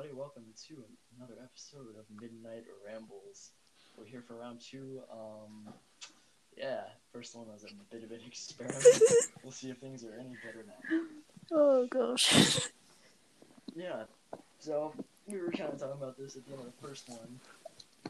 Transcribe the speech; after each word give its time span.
everybody. 0.00 0.18
Welcome 0.18 0.44
to 0.68 0.84
another 1.18 1.34
episode 1.42 1.98
of 1.98 2.04
Midnight 2.22 2.64
Rambles. 2.86 3.50
We're 3.98 4.06
here 4.06 4.22
for 4.26 4.36
round 4.36 4.60
two. 4.60 5.00
Um, 5.12 5.74
yeah, 6.56 6.84
first 7.12 7.36
one 7.36 7.46
was 7.48 7.64
a 7.64 7.94
bit 7.94 8.04
of 8.04 8.10
an 8.10 8.20
experiment. 8.26 8.82
we'll 9.42 9.52
see 9.52 9.68
if 9.68 9.76
things 9.78 10.02
are 10.04 10.14
any 10.18 10.36
better 10.44 10.64
now. 10.66 11.00
Oh 11.52 11.86
gosh. 11.86 12.60
Yeah, 13.76 14.04
so 14.58 14.94
we 15.26 15.38
were 15.38 15.50
kind 15.50 15.72
of 15.72 15.78
talking 15.78 16.00
about 16.00 16.16
this 16.16 16.36
at 16.36 16.46
the 16.46 16.52
end 16.52 16.60
of 16.60 16.66
the 16.66 16.88
first 16.88 17.08
one. 17.08 17.40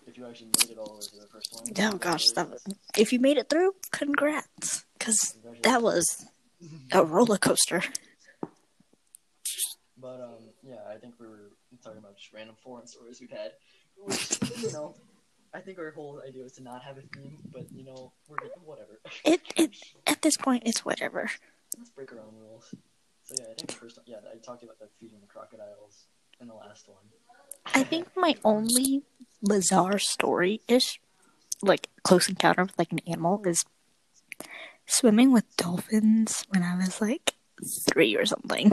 If 0.07 0.17
you 0.17 0.27
actually 0.27 0.51
made 0.59 0.71
it 0.71 0.79
all 0.79 0.87
the 0.87 0.93
way 0.93 1.01
to 1.01 1.21
the 1.21 1.27
first 1.27 1.53
one. 1.53 1.93
Oh 1.93 1.99
gosh, 1.99 2.31
that 2.31 2.51
was, 2.51 2.63
if 2.97 3.13
you 3.13 3.19
made 3.19 3.37
it 3.37 3.49
through, 3.49 3.75
congrats, 3.91 4.85
because 4.97 5.37
that 5.63 5.83
was 5.83 6.25
a 6.93 7.05
roller 7.05 7.39
coaster. 7.39 7.83
But 10.01 10.21
um, 10.21 10.45
yeah, 10.63 10.79
I 10.89 10.97
think 10.97 11.15
we 11.19 11.27
were 11.27 11.51
talking 11.81 11.99
about 11.99 12.17
just 12.17 12.33
random 12.33 12.57
foreign 12.63 12.87
stories 12.87 13.21
we've 13.21 13.31
had, 13.31 13.53
which 13.97 14.39
you 14.59 14.73
know, 14.73 14.95
I 15.53 15.61
think 15.61 15.79
our 15.79 15.91
whole 15.91 16.23
idea 16.27 16.43
was 16.43 16.53
to 16.53 16.63
not 16.63 16.83
have 16.83 16.99
a 16.99 17.03
theme, 17.03 17.39
but 17.53 17.71
you 17.73 17.85
know, 17.85 18.13
we're 18.29 18.37
good, 18.37 18.51
whatever. 18.65 19.01
It 19.25 19.41
it 19.57 19.71
at 20.07 20.23
this 20.23 20.37
point 20.37 20.63
it's 20.67 20.85
whatever. 20.85 21.31
Let's 21.77 21.91
break 21.91 22.13
our 22.13 22.19
own 22.19 22.35
rules. 22.39 22.75
So 23.25 23.35
yeah, 23.39 23.45
I 23.51 23.55
think 23.55 23.69
the 23.69 23.75
first 23.75 23.97
one, 23.97 24.05
yeah, 24.07 24.17
I 24.33 24.39
talked 24.39 24.63
about 24.63 24.79
the 24.79 24.89
feeding 24.99 25.21
the 25.21 25.27
crocodiles 25.27 26.07
in 26.41 26.49
the 26.49 26.55
last 26.55 26.89
one. 26.89 26.99
I 27.75 27.85
think 27.85 28.09
my 28.17 28.35
only 28.45 29.03
bizarre 29.43 29.99
story 29.99 30.61
ish, 30.67 31.01
like 31.63 31.89
close 32.03 32.29
encounter 32.29 32.63
with 32.65 32.79
like 32.79 32.93
an 32.93 33.01
animal, 33.07 33.43
is 33.45 33.65
swimming 34.87 35.33
with 35.33 35.57
dolphins 35.57 36.45
when 36.49 36.63
I 36.63 36.77
was 36.77 37.01
like 37.01 37.35
three 37.89 38.17
or 38.17 38.27
something, 38.27 38.71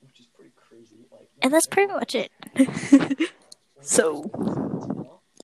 which 0.00 0.20
is 0.20 0.26
pretty 0.34 0.52
crazy. 0.56 1.06
Like, 1.10 1.28
and 1.42 1.52
that's 1.52 1.66
pretty 1.66 1.92
much 1.92 2.14
it. 2.14 2.30
so 3.80 4.30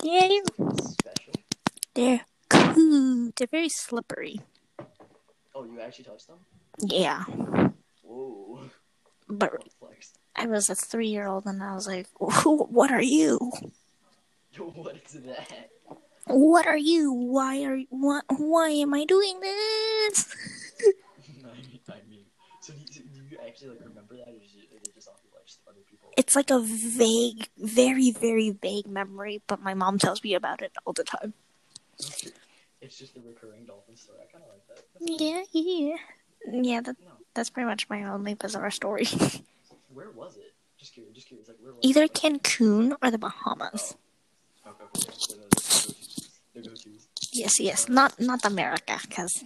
yeah, 0.03 0.29
they're 1.95 2.25
cool. 2.49 3.31
They're 3.37 3.49
very 3.51 3.69
slippery. 3.69 4.41
Oh, 5.55 5.65
you 5.65 5.81
actually 5.81 6.05
touched 6.05 6.29
them? 6.29 6.39
Yeah, 6.81 7.25
Whoa, 8.03 8.61
but? 9.29 9.53
I 10.37 10.47
was 10.47 10.71
a 10.71 10.75
three 10.77 11.09
year 11.09 11.27
old 11.27 11.47
and 11.47 11.63
I 11.63 11.75
was 11.75 11.87
like, 11.89 12.07
What 12.19 12.91
are 12.93 13.03
you? 13.03 13.53
What 14.59 14.97
is 15.07 15.13
that? 15.25 15.71
What 16.27 16.67
are 16.67 16.77
you? 16.79 17.13
Why 17.13 17.63
are 17.65 17.79
what? 17.91 18.25
Why 18.37 18.71
am 18.71 18.95
I 18.95 19.05
doing 19.05 19.41
this?" 19.41 20.27
I 21.45 21.53
mean, 21.61 21.81
I 21.89 21.95
mean, 22.09 22.25
so 22.61 22.73
do 22.73 22.81
you, 22.81 23.03
do 23.03 23.21
you 23.31 23.39
actually 23.47 23.71
like 23.71 23.81
remember 23.85 24.17
that, 24.17 24.29
or 25.49 25.57
is 25.57 25.57
it, 25.57 25.57
is 25.57 25.57
it 25.57 25.57
just 25.57 25.61
off 25.61 25.73
of 25.73 25.75
like 25.75 25.77
other 25.77 25.85
people? 25.91 26.11
It's 26.17 26.37
like 26.37 26.51
a 26.51 26.61
vague, 26.61 27.49
very, 27.59 28.11
very 28.11 28.51
vague 28.51 28.87
memory, 28.87 29.43
but 29.47 29.63
my 29.63 29.75
mom 29.75 29.99
tells 29.99 30.23
me 30.23 30.35
about 30.35 30.63
it 30.63 30.73
all 30.85 30.93
the 30.93 31.05
time. 31.05 31.35
It's 32.81 32.99
just 32.99 33.15
the 33.15 33.21
recurring 33.21 33.65
dolphin 33.67 33.97
story. 33.97 34.19
I 34.23 34.31
kind 34.31 34.45
of 34.45 34.51
like 34.51 34.67
that. 34.69 34.85
That's 35.01 35.21
Yeah, 35.21 35.43
yeah, 35.53 35.97
yeah. 36.63 36.81
That, 36.81 36.97
No, 37.01 37.11
that's 37.35 37.51
pretty 37.51 37.67
much 37.67 37.89
my 37.89 38.05
only 38.05 38.35
bizarre 38.35 38.71
story. 38.71 39.07
where 39.93 40.11
was 40.11 40.37
it? 40.37 40.55
Just 40.79 40.95
curious. 40.95 41.15
Just 41.15 41.29
curious. 41.29 41.49
Like 41.49 41.59
where 41.61 41.73
was 41.73 41.81
Either 41.83 42.05
it? 42.05 42.15
Cancun 42.15 42.97
or 43.03 43.11
the 43.11 43.19
Bahamas. 43.19 43.97
Oh. 44.65 44.71
Okay, 44.71 44.85
okay, 44.85 45.09
yeah. 45.31 45.37
They're 45.39 45.49
go-tos. 45.49 46.39
They're 46.55 46.63
go-tos. 46.63 47.09
Yes, 47.33 47.59
yes. 47.61 47.89
Not 47.89 48.21
not 48.21 48.45
America, 48.45 48.99
because 49.03 49.45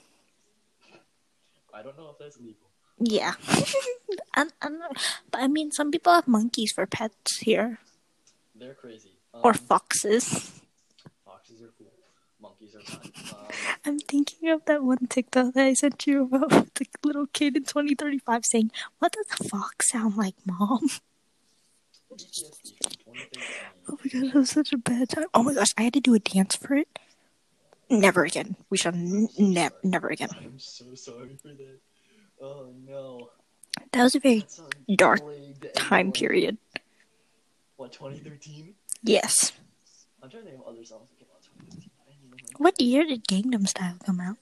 I 1.73 1.83
don't 1.83 1.97
know 1.97 2.11
if 2.13 2.19
that's 2.19 2.39
legal. 2.39 2.72
Yeah. 3.11 3.35
I 4.35 4.45
don't. 4.63 4.99
But 5.31 5.41
I 5.43 5.49
mean, 5.49 5.71
some 5.73 5.91
people 5.91 6.13
have 6.15 6.29
monkeys 6.29 6.73
for 6.73 6.87
pets 6.87 7.39
here, 7.39 7.79
They're 8.55 8.75
crazy. 8.75 9.11
Um, 9.35 9.41
or 9.45 9.55
foxes. 9.55 10.53
foxes 11.25 11.63
are 11.63 11.73
cool. 11.79 11.89
Monkeys 12.41 12.75
are 12.77 12.81
fun. 12.81 13.11
Um, 13.33 13.47
I'm 13.85 13.99
thinking 13.99 14.51
of 14.51 14.65
that 14.67 14.83
one 14.85 15.07
TikTok 15.09 15.55
that 15.55 15.65
I 15.67 15.75
sent 15.75 16.07
you 16.07 16.25
about 16.25 16.75
the 16.75 16.87
little 17.03 17.27
kid 17.33 17.57
in 17.57 17.65
2035 17.65 18.45
saying, 18.45 18.71
"What 18.99 19.13
does 19.13 19.27
a 19.41 19.45
fox 19.45 19.91
sound 19.91 20.17
like, 20.17 20.35
mom?" 20.45 20.89
PTSD 22.13 22.77
from 22.83 22.93
2013. 23.17 23.43
Oh 23.89 23.99
my 24.03 24.11
god, 24.11 24.33
that 24.33 24.39
was 24.39 24.51
such 24.51 24.73
a 24.73 24.79
bad 24.79 25.09
time. 25.09 25.27
Oh 25.35 25.43
my 25.43 25.55
gosh, 25.55 25.73
I 25.79 25.83
had 25.83 25.95
to 25.95 26.01
do 26.01 26.15
a 26.15 26.19
dance 26.19 26.57
for 26.57 26.75
it. 26.75 26.89
Never 27.89 28.25
again. 28.25 28.57
We 28.71 28.77
shall 28.79 28.95
n- 28.95 29.29
ne- 29.39 29.71
never 29.83 30.09
again. 30.09 30.31
I'm 30.37 30.59
so 30.59 30.95
sorry 30.95 31.37
for 31.41 31.49
that. 31.49 31.81
Oh 32.43 32.67
no. 32.87 33.31
That 33.93 34.03
was 34.03 34.15
a 34.15 34.21
very 34.21 34.45
song 34.49 34.71
Dark 34.97 35.21
time 35.75 36.13
period. 36.13 36.59
What 37.77 37.93
2013? 37.93 38.75
Yes. 39.03 39.53
I'm 40.23 40.31
trying 40.31 40.45
to 40.45 40.51
think 40.51 40.61
of 40.63 40.69
other 40.69 40.85
songs 40.85 41.09
that 41.11 41.19
came 41.19 41.29
out 41.35 41.43
2013. 41.43 41.91
I 42.07 42.11
didn't 42.11 42.25
even 42.27 42.39
like- 42.49 42.59
What 42.61 42.81
year 42.81 43.05
did 43.05 43.27
Gangnam 43.27 43.67
Style 43.69 43.97
come 44.05 44.21
out? 44.21 44.37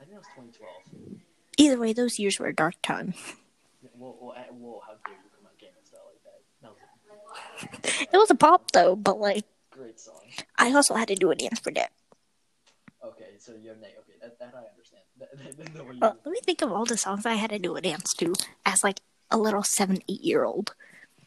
I 0.00 0.04
think 0.04 0.16
it 0.16 0.18
was 0.18 0.26
2012. 0.36 1.20
Either 1.58 1.78
way, 1.78 1.92
those 1.92 2.18
years 2.18 2.38
were 2.38 2.46
a 2.46 2.54
dark 2.54 2.74
time. 2.82 3.14
Yeah, 3.82 3.90
Whoa, 3.96 4.12
whoa, 4.18 4.32
whoa, 4.32 4.80
how 4.86 4.94
dare 5.04 5.14
you 5.14 5.30
come 5.36 5.46
out 5.46 5.58
Gangnam 5.58 5.86
Style 5.86 6.00
like 6.08 6.22
that? 6.24 6.40
That 6.62 6.72
was 6.72 8.08
It 8.12 8.16
was 8.16 8.30
a 8.30 8.34
pop 8.34 8.70
though, 8.72 8.96
but 8.96 9.18
like 9.20 9.44
great 9.70 10.00
song. 10.00 10.14
I 10.58 10.72
also 10.72 10.94
had 10.94 11.08
to 11.08 11.14
do 11.14 11.30
a 11.30 11.34
dance 11.34 11.60
for 11.60 11.72
that. 11.72 11.92
Okay, 13.02 13.30
so 13.38 13.52
you 13.54 13.70
have 13.70 13.80
neg- 13.80 13.96
okay, 14.00 14.18
that, 14.20 14.38
that 14.38 14.54
I 14.54 14.68
understand. 14.70 15.02
That, 15.18 15.74
that, 15.74 16.00
Well, 16.00 16.16
let 16.24 16.32
me 16.32 16.40
think 16.44 16.62
of 16.62 16.72
all 16.72 16.84
the 16.84 16.96
songs 16.96 17.24
I 17.26 17.34
had 17.34 17.50
to 17.50 17.58
do 17.58 17.76
a 17.76 17.80
dance 17.80 18.12
to 18.18 18.34
as 18.66 18.82
like 18.84 19.00
a 19.30 19.38
little 19.38 19.62
seven, 19.62 19.98
eight 20.08 20.20
year 20.22 20.44
old. 20.44 20.74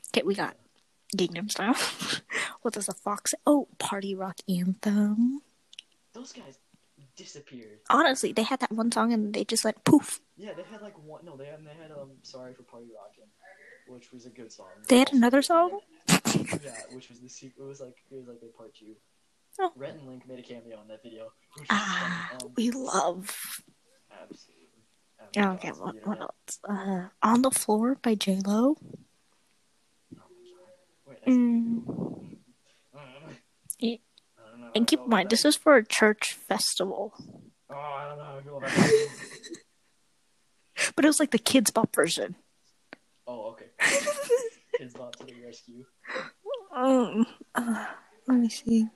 Okay, 0.09 0.23
we 0.23 0.35
got 0.35 0.55
Gangnam 1.15 1.49
Style. 1.49 1.75
what 2.61 2.73
does 2.73 2.87
a 2.89 2.93
fox? 2.93 3.33
Oh, 3.45 3.67
Party 3.79 4.13
Rock 4.15 4.37
Anthem. 4.47 5.41
Those 6.13 6.31
guys 6.33 6.57
disappeared. 7.15 7.79
Honestly, 7.89 8.31
they 8.33 8.43
had 8.43 8.59
that 8.59 8.71
one 8.71 8.91
song 8.91 9.13
and 9.13 9.33
they 9.33 9.43
just 9.43 9.63
went 9.63 9.83
poof. 9.83 10.19
Yeah, 10.37 10.53
they 10.53 10.63
had 10.63 10.81
like 10.81 10.97
one. 11.03 11.25
No, 11.25 11.37
they 11.37 11.45
had 11.45 11.59
they 11.65 11.73
had 11.81 11.91
um 11.91 12.11
sorry 12.23 12.53
for 12.53 12.63
party 12.63 12.87
rocking, 12.95 13.29
which 13.87 14.11
was 14.11 14.25
a 14.25 14.29
good 14.29 14.51
song. 14.51 14.67
They 14.87 14.99
had 14.99 15.13
another 15.13 15.41
song. 15.41 15.79
Yeah, 16.63 16.71
which 16.91 17.09
was 17.09 17.19
the 17.19 17.29
sequel. 17.29 17.65
It 17.65 17.69
was 17.69 17.79
like 17.79 17.95
it 18.11 18.15
was 18.15 18.27
like 18.27 18.41
a 18.41 18.57
part 18.57 18.73
two. 18.75 18.95
Oh. 19.59 19.71
Rhett 19.75 19.95
and 19.95 20.07
Link 20.07 20.27
made 20.27 20.39
a 20.39 20.41
cameo 20.41 20.81
in 20.81 20.87
that 20.87 21.03
video. 21.03 21.31
Ah. 21.69 22.31
Um, 22.41 22.51
we 22.57 22.71
love. 22.71 23.61
absolutely. 24.11 24.63
Absolutely 25.21 25.69
okay, 25.69 25.69
what, 25.79 25.95
what 26.07 26.21
else? 26.21 26.59
Uh, 26.67 27.07
On 27.21 27.41
the 27.43 27.51
Floor 27.51 27.95
by 28.01 28.15
J 28.15 28.39
Lo. 28.45 28.77
Oh 28.79 30.15
my 30.15 30.19
God. 30.19 30.27
Wait, 31.07 31.17
that's 31.25 31.37
Mm. 31.37 31.83
I 32.95 32.97
don't 32.97 33.27
know. 33.27 33.35
Yeah. 33.79 33.95
I 34.37 34.49
don't 34.49 34.59
know 34.59 34.65
how 34.65 34.71
And 34.75 34.87
keep 34.87 35.01
in 35.01 35.09
mind, 35.09 35.29
this 35.29 35.45
is 35.45 35.55
for 35.55 35.75
a 35.75 35.85
church 35.85 36.33
festival. 36.33 37.13
Oh, 37.69 37.75
I 37.75 38.09
don't 38.09 38.17
know 38.17 38.23
how 38.23 38.37
I 38.37 38.41
feel 38.41 38.57
about 38.57 38.69
that. 38.71 39.09
But 40.95 41.05
it 41.05 41.07
was 41.07 41.19
like 41.19 41.31
the 41.31 41.39
Kidz 41.39 41.73
Bop 41.73 41.95
version. 41.95 42.35
oh, 43.27 43.51
okay. 43.51 43.67
Kidz 44.79 44.97
Bop 44.97 45.15
to 45.15 45.25
the 45.25 45.33
rescue. 45.45 45.85
Um, 46.75 47.25
uh, 47.55 47.85
let 48.27 48.37
me 48.39 48.49
see. 48.49 48.87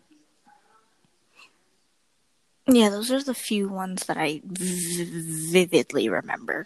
Yeah, 2.68 2.90
those 2.90 3.12
are 3.12 3.24
the 3.24 3.34
few 3.34 3.70
ones 3.70 4.06
that 4.06 4.18
I 4.18 4.42
v- 4.44 5.52
vividly 5.52 6.10
remember. 6.10 6.66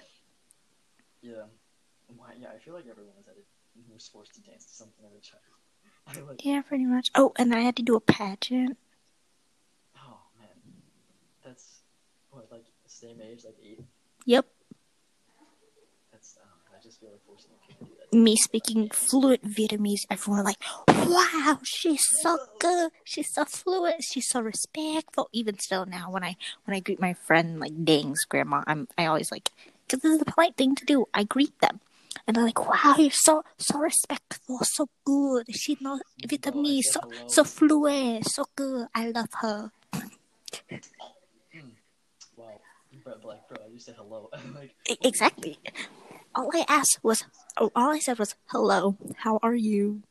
Yeah. 1.22 1.44
Why- 2.16 2.34
Yeah, 2.40 2.50
I 2.56 2.58
feel 2.60 2.74
like 2.74 2.88
everyone 2.90 3.14
was 3.18 3.28
at 3.28 3.38
it 3.38 3.94
was 3.94 4.08
forced 4.08 4.34
to 4.36 4.42
dance 4.42 4.66
to 4.66 4.74
something 4.74 5.06
as 5.06 5.14
a 5.14 5.22
child. 5.22 5.42
Like. 6.30 6.44
Yeah, 6.44 6.62
pretty 6.62 6.86
much. 6.86 7.10
Oh, 7.16 7.32
and 7.38 7.54
I 7.54 7.60
had 7.62 7.76
to 7.78 7.84
do 7.84 7.96
a 7.96 8.02
pageant. 8.02 8.78
Oh 9.96 10.18
man, 10.40 10.50
that's 11.44 11.82
what 12.32 12.52
like 12.52 12.66
same 12.88 13.22
age, 13.22 13.44
like 13.46 13.58
eight. 13.64 13.80
Yep, 14.26 14.46
That's 16.12 16.38
um, 16.42 16.50
I 16.78 16.82
just 16.84 17.00
feel 17.00 17.10
like 17.12 17.24
forcing 17.26 17.52
a 17.54 17.68
kid 17.68 17.78
to 17.80 17.86
do 17.86 17.92
that. 18.00 18.01
Me 18.12 18.36
speaking 18.36 18.90
fluent 18.90 19.44
Vietnamese. 19.44 20.02
Everyone 20.10 20.44
like, 20.44 20.62
wow, 20.88 21.60
she's 21.64 22.04
so 22.22 22.38
good. 22.60 22.92
She's 23.04 23.34
so 23.34 23.46
fluent. 23.46 24.04
She's 24.04 24.28
so 24.30 24.42
respectful. 24.42 25.30
Even 25.32 25.60
still 25.60 25.86
now, 25.86 26.12
when 26.12 26.24
I 26.24 26.36
when 26.66 26.76
I 26.76 26.80
greet 26.80 27.00
my 27.00 27.14
friend 27.14 27.60
like 27.60 27.86
Dang's 27.86 28.24
grandma, 28.26 28.64
I'm 28.68 28.88
I 28.98 29.06
always 29.06 29.32
like, 29.32 29.50
because 29.88 30.02
this 30.02 30.14
is 30.14 30.20
the 30.20 30.26
polite 30.26 30.56
thing 30.58 30.76
to 30.76 30.86
do. 30.86 31.06
I 31.14 31.24
greet 31.24 31.58
them. 31.62 31.80
And 32.28 32.36
they're 32.36 32.44
like, 32.44 32.60
"Wow, 32.60 32.96
you're 32.98 33.12
so 33.12 33.44
so 33.58 33.80
respectful, 33.80 34.60
so 34.64 34.90
good. 35.06 35.48
She 35.56 35.78
knows 35.80 36.02
Vietnamese, 36.28 36.92
so 36.92 37.00
so 37.28 37.44
fluent, 37.44 38.30
so 38.30 38.46
good. 38.56 38.88
I 38.94 39.10
love 39.10 39.30
her." 39.42 39.72
Hmm. 41.54 41.70
Wow, 42.38 42.60
bro, 43.04 43.14
like 43.24 43.48
bro, 43.48 43.58
I 43.66 43.74
just 43.74 43.86
said 43.86 43.96
hello. 43.98 44.30
like 44.56 44.76
Exactly. 45.04 45.58
All 46.34 46.50
I 46.54 46.66
asked 46.68 47.00
was, 47.04 47.24
oh, 47.58 47.72
all 47.76 47.90
I 47.92 48.00
said 48.00 48.18
was, 48.20 48.36
"Hello, 48.48 48.98
how 49.18 49.40
are 49.44 49.56
you?" 49.56 50.04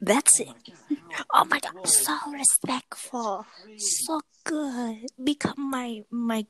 That's 0.00 0.40
it. 0.40 0.48
my 0.48 0.54
god, 0.54 0.98
how- 1.12 1.24
Oh 1.34 1.44
my 1.44 1.58
god, 1.60 1.86
so 1.88 2.16
respectful, 2.32 3.46
so 3.76 4.20
good. 4.44 5.06
Become 5.22 5.70
my 5.70 6.04
my 6.10 6.46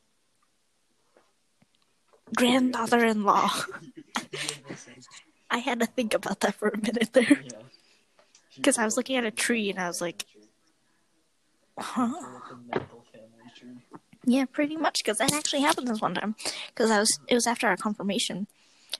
granddaughter-in-law. 2.36 3.50
You 3.66 3.82
have 4.38 4.62
no 4.68 4.74
sense. 4.76 5.06
I 5.50 5.58
had 5.58 5.80
to 5.80 5.86
think 5.86 6.14
about 6.14 6.40
that 6.40 6.54
for 6.54 6.68
a 6.68 6.76
minute 6.76 7.12
there. 7.12 7.42
because 8.56 8.78
I 8.82 8.84
was 8.84 8.96
looking 8.96 9.16
at 9.16 9.24
a 9.24 9.30
tree 9.32 9.70
and 9.70 9.78
I 9.78 9.88
was 9.88 10.00
like- 10.00 10.26
Huh? 11.78 12.08
Pulled 12.12 12.24
up 12.24 12.48
the 12.50 12.56
mental 12.78 13.04
family 13.10 13.50
tree. 13.56 13.78
Yeah, 14.30 14.44
pretty 14.46 14.76
much. 14.76 14.96
Because 15.02 15.18
that 15.18 15.32
actually 15.32 15.62
happened 15.62 15.88
this 15.88 16.00
one 16.00 16.14
time. 16.14 16.36
Because 16.68 16.90
I 16.90 16.98
was, 17.00 17.18
it 17.28 17.34
was 17.34 17.46
after 17.46 17.66
our 17.68 17.76
confirmation. 17.76 18.46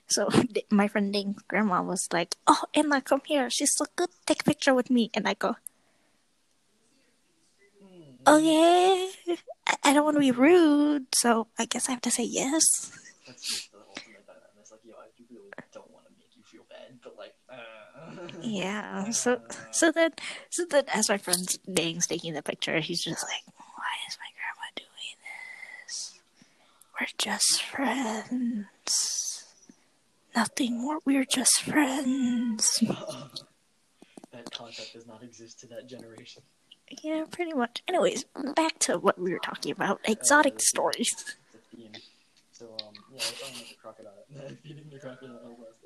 So 0.07 0.29
my 0.71 0.87
friend 0.87 1.11
Ding's 1.13 1.41
grandma 1.47 1.81
was 1.83 2.07
like, 2.13 2.35
"Oh, 2.47 2.63
Emma, 2.73 3.01
come 3.01 3.21
here. 3.25 3.49
She's 3.49 3.73
so 3.75 3.85
good. 3.95 4.09
Take 4.25 4.41
a 4.41 4.45
picture 4.45 4.73
with 4.75 4.89
me." 4.89 5.11
And 5.15 5.27
I 5.27 5.35
go, 5.35 5.55
Hmm. 7.81 8.33
"Okay." 8.35 9.11
I, 9.67 9.75
I 9.83 9.93
don't 9.93 10.05
want 10.05 10.15
to 10.15 10.21
be 10.21 10.31
rude, 10.31 11.07
so 11.15 11.47
I 11.59 11.65
guess 11.65 11.87
I 11.89 11.93
have 11.93 12.01
to 12.01 12.11
say 12.11 12.23
yes. 12.23 12.91
That's 13.27 13.49
just 13.49 13.71
the 13.71 13.77
ultimate 13.79 14.25
dilemma. 14.25 14.59
It's 14.61 14.71
like, 14.71 14.81
yo, 14.85 14.95
I 14.97 15.07
really 15.19 15.51
don't 15.73 15.91
want 15.91 16.05
to 16.07 16.13
make 16.17 16.35
you 16.35 16.43
feel 16.43 16.65
bad, 16.69 16.99
but 17.03 17.17
like, 17.17 17.35
uh, 17.49 17.55
Yeah. 18.41 19.09
So 19.11 19.39
so 19.71 19.91
then 19.91 20.11
so 20.49 20.65
then 20.69 20.85
as 20.93 21.09
my 21.09 21.17
friend 21.17 21.47
Ding's 21.71 22.07
taking 22.07 22.33
the 22.33 22.41
picture, 22.43 22.79
he's 22.79 23.03
just 23.03 23.23
like, 23.23 23.43
"Why 23.57 23.93
is 24.09 24.17
my 24.19 24.29
grandma 24.29 24.29
doing 24.29 24.29
this? 24.29 24.30
We're 27.01 27.07
just 27.17 27.63
friends. 27.63 29.43
Nothing 30.35 30.79
more. 30.79 30.99
We're 31.03 31.25
just 31.25 31.63
friends." 31.63 32.77
that 34.31 34.51
concept 34.51 34.93
does 34.93 35.07
not 35.07 35.23
exist 35.23 35.61
to 35.61 35.67
that 35.67 35.89
generation. 35.89 36.43
Yeah, 37.01 37.25
pretty 37.31 37.53
much. 37.53 37.81
Anyways, 37.87 38.25
back 38.55 38.77
to 38.85 38.99
what 38.99 39.17
we 39.17 39.33
were 39.33 39.39
talking 39.39 39.71
about 39.71 39.99
exotic 40.03 40.57
Uh, 40.57 40.59
stories. 40.59 41.09
The 41.51 41.57
theme. 41.75 41.91
So, 42.51 42.65
um, 42.67 42.93
yeah, 43.11 43.13
I 43.13 43.15
was 43.17 43.33
talking 43.41 43.55
about 43.55 43.67
the 43.67 43.75
crocodile. 43.81 44.57
Feeding 44.61 44.89
the 44.91 44.99
crocodile 44.99 45.57
last, 45.57 45.81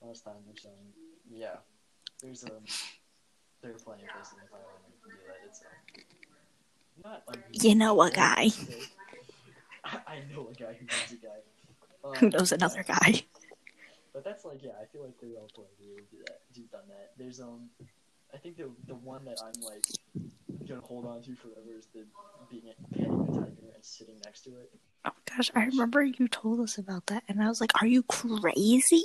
last 0.00 0.24
time, 0.24 0.46
which, 0.48 0.64
um, 0.64 0.72
yeah. 1.30 1.56
There's, 2.22 2.42
um, 2.44 2.52
there 3.60 3.72
are 3.72 3.74
plenty 3.74 4.04
of 4.04 4.08
places 4.14 4.32
in 4.32 4.48
Thailand 4.48 4.80
you 4.88 4.96
can 5.02 5.10
do 5.10 5.16
that. 5.28 5.40
It's, 5.46 5.60
um, 5.60 6.02
not. 7.04 7.36
You 7.52 7.74
know 7.74 8.00
a 8.00 8.10
guy 8.10 8.48
I, 9.84 9.98
I 10.14 10.22
know 10.32 10.48
a 10.50 10.54
guy 10.54 10.76
who 10.78 10.86
knows 10.86 11.12
a 11.12 11.16
guy. 11.16 11.40
Um, 12.04 12.14
who 12.18 12.30
knows 12.30 12.52
another 12.52 12.84
guy. 12.86 13.22
But 14.12 14.24
that's 14.24 14.44
like, 14.44 14.62
yeah, 14.62 14.72
I 14.80 14.86
feel 14.86 15.02
like 15.02 15.18
they're 15.20 15.36
all 15.40 15.50
players 15.54 15.74
who 15.78 16.16
do 16.16 16.22
that, 16.26 16.70
done 16.70 16.88
that. 16.88 17.12
There's 17.18 17.40
um, 17.40 17.68
I 18.32 18.36
think 18.38 18.56
the 18.56 18.70
the 18.86 18.94
one 18.94 19.24
that 19.24 19.38
I'm 19.42 19.60
like 19.62 19.86
gonna 20.68 20.80
hold 20.80 21.06
on 21.06 21.22
to 21.22 21.34
forever 21.34 21.76
is 21.76 21.86
the 21.94 22.04
being 22.50 22.72
petting 22.92 23.12
a 23.12 23.32
tiger 23.32 23.72
and 23.74 23.84
sitting 23.84 24.16
next 24.24 24.42
to 24.42 24.50
it. 24.50 24.72
Oh 25.04 25.10
gosh, 25.28 25.50
I 25.54 25.64
remember 25.66 26.02
you 26.02 26.28
told 26.28 26.60
us 26.60 26.78
about 26.78 27.06
that, 27.06 27.24
and 27.28 27.42
I 27.42 27.48
was 27.48 27.60
like, 27.60 27.72
"Are 27.82 27.86
you 27.86 28.02
crazy?" 28.04 29.04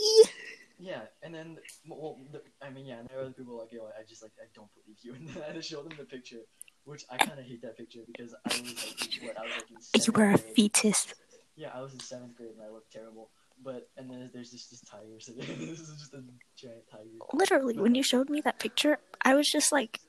Yeah, 0.79 1.01
and 1.21 1.35
then 1.35 1.57
well, 1.87 2.17
the, 2.31 2.41
I 2.61 2.69
mean, 2.69 2.85
yeah, 2.85 2.99
and 2.99 3.09
there 3.09 3.17
are 3.17 3.21
other 3.21 3.33
people 3.33 3.57
like, 3.57 3.73
yo, 3.73 3.89
I 3.99 4.03
just 4.07 4.23
like 4.23 4.31
I 4.39 4.45
don't 4.55 4.69
believe 4.73 4.97
you, 5.01 5.13
and 5.13 5.27
then 5.27 5.43
I 5.49 5.53
just 5.53 5.69
showed 5.69 5.89
them 5.89 5.97
the 5.97 6.05
picture, 6.05 6.41
which 6.89 7.05
I 7.09 7.17
kind 7.17 7.39
of 7.39 7.45
hate 7.45 7.61
that 7.61 7.77
picture 7.77 7.99
because 8.07 8.33
I 8.45 8.49
was 8.49 8.61
like, 8.61 9.23
what 9.23 9.37
I 9.37 9.43
was 9.43 9.51
like 9.55 9.69
in 9.95 10.01
You 10.05 10.11
were 10.13 10.29
a 10.31 10.37
grade. 10.37 10.55
fetus. 10.55 11.13
Yeah, 11.55 11.69
I 11.73 11.81
was 11.81 11.93
in 11.93 11.99
seventh 11.99 12.35
grade 12.35 12.51
and 12.57 12.61
I 12.65 12.69
looked 12.71 12.91
terrible. 12.91 13.29
But 13.63 13.89
and 13.97 14.09
then 14.09 14.29
there's 14.33 14.51
just 14.51 14.69
this 14.71 14.81
tiger 14.81 15.19
sitting. 15.19 15.41
this 15.69 15.79
is 15.79 15.99
just 15.99 16.13
a 16.13 16.23
giant 16.55 16.83
tiger. 16.89 17.03
Literally, 17.33 17.77
when 17.77 17.93
you 17.95 18.03
showed 18.03 18.29
me 18.29 18.39
that 18.41 18.59
picture, 18.59 18.99
I 19.21 19.35
was 19.35 19.49
just 19.51 19.71
like, 19.73 19.99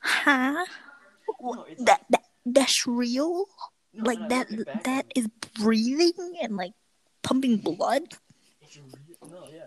"Huh? 0.00 0.64
No, 1.40 1.64
That 1.78 2.04
that 2.10 2.22
that's 2.44 2.86
real? 2.86 3.46
no, 3.94 4.04
Like 4.04 4.28
that 4.28 4.48
that 4.84 5.06
is 5.16 5.28
breathing 5.58 6.34
and 6.42 6.56
like 6.56 6.72
pumping 7.22 7.56
blood?" 7.56 8.02
It's 8.60 8.76
real. 8.76 9.30
No, 9.30 9.48
yeah. 9.50 9.62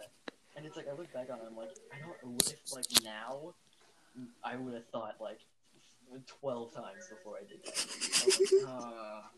And 0.56 0.66
it's 0.66 0.78
like 0.78 0.88
I 0.88 0.92
look 0.94 1.12
back 1.14 1.30
on 1.32 1.40
it, 1.40 1.44
I'm 1.50 1.58
like, 1.58 1.70
I 1.92 1.98
don't. 2.00 2.34
What 2.34 2.54
if 2.54 2.74
like 2.74 2.86
now, 3.04 3.56
I 4.44 4.56
would 4.56 4.76
have 4.76 4.88
thought 4.92 5.16
like 5.20 5.40
twelve 6.26 6.74
times 6.74 7.04
before 7.10 7.36
I 7.38 7.44
did 7.48 7.60
that. 7.64 7.78
I'm 8.68 8.76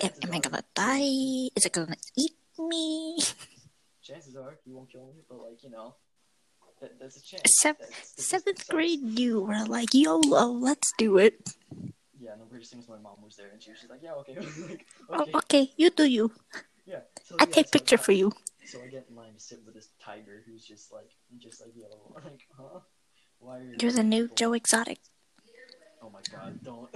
Am, 0.02 0.32
I 0.34 0.40
gonna 0.40 0.64
die? 0.76 1.50
Is 1.56 1.66
it 1.66 1.72
gonna 1.72 1.96
eat 2.18 2.36
me? 2.60 3.18
chances 4.04 4.36
are 4.36 4.60
you 4.66 4.76
won't 4.76 4.92
kill 4.92 5.06
me, 5.08 5.22
but 5.30 5.40
like 5.40 5.64
you 5.64 5.70
know, 5.70 5.96
that, 6.82 7.00
that's 7.00 7.18
a 7.18 7.24
chance. 7.24 7.44
Sev- 7.62 7.78
That's- 7.80 8.12
that's 8.16 8.28
Seventh 8.30 8.68
grade, 8.68 9.20
you 9.20 9.42
were 9.42 9.66
like, 9.66 9.94
YOLO, 9.94 10.48
let's 10.52 10.92
do 10.98 11.18
it. 11.18 11.36
Yeah, 12.20 12.32
and 12.34 12.42
the 12.42 12.46
weirdest 12.46 12.72
thing 12.72 12.80
was 12.80 12.90
my 12.90 12.98
mom 12.98 13.18
was 13.24 13.36
there, 13.36 13.48
and 13.52 13.62
she 13.62 13.72
was 13.72 13.80
just 13.80 13.90
like, 13.92 14.02
yeah, 14.04 14.14
okay, 14.24 14.36
like, 14.70 14.86
Oh, 15.10 15.22
okay, 15.24 15.38
okay, 15.38 15.72
you 15.78 15.90
do 15.90 16.06
you. 16.06 16.32
yeah. 16.86 17.00
So, 17.24 17.36
I 17.40 17.46
yeah, 17.46 17.52
take 17.52 17.68
so 17.68 17.72
picture 17.72 17.96
I- 18.00 18.04
for 18.04 18.12
you. 18.12 18.32
So 18.66 18.82
I 18.84 18.88
get 18.88 19.06
in 19.10 19.16
line 19.16 19.34
to 19.34 19.40
sit 19.40 19.60
with 19.66 19.76
this 19.76 19.90
tiger 20.04 20.42
who's 20.46 20.66
just 20.66 20.92
like, 20.92 21.10
just 21.38 21.62
like 21.62 21.72
yellow, 21.78 22.14
like, 22.16 22.42
huh? 22.58 22.80
Why 23.46 23.58
are 23.58 23.62
you? 23.62 23.76
You're 23.80 23.92
the 23.92 24.04
new 24.04 24.30
Joe 24.36 24.54
Exotic. 24.54 25.00
Oh 26.02 26.10
my 26.10 26.20
god, 26.32 26.60
don't. 26.64 26.90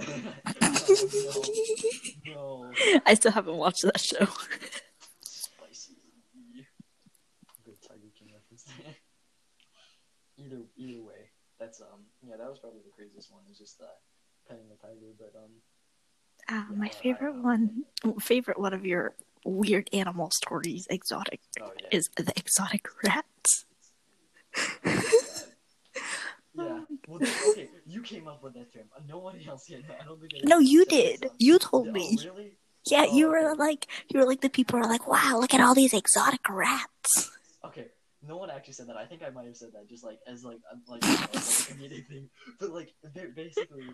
no. 2.26 2.26
no. 2.26 2.72
I 3.06 3.14
still 3.14 3.32
haven't 3.32 3.56
watched 3.56 3.82
that 3.82 4.00
show. 4.00 4.26
Spicy. 5.22 5.94
Good 7.64 7.80
Tiger 7.86 8.10
King 8.18 8.28
reference 8.34 8.64
there. 8.64 8.94
either, 10.44 10.62
either 10.76 11.02
way, 11.02 11.30
that's, 11.58 11.80
um, 11.80 12.00
yeah, 12.26 12.36
that 12.36 12.48
was 12.50 12.58
probably 12.58 12.80
the 12.84 12.90
craziest 12.90 13.32
one, 13.32 13.42
was 13.48 13.58
just, 13.58 13.80
uh, 13.80 13.84
petting 14.48 14.64
the 14.68 14.76
tiger, 14.76 15.12
but, 15.18 15.32
um, 15.38 15.50
Ah, 16.48 16.66
Yeah, 16.70 16.76
my 16.76 16.88
favorite 16.88 17.36
one, 17.42 17.84
favorite 18.20 18.58
one 18.58 18.72
of 18.72 18.84
your 18.84 19.14
weird 19.44 19.88
animal 19.92 20.30
stories, 20.32 20.86
exotic, 20.90 21.40
oh 21.60 21.70
yeah. 21.80 21.88
is 21.96 22.08
the 22.16 22.32
exotic 22.36 22.88
rats. 23.04 23.66
Yeah. 26.54 26.64
Oh 26.64 26.86
well, 27.08 27.18
then, 27.20 27.32
okay, 27.50 27.68
you 27.86 28.02
came 28.02 28.28
up 28.28 28.42
with 28.42 28.54
that 28.54 28.72
term. 28.72 28.84
No 29.06 29.18
one 29.18 29.38
else 29.48 29.66
did. 29.66 29.84
I 30.00 30.04
don't 30.04 30.20
think. 30.20 30.44
No, 30.44 30.58
you 30.58 30.84
did. 30.84 31.24
on- 31.26 31.30
You 31.38 31.58
told 31.58 31.88
Oh, 31.88 31.92
me. 31.92 32.18
really? 32.24 32.52
Yeah, 32.86 33.06
Oh, 33.08 33.16
you 33.16 33.28
were 33.28 33.50
okay. 33.50 33.58
like, 33.58 33.86
you 34.08 34.20
were 34.20 34.26
like 34.26 34.40
the 34.40 34.48
people 34.48 34.78
are 34.78 34.84
like, 34.88 35.06
wow, 35.06 35.38
look 35.40 35.52
at 35.54 35.60
all 35.60 35.74
these 35.74 35.92
exotic 35.94 36.48
rats. 36.48 37.30
Okay, 37.64 37.86
no 38.26 38.36
one 38.38 38.50
actually 38.50 38.72
said 38.74 38.88
that. 38.88 38.96
I 38.96 39.04
think 39.06 39.22
I 39.22 39.30
might 39.30 39.46
have 39.46 39.56
said 39.56 39.70
that 39.74 39.88
just 39.88 40.02
like 40.04 40.18
as 40.26 40.44
like 40.44 40.58
a, 40.72 40.90
like, 40.90 41.04
you 41.06 41.10
know, 41.10 41.16
like 41.20 41.34
a 41.34 41.38
comedic 41.38 42.06
thing. 42.08 42.28
But 42.58 42.70
like 42.70 42.92
they're 43.14 43.28
basically, 43.28 43.84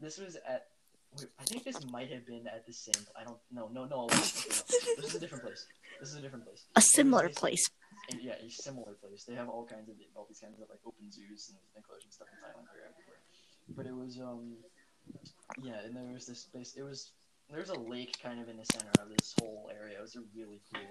this 0.00 0.18
was 0.18 0.36
at. 0.48 0.66
Wait, 1.18 1.28
I 1.40 1.44
think 1.44 1.64
this 1.64 1.82
might 1.90 2.10
have 2.10 2.26
been 2.26 2.46
at 2.46 2.66
the 2.66 2.72
same. 2.72 3.04
I 3.18 3.24
don't. 3.24 3.38
No, 3.50 3.68
no, 3.72 3.84
no. 3.84 4.06
No. 4.06 4.06
This 4.08 4.98
is 4.98 5.14
a 5.14 5.20
different 5.20 5.44
place. 5.44 5.66
This 6.00 6.10
is 6.10 6.16
a 6.16 6.20
different 6.20 6.44
place. 6.44 6.64
A 6.76 6.80
similar 6.80 7.28
place. 7.30 7.70
And, 8.10 8.20
yeah, 8.22 8.34
a 8.38 8.48
similar 8.50 8.92
place. 8.94 9.24
They 9.24 9.34
have 9.34 9.48
all 9.48 9.64
kinds 9.66 9.88
of 9.88 9.96
all 10.14 10.26
these 10.28 10.40
kinds 10.40 10.60
of 10.60 10.68
like 10.68 10.80
open 10.86 11.10
zoos 11.10 11.50
and 11.50 11.58
enclosures 11.76 12.04
and 12.04 12.12
stuff 12.12 12.28
in 12.32 12.38
Thailand. 12.38 12.66
They're 12.72 12.86
everywhere. 12.90 13.20
But 13.76 13.86
it 13.86 13.94
was 13.96 14.18
um, 14.20 14.56
yeah, 15.62 15.80
and 15.84 15.94
there 15.96 16.04
was 16.12 16.26
this 16.26 16.44
place. 16.44 16.74
It 16.76 16.82
was 16.82 17.12
there's 17.50 17.70
a 17.70 17.78
lake 17.78 18.16
kind 18.22 18.40
of 18.40 18.48
in 18.48 18.56
the 18.56 18.66
center 18.66 18.90
of 19.00 19.08
this 19.10 19.34
whole 19.40 19.70
area. 19.74 19.98
It 19.98 20.02
was 20.02 20.16
a 20.16 20.22
really 20.36 20.60
cool 20.72 20.82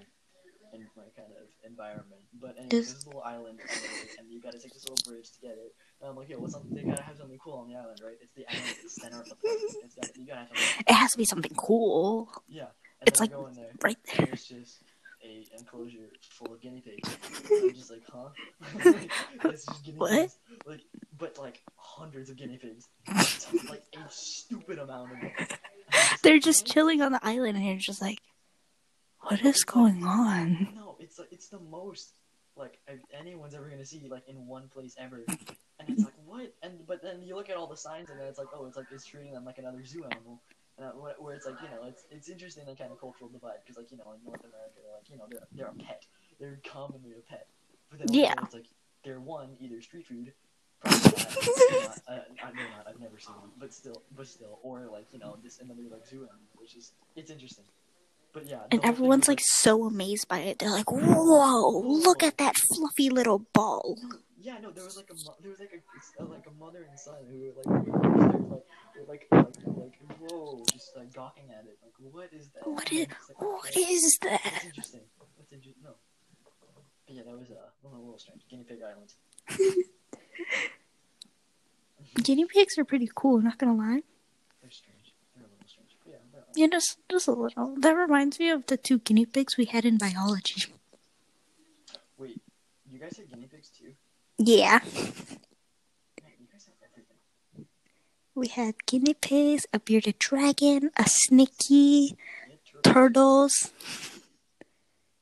and 0.73 0.83
like 0.97 1.15
kind 1.15 1.29
of 1.39 1.47
environment. 1.63 2.21
But 2.41 2.55
anyway, 2.57 2.75
Is- 2.75 2.93
this 2.93 3.05
little 3.05 3.21
island, 3.21 3.59
on 3.61 3.67
the 3.67 3.87
lake, 3.95 4.15
and 4.19 4.27
you 4.31 4.41
gotta 4.41 4.59
take 4.59 4.73
this 4.73 4.83
little 4.89 4.99
bridge 5.09 5.31
to 5.31 5.39
get 5.39 5.51
it. 5.51 5.75
And 6.01 6.09
I'm 6.09 6.15
like, 6.17 6.27
yo, 6.29 6.39
what's 6.39 6.53
something? 6.53 6.73
They 6.75 6.83
gotta 6.83 7.03
have 7.03 7.17
something 7.17 7.37
cool 7.37 7.59
on 7.59 7.69
the 7.69 7.75
island, 7.75 7.99
right? 8.03 8.17
It's 8.19 8.33
the 8.35 8.43
island 8.49 8.69
at 8.71 8.83
the 8.83 8.89
center 8.89 9.19
of 9.21 9.29
the 9.29 9.35
place. 9.35 9.75
It's 9.85 9.95
got, 9.95 10.17
you 10.17 10.25
gotta 10.25 10.39
have 10.39 10.49
something. 10.57 10.83
It 10.87 10.93
has 10.93 11.11
to 11.11 11.17
be 11.17 11.25
something 11.25 11.51
cool, 11.55 12.31
Yeah. 12.49 12.71
And 12.99 13.07
It's 13.07 13.19
like- 13.19 13.31
go 13.31 13.45
in 13.47 13.53
there 13.53 13.71
right 13.83 13.97
and 14.09 14.17
there. 14.19 14.25
there's 14.27 14.45
just 14.45 14.81
a 15.25 15.47
enclosure 15.57 16.09
full 16.29 16.53
of 16.53 16.61
guinea 16.61 16.81
pigs. 16.81 17.17
I'm 17.51 17.73
just 17.73 17.91
like, 17.91 18.03
huh? 18.11 18.29
it's 19.45 19.65
just 19.65 19.83
guinea 19.83 19.97
What? 19.97 20.11
pigs. 20.11 20.37
Like, 20.65 20.81
but 21.17 21.37
like 21.37 21.61
hundreds 21.75 22.29
of 22.29 22.37
guinea 22.37 22.57
pigs. 22.57 22.87
like 23.69 23.83
a 23.97 24.09
stupid 24.09 24.79
amount 24.79 25.11
of 25.13 25.19
them. 25.21 25.31
I'm 25.39 25.47
They're 26.23 26.33
like, 26.33 26.43
just 26.43 26.65
chilling 26.65 27.01
on 27.01 27.11
the 27.11 27.19
island, 27.25 27.57
and 27.57 27.65
you're 27.65 27.77
just 27.77 28.01
like, 28.01 28.19
what 29.21 29.43
is 29.43 29.63
going 29.63 30.03
on? 30.03 30.69
No, 30.75 30.97
it's 30.99 31.17
like 31.17 31.29
it's 31.31 31.47
the 31.49 31.59
most 31.59 32.13
like 32.55 32.79
anyone's 33.19 33.53
ever 33.55 33.69
gonna 33.69 33.85
see 33.85 34.07
like 34.09 34.27
in 34.27 34.45
one 34.47 34.67
place 34.69 34.95
ever. 34.97 35.23
And 35.79 35.89
it's 35.89 36.03
like 36.03 36.13
what? 36.25 36.53
And 36.63 36.85
but 36.87 37.01
then 37.01 37.21
you 37.23 37.35
look 37.35 37.49
at 37.49 37.57
all 37.57 37.67
the 37.67 37.75
signs 37.77 38.09
and 38.09 38.19
then 38.19 38.27
it's 38.27 38.37
like 38.37 38.47
oh 38.55 38.65
it's 38.65 38.77
like 38.77 38.85
it's 38.91 39.05
treating 39.05 39.33
them 39.33 39.43
like 39.45 39.57
another 39.57 39.83
zoo 39.83 40.03
animal. 40.09 40.41
Uh, 40.77 40.91
where, 41.19 41.33
it's 41.35 41.45
like 41.45 41.55
you 41.63 41.69
know 41.69 41.87
it's 41.87 42.03
it's 42.11 42.27
interesting 42.29 42.65
the 42.65 42.75
kind 42.75 42.91
of 42.91 42.99
cultural 42.99 43.29
divide 43.29 43.59
because 43.63 43.77
like 43.77 43.89
you 43.91 43.97
know 43.97 44.11
in 44.11 44.19
North 44.25 44.41
America 44.41 44.75
they're 44.83 44.91
like 44.93 45.09
you 45.09 45.17
know 45.17 45.23
they're 45.29 45.47
they're 45.55 45.67
a 45.71 45.83
pet 45.83 46.05
they're 46.39 46.59
commonly 46.69 47.11
a 47.17 47.21
pet 47.31 47.47
but 47.89 47.99
then 47.99 48.07
Yeah. 48.11 48.33
it's 48.43 48.53
like 48.53 48.65
they're 49.05 49.21
one 49.21 49.55
either 49.61 49.81
street 49.81 50.05
food 50.05 50.33
probably 50.81 50.99
not, 50.99 51.99
uh, 52.09 52.19
I, 52.43 52.51
they're 52.51 52.69
not 52.75 52.87
I've 52.89 52.99
never 52.99 53.17
seen 53.19 53.35
them 53.39 53.51
but 53.57 53.73
still 53.73 54.03
but 54.17 54.27
still 54.27 54.59
or 54.63 54.87
like 54.91 55.05
you 55.13 55.19
know 55.19 55.37
this 55.41 55.59
another 55.59 55.83
like 55.89 56.05
zoo 56.05 56.17
animal 56.27 56.51
which 56.57 56.75
is 56.75 56.91
it's 57.15 57.31
interesting 57.31 57.63
but 58.33 58.45
yeah 58.45 58.59
And 58.69 58.83
everyone's 58.83 59.29
like 59.29 59.39
so 59.41 59.85
amazed 59.85 60.27
by 60.27 60.39
it. 60.39 60.59
They're 60.59 60.69
like, 60.69 60.91
whoa, 60.91 61.69
look 61.79 62.21
at 62.21 62.37
that 62.39 62.57
fluffy 62.57 63.09
little 63.09 63.45
ball. 63.53 63.97
Yeah, 64.45 64.59
no, 64.61 64.69
there 64.69 64.83
was 64.83 64.95
like 64.95 65.09
a 65.09 65.15
mo- 65.25 65.33
there 65.41 65.49
was 65.49 65.59
like 65.59 65.73
a 65.73 65.77
it's, 65.97 66.11
uh, 66.19 66.25
like 66.25 66.45
a 66.45 66.51
mother 66.63 66.85
and 66.87 66.99
son 66.99 67.15
who 67.27 67.39
were 67.49 67.53
like 67.57 67.65
were 67.65 67.81
like 67.81 67.97
were, 68.45 68.61
like 69.09 69.25
like 69.31 69.57
like 69.65 69.97
whoa, 70.19 70.61
just 70.71 70.95
like 70.95 71.11
gawking 71.13 71.49
at 71.49 71.65
it, 71.65 71.79
like 71.81 71.93
what 72.13 72.31
is 72.31 72.49
that? 72.53 72.67
What 72.67 72.91
is 72.93 73.07
like, 73.09 73.41
what 73.41 73.65
okay, 73.71 73.81
is 73.81 74.19
That's 74.21 74.43
that? 74.43 74.63
interesting. 74.65 75.01
That's 75.37 75.51
interesting. 75.51 75.81
No. 75.83 75.95
But 77.07 77.15
yeah, 77.15 77.23
that 77.25 77.35
was 77.39 77.49
uh, 77.49 77.55
a 77.83 77.87
little 77.97 78.19
strange. 78.19 78.43
Guinea 78.47 78.65
pig 78.69 78.81
island. 78.85 79.11
Guinea 82.23 82.45
pigs 82.45 82.77
are 82.77 82.85
pretty 82.85 83.09
cool. 83.15 83.41
Not 83.41 83.57
gonna 83.57 83.73
lie. 83.73 84.03
They're 84.61 84.69
strange. 84.69 85.15
They're 85.35 85.43
a 85.43 85.49
little 85.49 85.67
strange. 85.67 85.97
Yeah, 86.05 86.17
they're, 86.31 86.43
Yeah, 86.55 86.67
just 86.67 86.99
just 87.09 87.27
a 87.27 87.31
little. 87.31 87.73
That 87.79 87.93
reminds 87.93 88.39
me 88.39 88.51
of 88.51 88.67
the 88.67 88.77
two 88.77 88.99
guinea 88.99 89.25
pigs 89.25 89.57
we 89.57 89.65
had 89.65 89.85
in 89.85 89.97
biology. 89.97 90.71
wait, 92.19 92.39
you 92.91 92.99
guys 92.99 93.17
had 93.17 93.27
guinea 93.27 93.47
pigs 93.47 93.69
too? 93.69 93.95
Yeah, 94.37 94.79
Man, 94.83 96.33
you 96.39 96.47
guys 96.51 96.65
have 96.67 96.75
everything. 96.83 97.67
we 98.35 98.47
had 98.49 98.85
guinea 98.85 99.13
pigs, 99.13 99.65
a 99.73 99.79
bearded 99.79 100.19
dragon, 100.19 100.91
a 100.97 101.03
snicky, 101.03 102.15
turtles. 102.83 103.71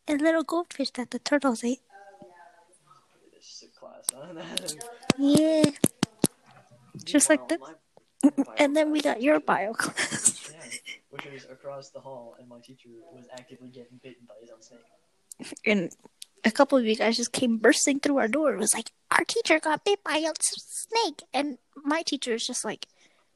and 0.08 0.20
little 0.22 0.44
goldfish 0.44 0.90
that 0.92 1.12
the 1.12 1.20
turtles 1.20 1.64
ate. 1.64 1.80
This 3.34 3.46
sick 3.46 3.76
class, 3.76 4.06
huh? 4.14 4.34
Yeah, 5.20 5.64
Just 7.06 7.30
like 7.30 7.42
my 7.50 7.58
and 8.58 8.76
then 8.76 8.92
we 8.92 9.00
got 9.02 9.22
your 9.22 9.40
bio 9.40 9.74
class. 9.74 9.94
class- 10.40 10.50
Yeah, 10.52 10.92
which 11.12 11.26
was 11.32 11.46
across 11.52 11.90
the 11.90 12.00
hall, 12.00 12.36
and 12.40 12.48
my 12.50 12.60
teacher 12.62 12.90
was 13.14 13.26
actively 13.38 13.70
getting 13.70 14.00
bitten 14.02 14.26
by 14.28 14.36
his 14.42 14.50
own 14.50 14.62
snake. 14.62 15.54
and 15.66 15.92
a 16.46 16.52
couple 16.52 16.78
of 16.78 16.86
you 16.86 16.96
guys 16.96 17.18
just 17.18 17.32
came 17.32 17.58
bursting 17.58 18.00
through 18.00 18.18
our 18.18 18.28
door. 18.28 18.54
It 18.54 18.60
was 18.60 18.74
like 18.74 18.92
our 19.12 19.24
teacher 19.26 19.60
got 19.60 19.86
bit 19.86 20.04
by 20.04 20.18
a 20.18 20.32
snake, 20.40 21.24
and 21.34 21.58
my 21.84 22.02
teacher 22.02 22.34
is 22.34 22.46
just 22.46 22.66
like, 22.66 22.88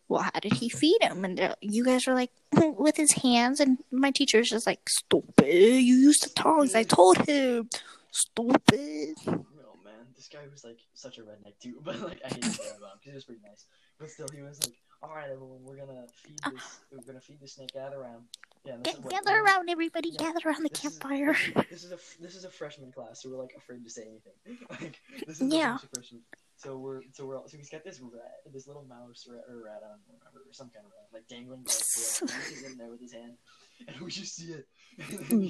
"Well, 0.07 0.23
how 0.23 0.39
did 0.39 0.53
he 0.53 0.69
feed 0.69 1.01
him?" 1.01 1.23
And 1.23 1.55
you 1.61 1.85
guys 1.85 2.07
were 2.07 2.13
like, 2.13 2.31
"With 2.53 2.97
his 2.97 3.13
hands." 3.13 3.59
And 3.59 3.79
my 3.91 4.11
teacher 4.11 4.39
is 4.39 4.49
just 4.49 4.67
like, 4.67 4.89
"Stupid! 4.89 5.47
You 5.47 5.95
used 5.95 6.25
the 6.25 6.29
tongs. 6.29 6.75
I 6.75 6.83
mm. 6.83 6.89
told 6.89 7.17
him." 7.27 7.69
Stupid. 8.11 9.15
Oh 9.27 9.77
man, 9.85 10.07
this 10.15 10.27
guy 10.27 10.47
was 10.51 10.63
like 10.63 10.79
such 10.93 11.17
a 11.17 11.21
redneck 11.21 11.59
too, 11.61 11.79
but 11.83 11.99
like 12.01 12.21
I 12.25 12.29
hated 12.29 12.43
that 12.43 12.77
about 12.77 12.93
him 12.93 12.99
because 12.99 13.11
he 13.11 13.15
was 13.15 13.25
pretty 13.25 13.41
nice. 13.45 13.65
But 13.99 14.09
still, 14.09 14.27
he 14.33 14.41
was 14.41 14.59
like, 14.63 14.75
"All 15.01 15.13
right, 15.15 15.29
everyone, 15.29 15.63
we're 15.63 15.77
gonna 15.77 16.05
feed 16.13 16.39
ah. 16.43 16.49
this. 16.51 16.79
We're 16.91 17.03
gonna 17.05 17.21
feed 17.21 17.39
the 17.39 17.47
snake. 17.47 17.73
Gather 17.73 17.97
around." 17.97 18.23
Yeah, 18.65 18.77
Get, 18.83 18.95
is 18.95 18.99
what- 19.01 19.11
gather 19.13 19.39
around, 19.39 19.69
everybody. 19.69 20.09
Yeah. 20.09 20.17
Gather 20.31 20.39
around 20.49 20.63
the 20.63 20.69
this 20.69 20.83
is- 20.83 20.97
campfire. 20.99 21.35
This 21.69 21.83
is 21.83 21.91
a 21.91 21.99
this 22.21 22.35
is 22.35 22.43
a 22.43 22.49
freshman 22.49 22.91
class, 22.91 23.21
so 23.21 23.29
we're 23.29 23.37
like 23.37 23.53
afraid 23.57 23.83
to 23.83 23.89
say 23.89 24.03
anything. 24.03 24.67
like 24.69 24.99
this 25.25 25.39
is 25.41 25.53
Yeah. 25.53 25.75
a 25.75 25.79
freshmen. 25.95 26.21
So 26.57 26.75
we're 26.75 27.01
so 27.13 27.25
we're 27.27 27.37
all, 27.37 27.47
so 27.47 27.55
he's 27.55 27.69
got 27.69 27.83
this 27.83 27.99
rat, 28.01 28.41
this 28.51 28.65
little 28.65 28.83
mouse 28.83 29.27
rat 29.29 29.43
or 29.47 29.63
rat, 29.63 29.83
I 29.85 29.89
don't 29.89 30.01
remember, 30.09 30.39
or 30.49 30.53
some 30.53 30.69
kind 30.69 30.85
of 30.87 30.91
rat, 30.91 31.07
like 31.13 31.27
dangling. 31.27 31.61
its 31.61 32.19
He's 32.49 32.63
in 32.63 32.79
there 32.79 32.89
with 32.89 32.99
his 32.99 33.13
hand, 33.13 33.33
and 33.87 34.01
we 34.01 34.09
just 34.09 34.35
see 34.35 34.53
it. 34.53 34.67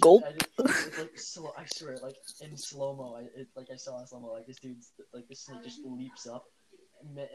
Gulp. 0.01 0.25
I 0.27 0.34
just, 0.34 0.88
it's 0.88 0.98
like 1.00 1.18
slow. 1.18 1.54
I 1.58 1.63
swear, 1.66 1.98
like 2.04 2.18
in 2.42 2.58
slow 2.58 2.94
mo, 2.94 3.16
I 3.16 3.39
it, 3.39 3.48
like 3.56 3.68
I 3.72 3.77
saw 3.77 4.01
in 4.01 4.08
slow 4.08 4.20
mo, 4.20 4.34
like 4.34 4.46
this 4.48 4.60
dude's 4.60 4.92
like 5.13 5.30
this 5.30 5.46
snake 5.46 5.63
just 5.63 5.80
leaps 5.86 6.27
up. 6.27 6.44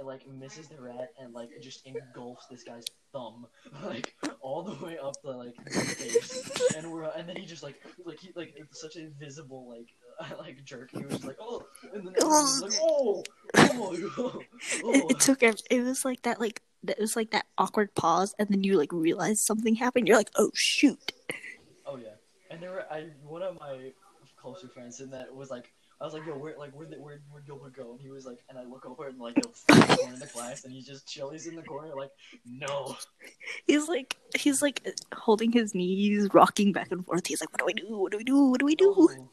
Like 0.04 0.26
misses 0.28 0.69
the 0.69 0.81
rat 0.81 1.11
and 1.19 1.33
like 1.33 1.49
just 1.62 1.87
engulfs 1.87 2.47
this 2.50 2.64
guy's 2.64 2.85
thumb 3.12 3.47
like 3.85 4.14
all 4.40 4.62
the 4.62 4.85
way 4.85 4.99
up 4.99 5.14
the 5.23 5.31
like 5.31 5.54
face 5.71 6.50
and 6.76 6.90
we're 6.90 7.04
and 7.04 7.28
then 7.28 7.37
he 7.37 7.47
just 7.47 7.62
like 7.62 7.76
like 8.04 8.19
he 8.19 8.31
like 8.35 8.52
it's 8.57 8.81
such 8.81 8.97
a 8.97 9.09
visible 9.19 9.69
like 9.69 10.38
like 10.38 10.62
jerk 10.64 10.90
he 10.90 11.02
was 11.02 11.12
just 11.12 11.25
like 11.25 11.37
oh 11.40 11.64
and 11.95 12.07
then 12.07 12.12
was 12.21 12.62
like 12.62 12.73
oh 12.83 13.23
oh, 13.57 13.97
oh, 14.19 14.42
It, 14.92 15.11
it 15.12 15.21
took. 15.21 15.42
ev- 15.42 15.57
It 15.71 15.83
was 15.83 16.04
like 16.04 16.23
that. 16.23 16.40
Like 16.40 16.61
it 16.87 16.99
was 16.99 17.16
like 17.16 17.31
that 17.31 17.47
awkward 17.59 17.95
pause, 17.95 18.35
and 18.38 18.49
then 18.49 18.64
you 18.64 18.76
like 18.76 18.92
realize 18.92 19.40
something 19.40 19.76
happened. 19.76 20.09
You're 20.09 20.16
like, 20.16 20.31
"Oh 20.37 20.50
shoot!" 20.54 21.12
oh 21.87 21.97
yeah 21.97 22.09
and 22.50 22.62
there 22.62 22.71
were 22.71 22.85
I 22.90 23.07
one 23.25 23.42
of 23.42 23.59
my 23.59 23.92
closer 24.37 24.69
friends 24.69 25.00
in 25.00 25.11
that 25.11 25.35
was 25.35 25.50
like 25.50 25.73
I 26.02 26.04
was 26.04 26.14
like 26.14 26.26
yo 26.26 26.32
where 26.32 26.59
like 26.59 26.73
where 26.73 26.87
the, 26.87 26.97
where 26.97 27.23
where'd 27.30 27.47
Gilbert 27.47 27.76
go 27.76 27.92
and 27.92 28.00
he 28.00 28.11
was 28.11 28.26
like 28.26 28.38
and 28.49 28.59
I 28.59 28.64
look 28.64 28.85
over 28.85 29.06
and 29.06 29.21
like 29.21 29.37
the 29.68 29.97
corner 29.97 30.14
of 30.14 30.21
the 30.21 30.26
class 30.26 30.64
and 30.64 30.73
he's 30.73 30.87
just 30.87 31.06
chill 31.06 31.30
he's 31.30 31.47
in 31.47 31.54
the 31.54 31.62
corner 31.62 31.94
like 31.97 32.11
no 32.44 32.97
He's 33.66 33.88
like 33.88 34.16
he's 34.37 34.62
like 34.62 34.87
holding 35.14 35.52
his 35.52 35.75
knees, 35.75 36.28
rocking 36.32 36.73
back 36.73 36.90
and 36.90 37.04
forth. 37.04 37.26
He's 37.26 37.40
like, 37.40 37.50
"What 37.52 37.61
do 37.61 37.66
I 37.68 37.73
do? 37.73 37.97
What 37.97 38.12
do 38.12 38.18
we 38.18 38.25
do? 38.25 38.50
What 38.50 38.61
do 38.61 38.66
we 38.66 38.75
do?" 38.75 38.94
Oh. 38.97 39.28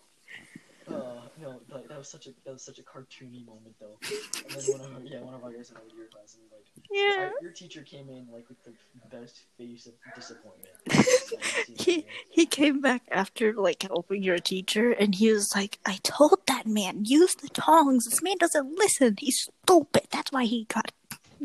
No, 1.42 1.62
like, 1.72 1.88
that 1.88 1.98
was 1.98 2.10
such 2.10 2.28
a 2.28 2.32
that 2.46 2.54
was 2.54 2.64
such 2.64 2.80
a 2.80 2.84
cartoony 2.84 3.46
moment 3.46 3.76
though. 3.80 3.98
And 4.02 4.52
then 4.52 4.80
one 4.80 4.82
of 4.82 4.94
our, 4.96 5.02
yeah, 5.04 5.22
one 5.22 5.34
of 5.34 5.44
our 5.44 5.52
guys 5.52 5.70
in 5.70 5.78
our 5.78 5.84
year 5.96 6.08
class, 6.12 6.36
and 6.36 6.44
like, 6.52 6.66
Yeah. 6.92 7.30
I, 7.30 7.44
your 7.44 7.52
teacher 7.52 7.82
came 7.82 8.10
in 8.10 8.28
like 8.32 8.50
with 8.50 8.62
the 8.64 8.74
best 9.10 9.44
face 9.58 9.88
of 9.88 9.94
disappointment. 10.16 10.74
He 11.78 12.06
he 12.30 12.46
came 12.46 12.82
back 12.82 13.04
after 13.12 13.54
like 13.54 13.84
helping 13.84 14.22
your 14.24 14.40
teacher, 14.40 14.92
and 14.92 15.16
he 15.16 15.32
was 15.32 15.50
like, 15.56 15.80
"I 15.86 16.00
told 16.04 16.40
that 16.48 16.66
man 16.66 17.06
use 17.06 17.36
the 17.36 17.50
tongs. 17.50 18.06
This 18.06 18.22
man 18.22 18.38
doesn't 18.40 18.78
listen. 18.78 19.16
He's 19.20 19.48
stupid. 19.64 20.08
That's 20.12 20.32
why 20.32 20.44
he 20.46 20.66
got 20.66 20.92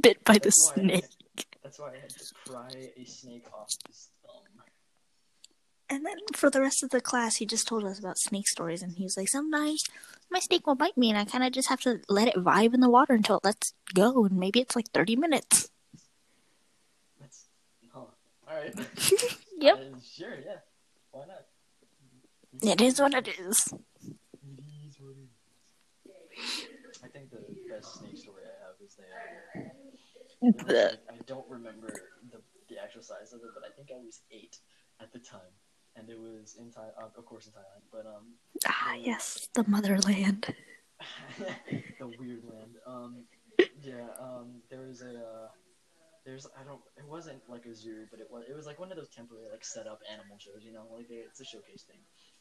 bit 0.01 0.25
by 0.25 0.35
the 0.35 0.51
That's 0.51 0.73
I 0.77 0.81
snake." 0.81 1.05
That's 1.63 1.79
why 1.79 1.93
I 1.95 1.99
had 2.01 2.11
to 2.11 2.35
pry 2.47 2.71
a 2.97 3.05
snake 3.05 3.47
off 3.55 3.71
his. 3.87 4.09
And 5.89 6.05
then 6.05 6.17
for 6.35 6.51
the 6.51 6.61
rest 6.61 6.83
of 6.83 6.91
the 6.91 7.01
class, 7.01 7.37
he 7.37 7.47
just 7.47 7.67
told 7.69 7.85
us 7.85 7.99
about 7.99 8.19
snake 8.19 8.49
stories, 8.49 8.83
and 8.83 8.97
he 8.97 9.05
was 9.05 9.17
like, 9.17 9.29
"Sometimes 9.29 9.85
my 10.31 10.39
snake 10.41 10.67
will 10.67 10.75
bite 10.75 10.97
me, 10.97 11.09
and 11.11 11.19
I 11.19 11.25
kind 11.25 11.45
of 11.45 11.53
just 11.53 11.69
have 11.69 11.81
to 11.81 12.01
let 12.09 12.29
it 12.29 12.35
vibe 12.37 12.75
in 12.75 12.81
the 12.81 12.91
water 12.91 13.15
until 13.15 13.39
it 13.39 13.45
lets 13.45 13.75
go, 13.95 14.25
and 14.25 14.39
maybe 14.39 14.61
it's 14.61 14.77
like 14.77 14.91
thirty 14.93 15.17
minutes." 15.17 15.71
That's 17.21 17.47
huh. 17.93 18.01
All 18.01 18.57
right. 18.57 18.75
Yep. 19.59 19.79
Uh, 19.95 19.99
sure. 20.01 20.35
Yeah. 20.45 20.57
Why 21.13 21.25
not? 21.27 21.47
It 22.63 22.81
is 22.81 23.01
what 23.01 23.15
it 23.15 23.29
is. 23.29 23.73
It 23.73 24.61
is 24.61 24.97
what 25.01 25.17
it 25.17 25.29
is. 26.39 27.01
I 27.03 27.09
think 27.09 27.31
the 27.31 27.41
best 27.69 27.99
snake 27.99 28.17
story 28.17 28.43
I 28.45 28.57
have 28.67 28.77
is 28.85 28.97
that. 28.97 29.07
It 30.43 30.57
was, 30.57 30.67
The 30.67 30.99
I 31.11 31.23
don't 31.27 31.49
remember 31.49 31.93
the, 32.33 32.41
the 32.69 32.83
actual 32.83 33.03
size 33.03 33.33
of 33.33 33.41
it, 33.41 33.51
but 33.55 33.63
I 33.65 33.73
think 33.77 33.91
I 33.93 34.05
was 34.05 34.21
eight 34.31 34.59
at 35.01 35.13
the 35.13 35.19
time, 35.19 35.53
and 35.97 36.09
it 36.09 36.19
was 36.19 36.57
in 36.59 36.71
Thai, 36.71 36.89
uh, 36.99 37.07
of 37.17 37.25
course 37.25 37.47
in 37.47 37.53
Thailand, 37.53 37.85
but 37.93 38.07
um, 38.07 38.35
ah 38.67 38.95
yes, 38.95 39.49
the 39.55 39.65
motherland. 39.65 40.55
the 41.99 42.07
weird 42.19 42.45
land. 42.45 42.77
Um, 42.87 43.25
yeah, 43.83 44.09
um, 44.19 44.63
there 44.71 44.81
was 44.81 45.03
a, 45.03 45.11
uh, 45.11 45.49
there's 46.25 46.47
I 46.59 46.65
don't, 46.65 46.81
it 46.97 47.07
wasn't 47.07 47.43
like 47.49 47.67
a 47.67 47.75
zoo, 47.75 48.07
but 48.11 48.21
it 48.21 48.29
was 48.31 48.45
it 48.49 48.55
was 48.57 48.67
like 48.67 48.79
one 48.81 48.91
of 48.91 48.97
those 48.97 49.11
temporary 49.15 49.49
like 49.51 49.65
set 49.65 49.87
up 49.87 50.01
animal 50.11 50.39
shows, 50.39 50.65
you 50.65 50.73
know, 50.73 50.87
like 50.95 51.09
they, 51.09 51.17
it's 51.17 51.41
a 51.41 51.45
showcase 51.45 51.85
thing. 51.85 52.01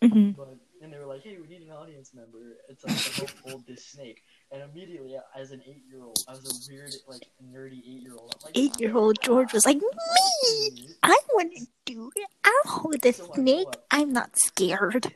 hmm 0.10 0.32
But 0.32 0.56
and 0.82 0.92
they 0.92 0.98
were 0.98 1.06
like, 1.06 1.24
"Hey, 1.24 1.38
we 1.42 1.48
need 1.48 1.64
an 1.68 1.72
audience 1.72 2.14
member 2.14 2.58
to, 2.70 2.88
to 2.88 3.12
help 3.20 3.32
hold 3.44 3.66
this 3.68 3.86
snake." 3.92 4.22
And 4.52 4.62
immediately, 4.64 5.16
as 5.36 5.52
an 5.52 5.62
eight-year-old, 5.66 6.18
I 6.28 6.32
was 6.32 6.46
a 6.46 6.72
weird, 6.72 6.94
like 7.08 7.28
nerdy 7.44 7.80
eight-year-old. 7.80 8.36
Like, 8.44 8.58
Eight-year-old 8.58 9.22
George 9.22 9.54
was 9.54 9.66
like, 9.66 9.78
"Me, 9.78 10.88
I 11.04 11.18
want 11.34 11.54
to 11.56 11.66
do 11.86 12.12
it. 12.16 12.30
I'll 12.46 12.72
hold 12.72 13.02
the 13.02 13.12
So 13.14 13.32
snake. 13.34 13.68
up. 13.68 13.86
I'm 13.92 14.14
not 14.14 14.38
scared." 14.38 15.12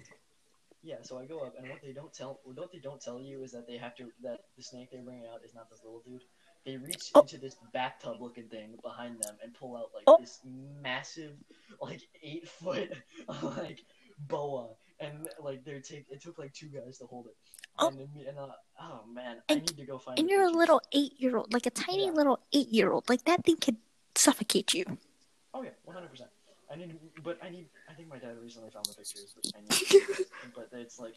Yeah, 0.84 0.96
so 1.04 1.18
I 1.20 1.26
go 1.26 1.40
up, 1.40 1.54
and 1.60 1.68
what 1.70 1.82
they 1.84 1.92
don't 1.92 2.14
tell, 2.14 2.40
what 2.46 2.72
they 2.72 2.80
don't 2.80 3.02
tell 3.02 3.20
you 3.20 3.44
is 3.44 3.52
that 3.52 3.68
they 3.68 3.76
have 3.76 3.94
to, 3.98 4.06
that 4.24 4.40
the 4.56 4.64
snake 4.64 4.88
they're 4.92 5.04
bringing 5.04 5.26
out 5.28 5.42
is 5.44 5.54
not 5.54 5.70
this 5.70 5.82
little 5.84 6.02
dude. 6.06 6.22
They 6.68 6.76
reach 6.76 7.12
Oh. 7.16 7.22
into 7.22 7.38
this 7.38 7.56
bathtub-looking 7.72 8.50
thing 8.50 8.78
behind 8.84 9.24
them 9.24 9.38
and 9.42 9.54
pull 9.54 9.78
out 9.78 9.90
like 9.96 10.04
Oh. 10.06 10.18
this 10.20 10.42
massive, 10.44 11.38
like 11.82 12.02
eight-foot, 12.22 12.92
like 13.58 13.86
boa, 14.28 14.76
and 15.00 15.30
like 15.40 15.64
they 15.64 15.80
take, 15.80 16.08
it 16.10 16.22
took 16.22 16.38
like 16.38 16.54
two 16.54 16.68
guys 16.68 16.98
to 16.98 17.06
hold 17.06 17.28
it. 17.28 17.38
Oh. 17.80 17.88
And, 17.88 18.00
and 18.28 18.38
uh, 18.38 18.50
oh 18.82 19.06
man, 19.08 19.38
I 19.48 19.56
need 19.56 19.68
to 19.78 19.86
go 19.86 19.98
find. 19.98 20.20
And 20.20 20.30
you're 20.30 20.44
a 20.44 20.50
little 20.52 20.82
eight-year-old, 20.92 21.54
like 21.54 21.68
a 21.68 21.70
tiny 21.70 22.08
Yeah. 22.08 22.12
little 22.12 22.42
eight-year-old. 22.52 23.08
Like 23.08 23.24
that 23.24 23.46
thing 23.46 23.56
could 23.56 23.78
suffocate 24.16 24.74
you. 24.74 24.84
Oh 25.54 25.62
yeah, 25.64 25.70
one 25.86 25.96
hundred 25.96 26.10
percent. 26.10 26.30
I 26.70 26.76
need, 26.76 27.00
but 27.24 27.40
I 27.42 27.50
need. 27.50 27.70
I 27.90 27.94
think 27.94 28.10
my 28.10 28.18
dad 28.18 28.36
recently 28.44 28.72
found 28.72 28.88
the 28.88 28.94
pictures, 28.94 29.34
but 29.34 29.50
I 29.56 29.62
need. 29.62 30.26
but 30.54 30.68
it's 30.74 31.00
like, 31.00 31.16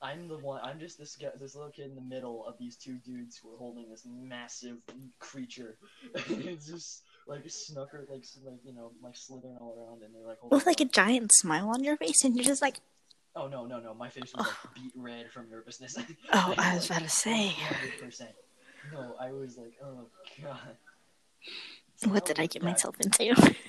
I'm 0.00 0.28
the 0.28 0.38
one. 0.38 0.60
I'm 0.62 0.78
just 0.78 0.98
this 0.98 1.16
guy, 1.16 1.28
this 1.40 1.54
little 1.54 1.70
kid 1.70 1.86
in 1.86 1.94
the 1.94 2.00
middle 2.00 2.46
of 2.46 2.54
these 2.58 2.76
two 2.76 2.98
dudes 3.04 3.36
who 3.36 3.52
are 3.52 3.58
holding 3.58 3.88
this 3.90 4.06
massive 4.06 4.76
creature. 5.18 5.76
it's 6.14 6.66
just 6.66 7.02
like 7.26 7.44
snucker, 7.46 8.08
like 8.08 8.24
like 8.44 8.60
you 8.64 8.72
know, 8.72 8.92
like 9.02 9.16
slithering 9.16 9.56
all 9.60 9.76
around, 9.76 10.02
and 10.02 10.14
they're 10.14 10.26
like. 10.26 10.38
With 10.50 10.66
like 10.66 10.80
a 10.80 10.84
giant 10.84 11.32
smile 11.32 11.68
on 11.70 11.82
your 11.82 11.96
face, 11.96 12.24
and 12.24 12.36
you're 12.36 12.44
just 12.44 12.62
like, 12.62 12.76
Oh 13.38 13.46
no 13.46 13.66
no 13.66 13.78
no! 13.78 13.94
My 13.94 14.08
face 14.08 14.32
was 14.34 14.46
like 14.46 14.74
beat 14.74 14.92
red 14.96 15.30
from 15.30 15.48
nervousness. 15.48 15.96
"Oh, 16.32 16.54
I 16.58 16.74
was 16.74 16.86
about 16.90 17.02
to 17.02 17.08
say, 17.08 17.48
Hundred 17.48 18.00
percent. 18.00 18.30
No, 18.92 19.14
I 19.20 19.30
was 19.30 19.56
like, 19.56 19.74
oh 19.84 20.06
god. 20.42 20.76
So 21.96 22.08
what 22.08 22.26
that 22.26 22.36
did 22.36 22.42
I 22.42 22.46
get 22.46 22.62
yeah, 22.62 22.68
myself 22.68 22.96
into?" 23.00 23.54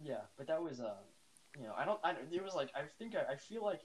Yeah, 0.00 0.20
but 0.36 0.46
that 0.46 0.62
was 0.62 0.78
uh, 0.78 0.94
you 1.58 1.64
know, 1.64 1.72
I 1.76 1.84
don't, 1.84 1.98
I 2.04 2.12
don't. 2.12 2.32
It 2.32 2.44
was 2.44 2.54
like 2.54 2.68
I 2.74 2.82
think 2.98 3.14
I, 3.16 3.32
I 3.32 3.36
feel 3.36 3.64
like, 3.64 3.80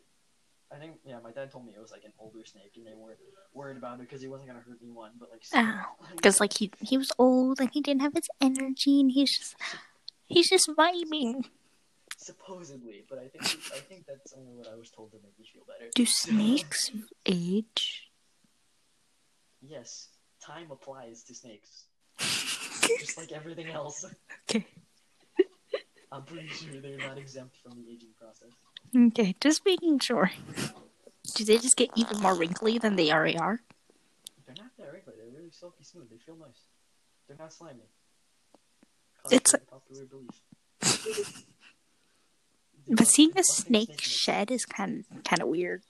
I 0.74 0.77
think 0.80 0.94
yeah, 1.06 1.20
my 1.24 1.32
dad 1.32 1.51
told 1.51 1.65
me 1.65 1.74
it 1.75 1.82
was 1.82 1.92
like 1.92 2.03
an 2.03 2.13
older 2.20 2.44
snake, 2.46 2.72
and 2.77 2.86
they 2.86 2.94
weren't 2.96 3.20
worried 3.53 3.77
about 3.77 4.00
it 4.00 4.01
because 4.10 4.22
he 4.22 4.27
wasn't 4.27 4.50
gonna 4.50 4.63
hurt 4.68 4.80
anyone. 4.82 5.12
But 5.20 5.30
like, 5.32 5.44
Ah, 5.53 5.88
Because 6.15 6.39
like 6.39 6.53
he 6.58 6.72
he 6.82 6.98
was 6.98 7.12
old 7.20 7.60
and 7.60 7.70
he 7.72 7.82
didn't 7.82 8.01
have 8.01 8.13
his 8.13 8.30
energy 8.42 9.00
and 9.01 9.12
he's 9.12 9.38
just 9.38 9.56
he's 10.27 10.50
just 10.50 10.68
vibing. 10.70 11.46
supposedly, 12.18 13.06
but 13.10 13.20
I 13.20 13.27
think 13.27 13.44
I 13.75 13.80
think 13.89 14.06
that's 14.08 14.34
only 14.34 14.53
what 14.56 14.68
I 14.68 14.75
was 14.75 14.89
told 14.89 15.12
to 15.12 15.18
make 15.24 15.38
me 15.38 15.46
feel 15.53 15.63
better. 15.68 15.92
Do 15.94 16.06
snakes 16.06 16.92
age? 17.25 18.10
Yes, 19.62 20.08
time 20.42 20.72
applies 20.72 21.24
to 21.24 21.36
snakes, 21.36 21.86
just 23.00 23.18
like 23.18 23.32
everything 23.32 23.70
else. 23.72 24.03
Okay. 24.50 24.65
I'm 26.12 26.24
pretty 26.24 26.50
sure 26.50 26.80
they're 26.82 26.98
not 26.98 27.18
exempt 27.18 27.56
from 27.63 27.74
the 27.75 27.89
aging 27.89 28.13
process. 28.20 28.51
Okay, 28.96 29.36
just 29.42 29.66
making 29.66 30.00
sure. 30.00 30.32
Do 31.36 31.44
they 31.46 31.58
just 31.58 31.78
get 31.78 31.90
even 31.96 32.20
more 32.20 32.36
wrinkly 32.36 32.78
than 32.78 32.96
they 32.96 33.12
already 33.12 33.38
are? 33.38 33.62
They're 34.46 34.56
not 34.56 34.72
that 34.78 34.92
wrinkly. 34.92 35.13
They're 35.18 35.30
really 35.36 35.52
silky 35.52 35.84
smooth. 35.84 36.10
They 36.10 36.18
feel 36.18 36.36
nice. 36.36 36.68
They're 37.28 37.38
not 37.38 37.54
slimy. 37.54 37.80
It's 39.32 39.52
to 39.52 39.60
popular 39.60 40.06
belief. 40.06 40.42
But 42.90 43.08
seeing 43.08 43.32
a 43.38 43.44
snake 43.44 44.00
shed 44.02 44.52
is 44.52 44.66
kind 44.66 45.06
of, 45.12 45.24
kind 45.24 45.42
of 45.42 45.48
weird. 45.48 45.82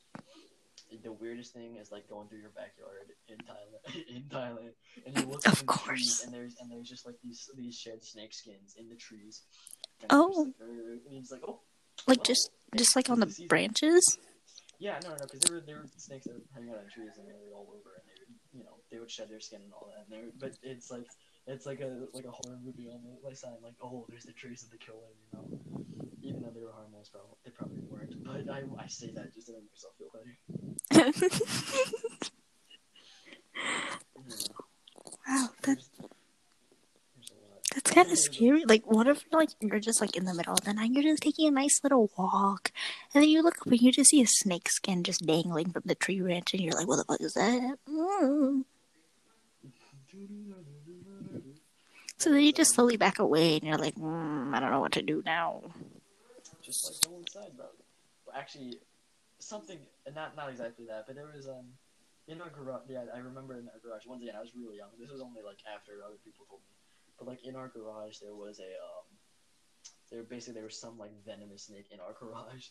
The 1.03 1.11
weirdest 1.11 1.51
thing 1.53 1.75
is 1.81 1.91
like 1.91 2.07
going 2.07 2.27
through 2.29 2.39
your 2.39 2.51
backyard 2.51 3.11
in 3.27 3.37
Thailand. 3.39 4.05
In 4.15 4.23
Thailand, 4.29 4.73
and 5.05 5.17
you 5.17 5.25
look 5.25 5.43
Of 5.43 5.59
the 5.59 5.65
course. 5.65 6.19
trees, 6.19 6.23
and 6.25 6.33
there's 6.33 6.55
and 6.61 6.71
there's 6.71 6.87
just 6.87 7.05
like 7.05 7.15
these 7.23 7.49
these 7.57 7.75
shed 7.75 8.01
snake 8.03 8.33
skins 8.33 8.75
in 8.77 8.87
the 8.89 8.95
trees. 8.95 9.41
And 10.01 10.11
Oh. 10.11 10.45
like, 10.45 10.53
"Uh," 10.61 10.91
and 11.07 11.17
he's 11.17 11.31
like, 11.31 11.41
oh, 11.47 11.59
Like 12.07 12.23
just 12.23 12.49
just 12.75 12.95
like 12.95 13.09
on 13.09 13.19
the 13.19 13.31
branches. 13.47 14.17
Yeah, 14.79 14.99
no, 15.03 15.09
no, 15.09 15.15
because 15.23 15.39
there 15.41 15.55
were 15.55 15.61
there 15.65 15.77
were 15.77 15.87
snakes 15.97 16.25
that 16.25 16.33
were 16.33 16.41
hanging 16.53 16.71
out 16.71 16.81
in 16.83 16.89
trees 16.89 17.15
and 17.17 17.27
they 17.27 17.33
were 17.33 17.55
all 17.55 17.67
over, 17.69 17.95
and 17.95 18.03
they 18.03 18.17
would, 18.19 18.33
you 18.51 18.63
know, 18.63 18.75
they 18.91 18.99
would 18.99 19.09
shed 19.09 19.29
their 19.29 19.39
skin 19.39 19.61
and 19.63 19.71
all 19.71 19.87
that. 19.95 20.03
And 20.05 20.11
they 20.11 20.25
were, 20.25 20.33
but 20.39 20.57
it's 20.61 20.91
like 20.91 21.07
it's 21.47 21.65
like 21.65 21.79
a 21.79 22.07
like 22.13 22.25
a 22.25 22.31
horror 22.31 22.59
movie 22.63 22.89
on 22.91 22.99
the 23.03 23.15
like 23.23 23.37
sign, 23.37 23.53
like 23.63 23.75
oh, 23.81 24.05
there's 24.09 24.25
the 24.25 24.33
trees 24.33 24.63
of 24.63 24.71
the 24.71 24.77
killer, 24.77 25.07
you 25.15 25.29
know. 25.31 25.45
Even 26.21 26.41
though 26.41 26.51
they 26.51 26.63
were 26.63 26.73
harmless, 26.73 27.09
probably 27.09 27.37
they 27.45 27.51
probably 27.51 27.83
weren't. 27.87 28.23
But 28.23 28.49
I, 28.51 28.63
I 28.81 28.87
say 28.87 29.11
that 29.11 29.33
just 29.33 29.47
to 29.47 29.53
make 29.53 29.63
myself 29.71 29.93
feel 29.95 30.11
better. 30.11 30.35
Yeah, 34.25 34.47
wow, 35.27 35.49
that 35.63 35.65
there's, 35.65 35.89
there's 37.15 37.31
a 37.31 37.33
lot. 37.33 37.61
that's 37.73 37.82
kind 37.93 38.11
of 38.11 38.17
scary. 38.17 38.65
Like, 38.65 38.83
what 38.85 39.07
if 39.07 39.23
like 39.31 39.49
you're 39.59 39.79
just 39.79 40.01
like 40.01 40.15
in 40.15 40.25
the 40.25 40.33
middle 40.33 40.53
of 40.53 40.61
the 40.61 40.73
night, 40.73 40.91
you're 40.91 41.03
just 41.03 41.23
taking 41.23 41.47
a 41.47 41.51
nice 41.51 41.79
little 41.83 42.09
walk, 42.17 42.71
and 43.13 43.23
then 43.23 43.29
you 43.29 43.41
look 43.41 43.61
up 43.61 43.67
and 43.67 43.81
you 43.81 43.91
just 43.91 44.09
see 44.09 44.21
a 44.21 44.27
snake 44.27 44.69
skin 44.69 45.03
just 45.03 45.25
dangling 45.25 45.71
from 45.71 45.83
the 45.85 45.95
tree 45.95 46.19
branch, 46.21 46.53
and 46.53 46.61
you're 46.61 46.73
like, 46.73 46.87
what 46.87 46.97
the 46.97 47.03
fuck 47.05 47.21
is 47.21 47.33
that? 47.33 47.77
Mm. 47.89 48.65
So 52.17 52.31
then 52.31 52.41
you 52.41 52.53
just 52.53 52.73
slowly 52.73 52.97
back 52.97 53.19
away, 53.19 53.55
and 53.55 53.63
you're 53.63 53.77
like, 53.77 53.95
mm, 53.95 54.53
I 54.53 54.59
don't 54.59 54.71
know 54.71 54.79
what 54.79 54.93
to 54.93 55.01
do 55.01 55.21
now. 55.25 55.61
just 56.63 56.85
like 56.85 57.11
go 57.11 57.19
inside, 57.19 57.57
bro. 57.57 57.65
Actually, 58.35 58.79
something 59.39 59.77
not 60.15 60.35
not 60.35 60.49
exactly 60.49 60.85
that, 60.87 61.05
but 61.05 61.15
there 61.15 61.29
was 61.35 61.47
um 61.47 61.75
in 62.27 62.41
our 62.41 62.49
garage. 62.49 62.81
Yeah, 62.87 63.05
I 63.13 63.19
remember 63.19 63.53
in 63.53 63.67
our 63.67 63.79
garage. 63.83 64.07
Once 64.07 64.21
again, 64.23 64.35
I 64.35 64.41
was 64.41 64.51
really 64.55 64.77
young. 64.77 64.89
This 64.99 65.11
was 65.11 65.21
only 65.21 65.41
like 65.43 65.59
after 65.67 65.99
other 66.05 66.17
people 66.23 66.45
told 66.49 66.61
me. 66.61 66.82
But 67.23 67.31
like 67.31 67.45
in 67.45 67.55
our 67.55 67.69
garage, 67.69 68.17
there 68.19 68.35
was 68.35 68.59
a 68.59 68.71
um. 68.83 69.07
There 70.11 70.23
basically 70.23 70.55
there 70.55 70.65
was 70.65 70.77
some 70.77 70.97
like 70.97 71.11
venomous 71.25 71.63
snake 71.67 71.87
in 71.91 71.99
our 71.99 72.13
garage. 72.19 72.67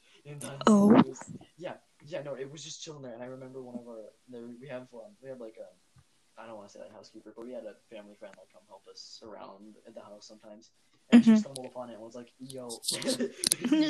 Oh. 0.67 0.89
Was- 0.89 1.33
yeah, 1.57 1.75
yeah, 2.05 2.23
no, 2.23 2.35
it 2.35 2.51
was 2.51 2.63
just 2.63 2.83
chilling 2.83 3.03
there, 3.03 3.15
and 3.15 3.23
I 3.23 3.27
remember 3.27 3.63
one 3.63 3.79
of 3.79 3.89
our 3.89 4.13
there 4.29 4.47
we 4.61 4.69
have 4.69 4.87
um, 4.93 5.17
we 5.23 5.29
have 5.29 5.41
like 5.41 5.57
a 5.57 6.41
I 6.41 6.47
don't 6.47 6.57
want 6.57 6.69
to 6.69 6.73
say 6.73 6.81
like 6.81 6.93
housekeeper, 6.93 7.33
but 7.35 7.45
we 7.45 7.53
had 7.53 7.65
a 7.65 7.77
family 7.95 8.15
friend 8.19 8.35
like 8.39 8.53
come 8.53 8.63
help 8.69 8.85
us 8.91 9.21
around 9.23 9.77
at 9.87 9.95
the 9.95 10.01
house 10.01 10.29
sometimes. 10.29 10.71
And 11.13 11.25
she 11.25 11.31
Mhm. 11.33 11.39
stumbled 11.41 11.67
upon 11.67 11.91
it 11.91 11.95
and 11.95 12.03
was 12.03 12.15
like, 12.15 12.33
"Yo, 12.39 12.69
there's 12.91 13.21
a 13.21 13.29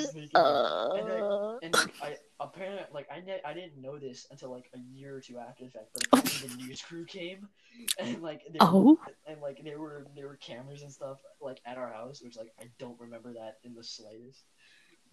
snake 0.08 0.12
in 0.12 0.18
here." 0.28 0.34
Uh, 0.34 1.58
And 1.62 1.72
like 1.74 1.94
I 2.02 2.16
apparently 2.40 2.84
like 2.92 3.06
I 3.12 3.20
ne- 3.20 3.40
I 3.44 3.52
didn't 3.54 3.80
know 3.80 3.96
this 3.98 4.26
until 4.30 4.50
like 4.50 4.68
a 4.74 4.78
year 4.78 5.16
or 5.16 5.20
two 5.20 5.38
after 5.38 5.64
the 5.64 5.70
fact, 5.70 5.86
but 5.94 6.06
apparently 6.08 6.48
the 6.48 6.54
news 6.56 6.82
crew 6.82 7.04
came 7.04 7.48
and 8.00 8.20
like 8.22 8.42
there, 8.46 8.56
oh, 8.60 8.98
and 9.26 9.40
like 9.40 9.62
there 9.62 9.78
were 9.78 10.06
there 10.16 10.26
were 10.26 10.36
cameras 10.36 10.82
and 10.82 10.92
stuff 10.92 11.18
like 11.40 11.60
at 11.64 11.78
our 11.78 11.92
house, 11.92 12.20
which 12.22 12.36
like 12.36 12.52
I 12.60 12.64
don't 12.78 12.98
remember 12.98 13.32
that 13.34 13.58
in 13.62 13.74
the 13.74 13.84
slightest. 13.84 14.42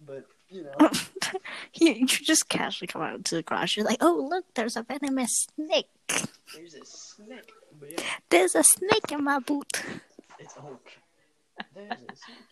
But 0.00 0.24
you 0.48 0.64
know, 0.64 0.78
you, 1.74 1.92
you 1.92 2.06
just 2.06 2.48
casually 2.48 2.88
come 2.88 3.02
out 3.02 3.24
to 3.26 3.36
the 3.36 3.42
garage. 3.42 3.76
You're 3.76 3.86
like, 3.86 3.98
oh 4.02 4.26
look, 4.28 4.46
there's 4.54 4.76
a 4.76 4.82
venomous 4.82 5.46
snake. 5.54 5.86
there's 6.54 6.74
a 6.74 6.84
snake. 6.84 7.52
Yeah, 7.88 8.02
There's 8.30 8.54
a 8.56 8.64
snake 8.64 9.12
in 9.12 9.22
my 9.24 9.38
boot. 9.38 9.82
it's 10.38 10.54
oak. 10.58 10.90
There's 11.74 11.90
a 11.92 12.16
snake. 12.16 12.46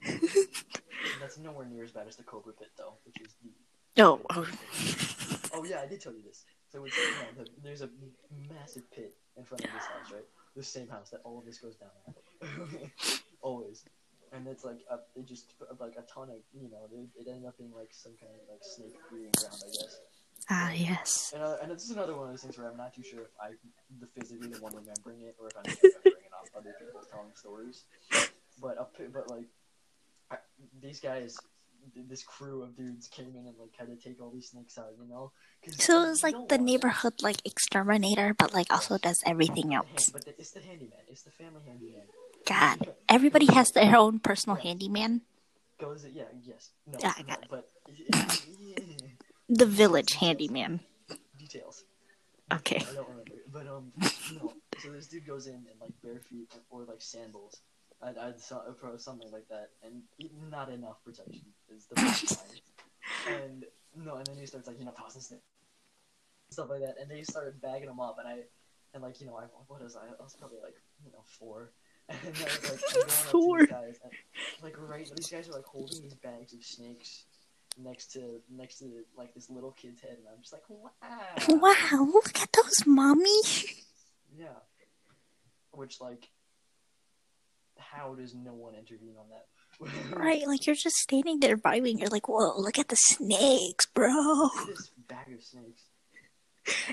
That's 1.20 1.38
nowhere 1.38 1.66
near 1.66 1.84
as 1.84 1.92
bad 1.92 2.06
as 2.08 2.16
the 2.16 2.22
Cobra 2.22 2.52
Pit 2.52 2.68
though, 2.76 2.94
which 3.04 3.20
is 3.20 3.34
the 3.42 3.50
Oh, 4.02 4.20
oh. 4.30 4.46
Oh 5.54 5.64
yeah, 5.64 5.80
I 5.82 5.86
did 5.86 6.00
tell 6.00 6.12
you 6.12 6.22
this. 6.22 6.44
So 6.70 6.84
it's, 6.84 6.96
yeah, 6.96 7.42
the, 7.42 7.48
there's 7.64 7.80
a 7.80 7.88
massive 8.54 8.88
pit 8.92 9.16
in 9.36 9.44
front 9.44 9.64
of 9.64 9.70
this 9.72 9.82
house, 9.92 10.12
right? 10.12 10.24
The 10.54 10.62
same 10.62 10.86
house 10.88 11.10
that 11.10 11.20
all 11.24 11.38
of 11.38 11.44
this 11.46 11.58
goes 11.58 11.74
down 11.76 11.90
at. 12.06 12.90
Always. 13.40 13.84
And 14.32 14.46
it's 14.46 14.62
like 14.64 14.80
a, 14.90 14.98
it 15.18 15.26
just 15.26 15.54
like 15.80 15.96
a 15.96 16.02
ton 16.12 16.28
of 16.28 16.36
you 16.52 16.68
know 16.68 16.84
it, 16.92 17.08
it 17.18 17.26
ended 17.28 17.48
up 17.48 17.56
being 17.56 17.72
like 17.74 17.88
some 17.92 18.12
kind 18.20 18.30
of 18.36 18.44
like 18.52 18.60
snake 18.62 18.94
breeding 19.10 19.32
ground, 19.40 19.56
I 19.56 19.70
guess. 19.72 19.98
ah 20.50 20.70
yes. 20.70 21.32
And, 21.34 21.42
uh, 21.42 21.56
and 21.62 21.72
this 21.72 21.84
is 21.84 21.90
another 21.90 22.14
one 22.14 22.26
of 22.26 22.30
those 22.32 22.42
things 22.42 22.58
where 22.58 22.70
I'm 22.70 22.76
not 22.76 22.94
too 22.94 23.02
sure 23.02 23.22
if 23.22 23.32
I'm 23.42 23.56
the 23.98 24.06
physically 24.14 24.48
the 24.52 24.60
one 24.60 24.76
remembering 24.76 25.22
it 25.22 25.34
or 25.40 25.48
if 25.48 25.56
I'm 25.56 25.64
just 25.64 25.80
remembering 25.82 26.28
it 26.28 26.34
off 26.36 26.46
other 26.54 26.76
people 26.78 27.00
telling 27.10 27.32
stories. 27.34 27.84
But 28.60 28.76
pi- 28.96 29.10
but 29.12 29.28
like 29.30 29.46
I, 30.30 30.36
these 30.82 31.00
guys, 31.00 31.36
this 32.08 32.22
crew 32.22 32.62
of 32.62 32.76
dudes 32.76 33.08
came 33.08 33.30
in 33.36 33.46
and 33.46 33.56
like 33.58 33.74
had 33.76 33.88
to 33.88 33.96
take 33.96 34.20
all 34.20 34.30
these 34.30 34.50
snakes 34.50 34.78
out, 34.78 34.92
you 35.00 35.08
know. 35.08 35.32
So 35.78 36.02
you 36.04 36.10
it's 36.10 36.22
like 36.22 36.34
the 36.48 36.56
it. 36.56 36.60
neighborhood 36.60 37.22
like 37.22 37.44
exterminator, 37.44 38.34
but 38.34 38.52
like 38.54 38.72
also 38.72 38.98
does 38.98 39.22
everything 39.26 39.74
else. 39.74 40.10
but 40.10 40.24
the, 40.24 40.34
it's 40.38 40.52
the 40.52 40.60
handyman. 40.60 40.98
It's 41.08 41.22
the 41.22 41.30
family 41.30 41.62
handyman. 41.66 42.06
God, 42.46 42.88
everybody 43.08 43.46
has 43.52 43.70
their 43.72 43.94
own 43.96 44.18
personal 44.20 44.56
handyman. 44.56 45.22
Goes 45.80 46.04
yeah 46.12 46.24
yes 46.44 46.70
no, 46.90 46.98
Yeah, 47.00 47.14
I 47.16 47.22
no 47.22 47.28
got 47.28 47.42
it. 47.44 47.50
but 47.50 47.68
The 49.48 49.66
village 49.66 50.14
handyman. 50.14 50.80
details. 51.38 51.84
Okay. 52.52 52.76
I 52.90 52.94
don't 52.94 53.08
remember, 53.08 53.32
but 53.52 53.66
um 53.66 53.92
no. 54.40 54.52
So 54.82 54.92
this 54.92 55.08
dude 55.08 55.26
goes 55.26 55.48
in 55.48 55.54
and 55.54 55.80
like 55.80 55.90
bare 56.04 56.20
feet 56.30 56.52
or 56.70 56.84
like 56.84 57.02
sandals. 57.02 57.60
I'd, 58.02 58.16
I'd 58.16 58.34
or 58.82 58.98
something 58.98 59.30
like 59.32 59.48
that, 59.48 59.70
and 59.82 60.02
not 60.50 60.70
enough 60.70 61.02
protection 61.04 61.42
is 61.74 61.86
the 61.86 61.94
bottom 61.96 62.28
line. 62.38 63.42
And 63.42 63.64
no, 63.96 64.16
and 64.16 64.26
then 64.26 64.36
he 64.36 64.46
starts 64.46 64.68
like 64.68 64.78
you 64.78 64.84
know 64.84 64.92
tossing 64.96 65.22
snakes, 65.22 65.42
stuff 66.50 66.68
like 66.70 66.80
that, 66.80 66.94
and 67.00 67.10
they 67.10 67.22
started 67.22 67.60
bagging 67.60 67.88
them 67.88 68.00
up, 68.00 68.16
and 68.18 68.28
I, 68.28 68.38
and 68.94 69.02
like 69.02 69.20
you 69.20 69.26
know 69.26 69.36
I 69.36 69.44
what 69.66 69.82
was 69.82 69.96
I? 69.96 70.06
I 70.06 70.22
was 70.22 70.36
probably 70.38 70.58
like 70.62 70.76
you 71.04 71.10
know 71.10 71.22
four, 71.38 71.72
and 72.08 72.18
I 72.24 72.28
was 72.28 72.70
like 72.70 72.80
I'm 72.88 72.94
going 72.94 73.02
up 73.02 73.08
to 73.08 73.10
Four. 73.10 73.66
guys, 73.66 73.98
and, 74.04 74.12
like 74.62 74.76
right, 74.78 75.10
these 75.16 75.28
guys 75.30 75.48
are 75.48 75.52
like 75.52 75.64
holding 75.64 76.02
these 76.02 76.14
bags 76.14 76.52
of 76.54 76.62
snakes 76.64 77.24
next 77.82 78.12
to 78.12 78.40
next 78.50 78.78
to 78.78 79.04
like 79.16 79.34
this 79.34 79.50
little 79.50 79.72
kid's 79.72 80.00
head, 80.00 80.18
and 80.18 80.26
I'm 80.32 80.40
just 80.40 80.52
like 80.52 80.62
wow, 80.68 80.90
Wow, 81.48 82.04
look 82.12 82.38
at 82.40 82.52
those, 82.52 82.86
mommy. 82.86 83.40
yeah, 84.36 84.46
which 85.72 86.00
like. 86.00 86.28
How 87.78 88.14
does 88.14 88.34
no 88.34 88.52
one 88.52 88.74
intervene 88.74 89.14
on 89.18 89.26
that? 89.30 89.46
Right, 90.16 90.46
like 90.46 90.66
you're 90.66 90.74
just 90.74 90.96
standing 90.96 91.40
there 91.40 91.56
vibing. 91.56 91.98
You're 92.00 92.08
like, 92.08 92.28
whoa, 92.28 92.52
look 92.58 92.78
at 92.78 92.88
the 92.88 92.96
snakes, 92.96 93.86
bro. 93.86 94.50
this 94.66 94.90
bag 95.06 95.32
of 95.32 95.42
snakes. 95.42 95.82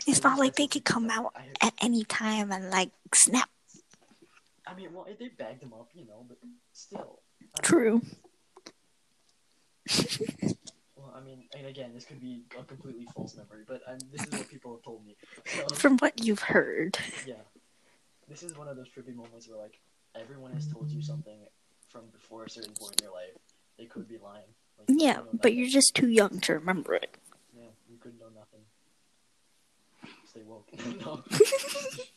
It's 0.07 0.23
I 0.23 0.29
not 0.29 0.39
like 0.39 0.55
they 0.55 0.67
could 0.67 0.85
come 0.85 1.09
out 1.09 1.33
have- 1.35 1.45
at 1.61 1.73
any 1.81 2.03
time 2.03 2.51
and 2.51 2.69
like 2.69 2.91
snap. 3.13 3.49
I 4.67 4.73
mean, 4.73 4.93
well, 4.93 5.05
they 5.19 5.27
bagged 5.27 5.61
them 5.61 5.73
up, 5.73 5.89
you 5.93 6.05
know, 6.05 6.25
but 6.27 6.37
still. 6.73 7.19
I 7.57 7.61
True. 7.61 8.01
Well, 10.95 11.13
I 11.15 11.19
mean, 11.21 11.43
and 11.57 11.67
again, 11.67 11.91
this 11.93 12.05
could 12.05 12.19
be 12.21 12.43
a 12.59 12.63
completely 12.63 13.05
false 13.13 13.35
memory, 13.35 13.63
but 13.67 13.81
um, 13.87 13.97
this 14.11 14.25
is 14.25 14.31
what 14.31 14.47
people 14.49 14.73
have 14.75 14.83
told 14.83 15.05
me. 15.05 15.15
From 15.73 15.97
what 15.97 16.23
you've 16.23 16.39
heard. 16.41 16.97
yeah, 17.27 17.35
this 18.29 18.43
is 18.43 18.55
one 18.57 18.67
of 18.67 18.77
those 18.77 18.87
trippy 18.89 19.13
moments 19.13 19.47
where 19.49 19.59
like 19.59 19.79
everyone 20.19 20.51
has 20.51 20.67
told 20.67 20.89
you 20.89 21.01
something 21.01 21.37
from 21.89 22.03
before 22.11 22.45
a 22.45 22.49
certain 22.49 22.73
point 22.73 22.99
in 22.99 23.05
your 23.05 23.13
life. 23.13 23.37
They 23.77 23.85
could 23.85 24.07
be 24.07 24.17
lying. 24.17 24.43
Like, 24.77 24.89
you 24.89 25.05
Yeah, 25.05 25.19
but 25.33 25.53
you're 25.53 25.69
just 25.69 25.95
too 25.95 26.07
young 26.07 26.39
to 26.41 26.53
remember 26.53 26.95
it. 26.95 27.17
Yeah, 27.55 27.63
you 27.89 27.97
could 27.97 28.19
know 28.19 28.27
nothing. 28.33 28.61
Stay 30.25 30.41
woke. 30.43 30.69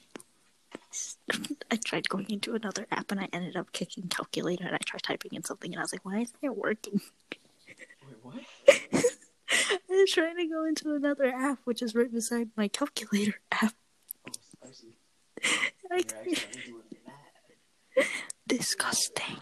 I 1.71 1.77
tried 1.77 2.09
going 2.09 2.27
into 2.29 2.55
another 2.55 2.87
app 2.91 3.11
and 3.11 3.21
I 3.21 3.29
ended 3.33 3.57
up 3.57 3.73
kicking 3.73 4.09
calculator 4.09 4.65
and 4.65 4.75
I 4.75 4.79
tried 4.79 5.03
typing 5.03 5.35
in 5.35 5.45
something 5.45 5.73
and 5.73 5.79
I 5.79 5.83
was 5.83 5.93
like, 5.93 6.05
why 6.05 6.21
isn't 6.21 6.37
it 6.43 6.57
working? 6.57 7.01
Wait, 8.07 8.17
what? 8.23 8.35
I 9.91 10.01
was 10.01 10.11
trying 10.13 10.37
to 10.37 10.47
go 10.47 10.65
into 10.65 10.95
another 10.95 11.27
app, 11.27 11.61
which 11.65 11.83
is 11.83 11.95
right 11.95 12.13
beside 12.13 12.51
my 12.57 12.69
calculator 12.69 13.41
app. 13.53 13.75
Oh, 14.27 14.33
I 14.69 14.73
see. 14.73 14.95
I 15.43 15.73
You're 15.85 15.99
accidentally 15.99 16.63
doing 16.67 16.83
that. 17.07 17.13
Disgusting. 18.47 19.39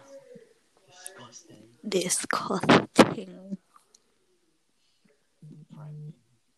Disgusting. 0.87 1.65
Disgusting. 1.87 3.59
Prime. 5.75 6.15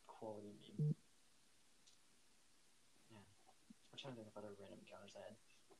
Quality 0.07 0.73
meme. 0.79 0.95
Man, 3.11 3.23
I'm 3.93 3.99
trying 3.99 4.15
to 4.15 4.19
think 4.21 4.29
of 4.31 4.37
other 4.39 4.55
random 4.59 4.79
encounters 4.85 5.15
I 5.17 5.29
had. 5.29 5.37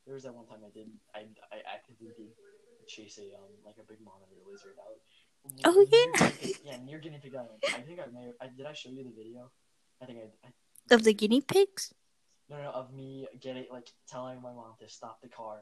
There 0.07 0.15
was 0.15 0.25
that 0.25 0.35
one 0.35 0.47
time 0.47 0.65
I 0.65 0.71
did. 0.73 0.89
I, 1.15 1.29
I 1.53 1.61
actively 1.69 2.09
did 2.17 2.33
chase 2.89 3.19
a 3.19 3.37
um 3.37 3.53
like 3.65 3.77
a 3.77 3.85
big 3.85 4.01
monitor 4.01 4.41
lizard 4.49 4.77
out. 4.81 4.97
Oh, 5.65 5.87
yeah. 5.91 6.07
Guinea 6.17 6.33
Pig- 6.41 6.61
yeah, 6.65 6.77
near 6.85 6.99
Guinea 6.99 7.21
Pig 7.23 7.35
Island. 7.35 7.63
I 7.69 7.81
think 7.81 8.01
I 8.01 8.07
may. 8.13 8.33
I, 8.41 8.49
did 8.49 8.67
I 8.67 8.73
show 8.73 8.91
you 8.91 9.05
the 9.05 9.11
video? 9.11 9.51
I 10.03 10.07
think 10.07 10.19
I, 10.19 10.49
I 10.49 10.95
Of 10.95 11.05
the 11.05 11.13
guinea 11.13 11.41
pigs? 11.41 11.93
No, 12.51 12.57
no, 12.63 12.71
of 12.71 12.93
me 12.93 13.29
getting 13.41 13.67
like 13.71 13.89
telling 14.09 14.41
my 14.41 14.53
mom 14.53 14.75
to 14.81 14.89
stop 14.89 15.21
the 15.23 15.29
car 15.29 15.61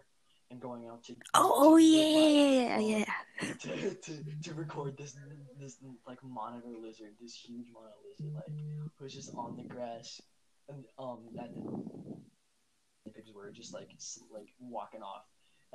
and 0.50 0.60
going 0.60 0.86
out 0.86 1.02
to. 1.04 1.16
Oh, 1.34 1.52
oh 1.56 1.76
yeah, 1.76 2.78
yeah, 2.78 2.78
yeah. 2.78 3.04
To, 3.60 3.94
to, 3.94 4.12
to 4.44 4.54
record 4.54 4.96
this 4.96 5.14
this 5.60 5.76
like 6.06 6.18
monitor 6.24 6.72
lizard, 6.80 7.12
this 7.20 7.34
huge 7.34 7.66
monitor 7.72 7.96
lizard, 8.08 8.34
like 8.34 8.90
who's 8.98 9.14
just 9.14 9.34
on 9.34 9.56
the 9.56 9.64
grass, 9.64 10.22
and 10.70 10.84
um 10.98 11.18
that 11.34 11.50
the 13.04 13.10
pigs 13.10 13.30
were 13.34 13.50
just 13.50 13.74
like 13.74 13.90
like 14.32 14.48
walking 14.58 15.02
off, 15.02 15.24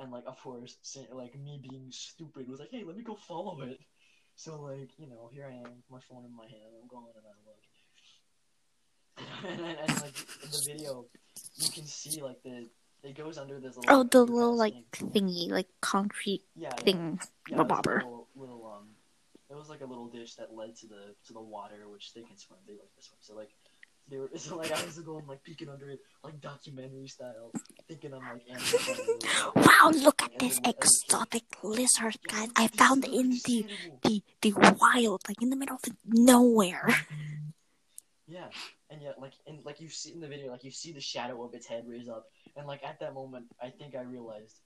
and 0.00 0.10
like 0.10 0.24
of 0.26 0.40
course 0.42 0.76
say, 0.82 1.06
like 1.12 1.38
me 1.38 1.60
being 1.62 1.86
stupid 1.90 2.48
was 2.48 2.58
like, 2.58 2.70
hey, 2.72 2.82
let 2.84 2.96
me 2.96 3.04
go 3.04 3.14
follow 3.14 3.60
it. 3.62 3.78
So 4.34 4.60
like 4.60 4.90
you 4.98 5.08
know 5.08 5.30
here 5.32 5.46
I 5.46 5.54
am, 5.54 5.84
my 5.88 6.00
phone 6.10 6.24
in 6.24 6.34
my 6.34 6.46
hand, 6.46 6.74
I'm 6.82 6.88
going 6.88 7.12
and 7.14 7.26
I 7.26 7.34
look. 7.46 7.62
and, 9.46 9.60
and, 9.60 9.78
and 9.88 10.02
like 10.02 10.16
in 10.42 10.50
the 10.50 10.62
video, 10.66 11.06
you 11.56 11.70
can 11.70 11.86
see 11.86 12.20
like 12.22 12.42
the 12.42 12.66
it 13.02 13.16
goes 13.16 13.38
under 13.38 13.58
this 13.58 13.76
little 13.76 13.94
Oh, 14.00 14.02
the 14.04 14.22
little 14.24 14.56
like 14.56 14.74
thingy, 14.92 15.50
like 15.50 15.68
concrete 15.80 16.42
yeah, 16.56 16.70
yeah, 16.78 16.82
thing. 16.84 17.18
yeah, 17.20 17.26
the 17.48 17.54
it 17.54 17.56
was 17.56 17.60
a 17.60 17.64
bobber. 17.64 17.94
Little, 17.96 18.28
little 18.36 18.72
um, 18.76 18.88
it 19.50 19.56
was 19.56 19.68
like 19.68 19.80
a 19.80 19.86
little 19.86 20.06
dish 20.08 20.34
that 20.36 20.54
led 20.54 20.76
to 20.76 20.86
the 20.86 21.14
to 21.26 21.32
the 21.32 21.40
water, 21.40 21.88
which 21.90 22.14
they 22.14 22.22
can 22.22 22.36
swim. 22.38 22.58
They 22.66 22.74
like 22.74 22.94
to 22.96 23.02
swim. 23.02 23.18
So 23.20 23.34
like, 23.34 23.50
they 24.08 24.18
were 24.18 24.30
so 24.36 24.56
like 24.56 24.72
I 24.72 24.84
was 24.84 24.98
going 25.00 25.26
like 25.26 25.42
peeking 25.42 25.68
under 25.68 25.90
it, 25.90 26.00
like 26.24 26.40
documentary 26.40 27.08
style, 27.08 27.50
thinking 27.88 28.12
I'm 28.14 28.20
like. 28.22 28.42
Wow, 29.56 29.90
look 29.90 30.22
at 30.22 30.38
this 30.38 30.60
exotic 30.64 31.44
lizard, 31.62 32.16
Yeah, 32.28 32.32
guys. 32.46 32.48
I 32.56 32.68
found 32.68 33.04
it 33.04 33.12
in 33.12 33.30
the, 33.44 33.66
the 34.02 34.22
the 34.40 34.52
wild, 34.80 35.22
like 35.28 35.42
in 35.42 35.50
the 35.50 35.56
middle 35.56 35.76
of 35.76 35.92
nowhere. 36.06 36.88
Yeah, 38.28 38.46
and 38.88 39.02
yet 39.02 39.20
like 39.20 39.32
and 39.46 39.58
like 39.64 39.80
you 39.80 39.90
see 39.90 40.12
in 40.12 40.20
the 40.20 40.28
video, 40.28 40.52
like 40.52 40.64
you 40.64 40.70
see 40.70 40.92
the 40.92 41.00
shadow 41.00 41.44
of 41.44 41.52
its 41.52 41.66
head 41.66 41.84
raise 41.86 42.08
up, 42.08 42.24
and 42.56 42.66
like 42.66 42.82
at 42.84 43.00
that 43.00 43.14
moment, 43.14 43.46
I 43.60 43.70
think 43.70 43.94
I 43.94 44.02
realized, 44.02 44.56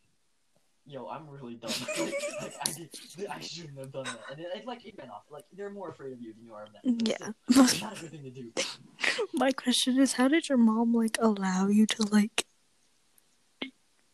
yo, 0.86 1.08
I'm 1.08 1.28
really 1.28 1.54
dumb. 1.54 1.70
like 1.98 2.54
I 2.66 2.72
did, 2.72 2.90
I 3.30 3.40
shouldn't 3.40 3.78
have 3.78 3.92
done 3.92 4.04
that, 4.04 4.20
and 4.30 4.40
it, 4.40 4.46
it, 4.54 4.66
like 4.66 4.84
it 4.86 4.96
went 4.98 5.10
off. 5.10 5.22
Like 5.30 5.44
they're 5.56 5.70
more 5.70 5.90
afraid 5.90 6.12
of 6.12 6.20
you 6.20 6.32
than 6.34 6.44
you 6.44 6.54
are 6.54 6.64
of 6.64 6.72
them. 6.72 6.98
Yeah. 7.04 7.16
not- 7.48 7.72
it's 7.72 7.80
not 7.82 7.96
a 7.96 8.00
good 8.00 8.10
thing 8.10 8.22
to 8.24 8.30
do. 8.30 8.52
My 9.34 9.50
question 9.52 9.98
is, 9.98 10.14
how 10.14 10.28
did 10.28 10.48
your 10.48 10.58
mom 10.58 10.92
like 10.94 11.16
allow 11.20 11.68
you 11.68 11.86
to 11.86 12.02
like 12.04 12.44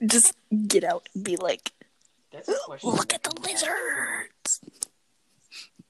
just 0.06 0.34
get 0.66 0.84
out 0.84 1.08
and 1.14 1.24
be 1.24 1.36
like, 1.36 1.72
That's 2.32 2.48
a 2.48 2.56
question. 2.66 2.90
look 2.90 3.12
at 3.14 3.22
the 3.22 3.30
could 3.30 3.42
be 3.42 3.52
asked 3.52 3.64
for- 3.66 3.72
lizards? 3.72 4.60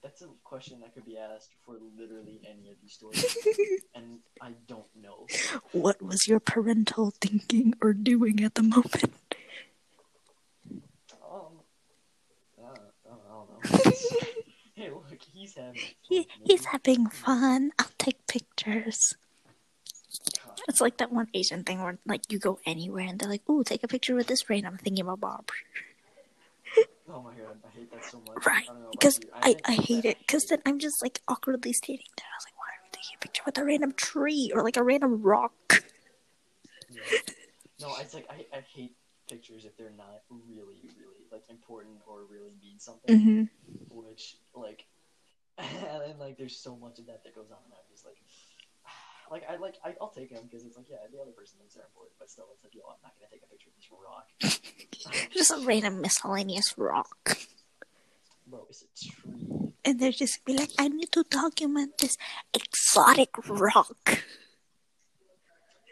That's 0.03 0.21
a 0.21 0.27
question 0.53 0.79
that 0.81 0.93
could 0.93 1.03
be 1.03 1.17
asked 1.17 1.49
for 1.65 1.77
literally 1.97 2.39
any 2.45 2.69
of 2.69 2.75
these 2.79 2.93
stories, 2.93 3.25
and 3.95 4.19
I 4.39 4.51
don't 4.67 4.85
know. 4.93 5.25
What 5.71 5.99
was 5.99 6.27
your 6.27 6.39
parental 6.39 7.11
thinking 7.19 7.73
or 7.81 7.91
doing 7.91 8.43
at 8.43 8.53
the 8.53 8.61
moment? 8.61 9.33
Um, 11.25 11.57
uh, 12.61 12.69
I 12.69 13.33
don't 13.33 13.49
know. 13.49 13.61
hey, 14.75 14.91
look, 14.93 15.09
he's 15.33 15.55
having. 15.55 15.73
Fun, 15.73 15.95
He, 16.07 16.27
he's 16.43 16.65
having 16.65 17.09
fun. 17.09 17.71
I'll 17.79 17.97
take 17.97 18.27
pictures. 18.27 19.15
God. 20.45 20.59
It's 20.69 20.81
like 20.81 20.97
that 20.97 21.11
one 21.11 21.29
Asian 21.33 21.63
thing 21.63 21.81
where 21.81 21.97
like 22.05 22.31
you 22.31 22.37
go 22.37 22.59
anywhere 22.63 23.07
and 23.09 23.17
they're 23.17 23.27
like, 23.27 23.49
"Ooh, 23.49 23.63
take 23.63 23.81
a 23.81 23.87
picture 23.87 24.13
with 24.13 24.27
this 24.27 24.47
random 24.51 24.77
thingy 24.77 25.01
about 25.01 25.19
Bob." 25.19 25.49
Oh 27.09 27.21
my 27.21 27.31
god, 27.31 27.57
I 27.65 27.77
hate 27.77 27.91
that 27.91 28.05
so 28.05 28.19
much. 28.19 28.45
Right? 28.45 28.63
I 28.63 28.65
don't 28.67 28.75
know 28.75 28.81
about 28.81 28.91
Because. 28.91 29.19
I, 29.41 29.53
think 29.53 29.61
I 29.65 29.73
hate 29.73 30.05
it. 30.05 30.19
Because 30.19 30.45
then 30.45 30.59
I'm 30.65 30.79
just 30.79 31.01
like 31.01 31.21
awkwardly 31.27 31.73
standing 31.73 32.05
there. 32.17 32.27
I 32.31 32.37
was 32.37 32.45
like, 32.45 32.57
"Why 32.57 32.65
are 32.71 32.81
we 32.83 32.89
taking 32.91 33.15
a 33.15 33.19
picture 33.19 33.43
with 33.45 33.57
a 33.57 33.65
random 33.65 33.93
tree 33.93 34.51
or 34.53 34.63
like 34.63 34.77
a 34.77 34.83
random 34.83 35.21
rock?" 35.21 35.83
Yeah. 36.89 37.01
No, 37.81 37.95
it's 37.99 38.13
like 38.13 38.27
I, 38.29 38.45
I 38.55 38.61
hate 38.73 38.95
pictures 39.29 39.65
if 39.65 39.75
they're 39.77 39.91
not 39.97 40.21
really, 40.29 40.79
really 40.99 41.25
like 41.31 41.43
important 41.49 41.97
or 42.07 42.19
really 42.31 42.51
mean 42.61 42.79
something. 42.79 43.19
Mm-hmm. 43.19 43.43
Which 43.89 44.37
like, 44.55 44.85
and 45.57 46.19
like 46.19 46.37
there's 46.37 46.57
so 46.57 46.75
much 46.75 46.99
of 46.99 47.07
that 47.07 47.23
that 47.23 47.35
goes 47.35 47.51
on. 47.51 47.57
And 47.65 47.73
I'm 47.73 47.87
just 47.91 48.05
like, 48.05 48.17
like 49.31 49.43
I 49.49 49.55
like 49.57 49.75
I, 49.83 49.93
I'll 50.01 50.09
take 50.09 50.29
him 50.31 50.43
because 50.49 50.65
it's 50.65 50.77
like 50.77 50.87
yeah, 50.89 50.97
the 51.11 51.21
other 51.21 51.31
person 51.31 51.57
thinks 51.59 51.75
they're 51.75 51.85
important, 51.85 52.15
but 52.19 52.29
still 52.29 52.45
it's 52.53 52.63
like 52.63 52.75
yo, 52.75 52.81
I'm 52.87 53.01
not 53.03 53.13
gonna 53.15 53.31
take 53.31 53.43
a 53.43 53.49
picture 53.49 53.69
of 53.69 53.75
this 53.75 53.89
rock. 53.91 54.27
Just 55.33 55.51
a 55.51 55.65
random 55.65 56.01
miscellaneous 56.01 56.73
rock. 56.77 57.37
Bro, 58.47 58.67
it's 58.69 58.83
a 58.83 59.21
tree. 59.21 59.73
And 59.85 59.99
they're 59.99 60.11
just 60.11 60.43
be 60.45 60.53
like, 60.53 60.69
I 60.77 60.87
need 60.87 61.11
to 61.13 61.23
document 61.29 61.97
this 61.97 62.17
exotic 62.53 63.29
rock. 63.47 64.23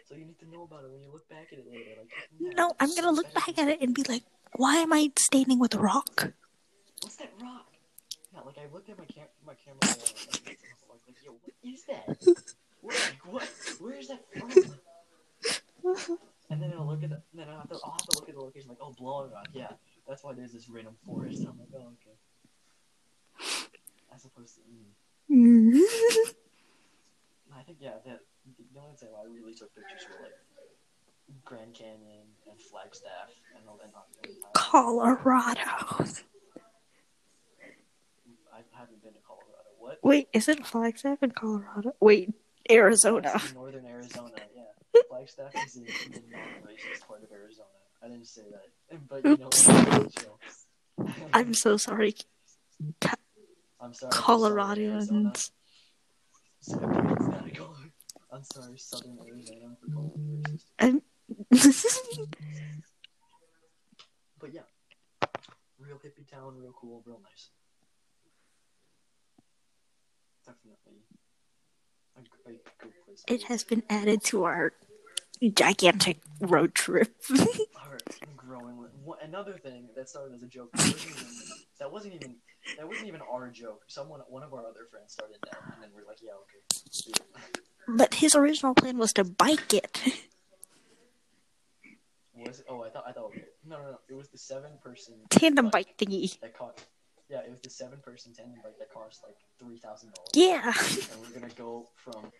So 0.08 0.14
you 0.16 0.26
need 0.26 0.38
to 0.40 0.48
know 0.50 0.64
about 0.64 0.84
it 0.84 0.90
when 0.92 1.00
you 1.02 1.10
look 1.12 1.28
back 1.28 1.48
at 1.52 1.58
it 1.58 1.66
later. 1.70 1.92
Like, 1.98 2.10
yeah, 2.38 2.50
No, 2.56 2.72
I'm 2.78 2.94
gonna 2.94 3.10
look 3.12 3.32
back 3.34 3.58
at 3.58 3.68
it 3.68 3.80
and 3.80 3.94
be 3.94 4.02
like, 4.02 4.22
why 4.56 4.76
am 4.76 4.92
I 4.92 5.10
standing 5.18 5.58
with 5.58 5.74
a 5.74 5.78
rock? 5.78 6.32
What's 7.02 7.16
that 7.16 7.32
rock? 7.42 7.66
Yeah, 8.32 8.40
like 8.40 8.58
I 8.58 8.72
looked 8.72 8.88
at 8.90 8.98
my 8.98 9.04
cam 9.06 9.26
my 9.46 9.54
camera 9.54 9.78
uh, 9.82 9.86
like, 9.88 10.46
like, 10.46 10.58
like, 11.06 11.16
yo, 11.24 11.32
what 11.32 11.54
is 11.64 11.84
that? 11.84 12.54
What, 12.82 12.94
like, 12.94 13.24
what? 13.32 13.48
Where 13.80 13.94
is 13.98 14.08
that 14.08 14.22
from? 14.36 14.50
And 16.50 16.60
then 16.60 16.74
I'll 16.76 16.86
look 16.86 17.02
at 17.02 17.08
the, 17.08 17.22
then 17.32 17.48
I'll 17.48 17.60
have 17.60 17.68
to, 17.70 17.78
I'll 17.82 17.92
have 17.92 18.06
to 18.08 18.18
look 18.18 18.28
at 18.28 18.34
the 18.34 18.40
location, 18.42 18.68
like, 18.68 18.78
oh, 18.82 18.92
Blowing 18.98 19.30
Rock, 19.32 19.48
yeah, 19.54 19.72
that's 20.06 20.22
why 20.22 20.34
there's 20.34 20.52
this 20.52 20.68
random 20.68 20.94
forest. 21.06 21.40
I'm 21.40 21.58
like, 21.58 21.72
oh, 21.74 21.92
okay. 21.96 22.16
As 24.14 24.26
opposed 24.26 24.56
to, 24.56 24.60
mm. 25.32 25.80
I 27.56 27.62
think, 27.62 27.78
yeah, 27.80 27.92
that, 28.04 28.20
the 28.74 28.80
only 28.80 28.96
time 29.00 29.14
I 29.18 29.24
really 29.32 29.54
took 29.54 29.74
pictures 29.74 30.06
were 30.10 30.22
like 30.24 30.36
Grand 31.44 31.72
Canyon 31.72 32.26
and 32.50 32.60
Flagstaff 32.60 33.30
and 33.56 33.66
all 33.66 33.78
that. 33.80 33.94
Colorado. 34.52 35.60
I 38.52 38.60
haven't 38.72 39.02
been 39.02 39.14
to 39.14 39.20
Colorado. 39.26 39.70
What? 39.78 39.98
Wait, 40.02 40.28
isn't 40.34 40.66
Flagstaff 40.66 41.22
in 41.22 41.30
Colorado? 41.30 41.94
Wait, 42.00 42.34
Arizona. 42.70 43.40
Northern 43.54 43.86
Arizona, 43.86 44.30
yeah. 44.54 45.00
Flagstaff 45.08 45.54
is 45.64 45.76
in 45.76 45.84
the 46.12 46.20
non-racist 46.30 47.06
part 47.06 47.22
of 47.22 47.30
Arizona. 47.32 47.68
I 48.02 48.08
didn't 48.08 48.26
say 48.26 48.42
that, 48.50 49.08
but 49.08 49.24
you 49.24 49.30
know, 49.38 49.46
Oops. 49.46 49.68
I'm 51.32 51.54
so 51.54 51.76
sorry, 51.76 52.14
I'm 53.80 53.94
sorry. 53.94 54.12
Southern 54.12 54.58
Arizona. 54.78 55.32
Coloradans. 55.32 55.50
Sorry, 56.60 56.84
it's 57.12 57.26
not 57.26 57.54
Color- 57.54 57.92
I'm 58.32 58.44
sorry, 58.44 58.78
Southern 58.78 59.18
Arizona 59.26 59.76
for 59.80 59.86
calling 59.92 60.44
racist. 60.44 60.64
I'm... 60.78 61.02
But 64.40 64.52
yeah, 64.52 64.62
real 65.78 65.96
hippie 66.04 66.26
town, 66.28 66.56
real 66.58 66.72
cool, 66.72 67.02
real 67.06 67.20
nice. 67.22 67.50
Definitely 70.44 70.72
a, 70.72 70.90
g- 70.90 70.90
a 70.90 70.90
good 70.90 71.54
place. 71.54 71.86
to 71.94 72.01
it 73.28 73.44
has 73.44 73.64
been 73.64 73.82
added 73.88 74.22
to 74.24 74.44
our 74.44 74.72
gigantic 75.54 76.18
road 76.40 76.74
trip. 76.74 77.14
Our 77.30 77.98
growing. 78.36 78.78
li- 78.80 78.88
One- 79.04 79.18
Another 79.22 79.54
thing 79.58 79.88
that 79.96 80.08
started 80.08 80.34
as 80.36 80.42
a 80.42 80.46
joke. 80.46 80.70
That 80.72 80.82
wasn't 80.82 81.04
even. 81.14 81.26
That 81.78 81.90
wasn't 81.92 82.14
even, 82.14 82.36
that 82.78 82.86
wasn't 82.88 83.08
even 83.08 83.20
our 83.22 83.50
joke. 83.50 83.82
Someone, 83.88 84.20
one 84.28 84.42
of 84.44 84.52
our 84.54 84.60
other 84.60 84.86
friends 84.90 85.12
started 85.12 85.36
that, 85.44 85.58
and 85.74 85.82
then 85.82 85.90
we're 85.94 86.06
like, 86.06 86.18
yeah, 86.22 86.30
okay. 86.42 87.18
But 87.88 88.14
his 88.14 88.34
original 88.36 88.74
plan 88.74 88.98
was 88.98 89.12
to 89.14 89.24
bike 89.24 89.74
it. 89.74 90.00
Was 92.36 92.60
it? 92.60 92.66
Oh, 92.68 92.82
I 92.84 92.90
thought. 92.90 93.04
I 93.08 93.12
thought. 93.12 93.24
Okay. 93.26 93.44
No, 93.66 93.78
no, 93.78 93.84
no. 93.92 93.98
It 94.08 94.14
was 94.14 94.28
the 94.28 94.38
seven-person 94.38 95.14
Tandem 95.30 95.70
bike 95.70 95.96
thingy. 95.98 96.38
that 96.40 96.56
cost. 96.56 96.78
Yeah, 97.32 97.40
it 97.46 97.50
was 97.50 97.60
the 97.62 97.70
seven-person 97.70 98.34
tandem 98.34 98.60
bike 98.62 98.78
that 98.78 98.90
cost 98.92 99.22
like 99.24 99.36
three 99.58 99.78
thousand 99.78 100.12
dollars. 100.14 100.30
Yeah. 100.34 100.66
And 101.12 101.20
we're 101.22 101.40
gonna 101.40 101.54
go 101.56 101.88
from 101.96 102.30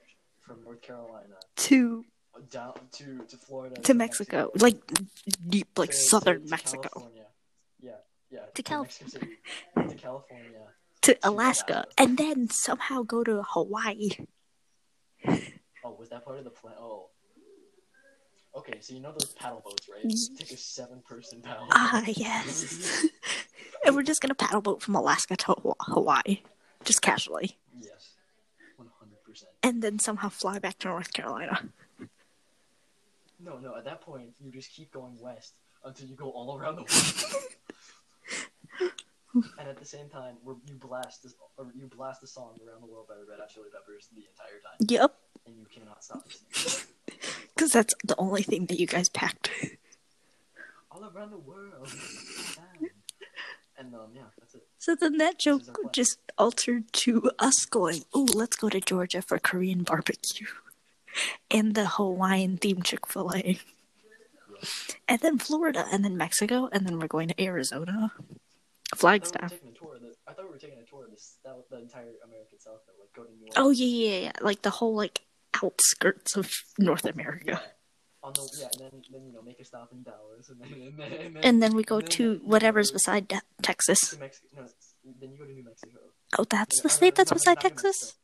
from 0.40 0.62
North 0.64 0.82
Carolina 0.82 1.36
To 1.68 2.04
down 2.50 2.74
to 2.98 3.24
to 3.30 3.36
Florida 3.38 3.80
to 3.80 3.94
Mexico. 3.94 4.50
Like 4.66 4.78
deep 5.48 5.68
like 5.78 5.90
to- 5.90 5.96
southern 5.96 6.40
to- 6.40 6.44
to 6.44 6.50
Mexico. 6.50 6.88
California. 6.90 7.26
Yeah, 7.80 7.92
yeah. 8.30 8.40
To 8.54 8.62
California. 8.62 9.36
To 9.88 9.94
California, 9.94 10.64
to 11.02 11.18
Alaska 11.22 11.86
and 11.96 12.18
then 12.18 12.48
somehow 12.50 13.02
go 13.02 13.24
to 13.24 13.42
Hawaii. 13.54 14.10
Oh, 15.84 15.96
was 15.98 16.10
that 16.10 16.24
part 16.24 16.38
of 16.38 16.44
the 16.44 16.50
plan? 16.50 16.74
Oh. 16.78 17.08
Okay, 18.56 18.78
so 18.80 18.94
you 18.94 19.00
know 19.00 19.10
those 19.10 19.32
paddle 19.32 19.60
boats, 19.64 19.88
right? 19.92 20.14
Take 20.38 20.52
a 20.52 20.56
seven-person 20.56 21.40
paddle. 21.42 21.66
Ah, 21.72 22.04
yes. 22.06 23.04
and 23.84 23.96
we're 23.96 24.02
just 24.02 24.20
gonna 24.20 24.34
paddle 24.34 24.60
boat 24.60 24.82
from 24.82 24.94
Alaska 24.94 25.36
to 25.36 25.54
Hawaii, 25.80 26.40
just 26.84 27.02
casually, 27.02 27.56
yes, 27.80 28.10
one 28.76 28.88
hundred 28.98 29.22
percent. 29.24 29.50
and 29.62 29.82
then 29.82 29.98
somehow 29.98 30.28
fly 30.28 30.58
back 30.58 30.78
to 30.80 30.88
North 30.88 31.12
Carolina. 31.12 31.68
No, 33.44 33.58
no. 33.58 33.74
At 33.76 33.84
that 33.86 34.00
point, 34.02 34.34
you 34.40 34.52
just 34.52 34.70
keep 34.72 34.92
going 34.92 35.18
west 35.20 35.54
until 35.84 36.06
you 36.06 36.14
go 36.14 36.30
all 36.30 36.56
around 36.56 36.76
the 36.76 36.82
world. 36.82 37.34
and 39.58 39.68
at 39.68 39.76
the 39.78 39.84
same 39.84 40.08
time, 40.08 40.36
you 40.46 40.74
blast 40.74 41.24
this, 41.24 41.34
or 41.56 41.66
you 41.74 41.88
blast 41.88 42.20
the 42.20 42.26
song 42.28 42.56
"Around 42.66 42.82
the 42.82 42.86
World" 42.86 43.08
by 43.08 43.14
Red 43.28 43.40
Hot 43.40 43.48
Chili 43.48 43.66
Peppers 43.72 44.08
the 44.14 44.22
entire 44.30 44.60
time, 44.62 44.76
Yep, 44.88 45.12
and 45.46 45.56
you 45.58 45.66
cannot 45.74 46.04
stop 46.04 46.24
listening. 46.24 46.86
because 47.54 47.72
that's 47.72 47.94
the 48.04 48.14
only 48.18 48.42
thing 48.44 48.66
that 48.66 48.78
you 48.78 48.86
guys 48.86 49.08
packed. 49.08 49.50
all 50.92 51.02
around 51.04 51.30
the 51.32 51.38
world. 51.38 51.88
And 53.82 53.94
um, 53.94 54.00
yeah, 54.14 54.22
that's 54.38 54.54
it. 54.54 54.62
So 54.78 54.94
then 54.94 55.18
that 55.18 55.38
joke 55.38 55.62
is 55.62 55.68
our 55.68 55.74
plan. 55.74 55.90
just 55.92 56.18
altered 56.38 56.92
to 57.04 57.30
us 57.38 57.64
going, 57.66 58.04
"Oh, 58.14 58.28
let's 58.32 58.56
go 58.56 58.68
to 58.68 58.80
Georgia 58.80 59.22
for 59.22 59.38
Korean 59.38 59.82
barbecue," 59.82 60.46
and 61.50 61.74
the 61.74 61.86
Hawaiian 61.86 62.58
themed 62.58 62.84
Chick 62.84 63.06
Fil 63.08 63.32
A, 63.34 63.58
and 65.08 65.20
then 65.20 65.38
Florida, 65.38 65.86
and 65.90 66.04
then 66.04 66.16
Mexico, 66.16 66.68
and 66.72 66.86
then 66.86 67.00
we're 67.00 67.08
going 67.08 67.28
to 67.28 67.42
Arizona, 67.42 68.12
I 68.14 68.16
thought 68.16 68.22
we 68.22 68.30
were 68.92 68.96
Flagstaff. 68.96 69.50
taking 69.50 69.68
a 69.68 69.72
tour. 69.72 69.94
Of 69.96 70.02
the, 70.02 70.14
I 70.28 70.32
thought 70.32 70.44
we 70.44 70.50
were 70.50 70.58
taking 70.58 70.78
a 70.78 70.84
tour 70.84 71.04
of 71.04 71.64
the 71.70 71.78
entire 71.78 72.12
American 72.24 72.60
South, 72.60 72.80
though. 72.86 73.00
Like 73.00 73.12
go 73.14 73.24
to 73.24 73.32
New 73.32 73.46
York. 73.46 73.54
Oh 73.56 73.70
yeah, 73.70 73.86
yeah, 73.86 74.18
yeah, 74.26 74.32
like 74.40 74.62
the 74.62 74.70
whole 74.70 74.94
like 74.94 75.22
outskirts 75.62 76.36
of 76.36 76.50
North 76.78 77.06
Yeah. 77.44 77.58
On 78.24 78.32
the 78.32 78.48
yeah, 78.58 78.68
and 78.72 78.80
then 78.80 79.02
then 79.10 79.26
you 79.26 79.32
know 79.32 79.42
make 79.42 79.58
a 79.58 79.64
stop 79.64 79.90
in 79.92 80.02
Dallas, 80.04 80.48
and 80.48 80.60
then 80.60 80.72
and 80.72 80.96
then 80.98 81.12
and 81.12 81.36
then, 81.36 81.44
And 81.44 81.62
then 81.62 81.74
we 81.74 81.82
go 81.82 81.96
and 81.96 82.04
then- 82.06 82.10
to 82.10 82.40
whatever's 82.44 82.90
beside 82.92 83.26
De- 83.28 83.42
Texas. 83.62 84.16
Mexico. 84.18 84.46
No, 84.56 84.66
then 85.20 85.32
you 85.32 85.38
go 85.38 85.44
to 85.44 85.52
New 85.52 85.64
Mexico. 85.64 85.98
Oh, 86.38 86.44
that's 86.44 86.80
the 86.80 86.88
state 86.88 87.16
that's 87.16 87.32
no, 87.32 87.34
beside 87.34 87.60
Texas. 87.60 88.14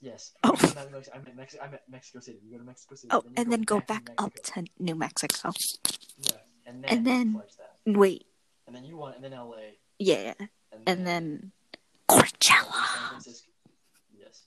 Yes. 0.00 0.32
Oh. 0.42 0.56
No, 0.60 0.68
not 0.74 0.90
New 0.90 0.96
Mexico. 0.96 1.16
I 1.16 1.20
meant 1.22 1.36
Mexico. 1.36 1.62
I 1.64 1.68
meant 1.70 1.82
Mexico 1.88 2.18
City. 2.20 2.38
You 2.44 2.52
go 2.52 2.58
to 2.58 2.64
Mexico 2.64 2.94
City. 2.96 3.08
Oh, 3.12 3.22
and 3.36 3.52
then 3.52 3.62
go 3.62 3.78
to 3.80 3.86
back 3.86 4.10
up 4.18 4.34
to 4.34 4.64
New 4.80 4.96
Mexico. 4.96 5.52
Yeah, 6.22 6.32
and 6.66 6.82
then 6.82 6.90
and 6.90 7.06
then-. 7.06 7.42
Wait, 7.86 8.26
and 8.66 8.74
then 8.74 8.84
you 8.84 8.96
want 8.96 9.14
and 9.16 9.24
then 9.24 9.32
L.A. 9.32 9.78
yeah, 9.98 10.34
and, 10.72 10.82
and 10.86 11.06
then 11.06 11.52
Coachella. 12.08 13.14
Yes. 14.18 14.42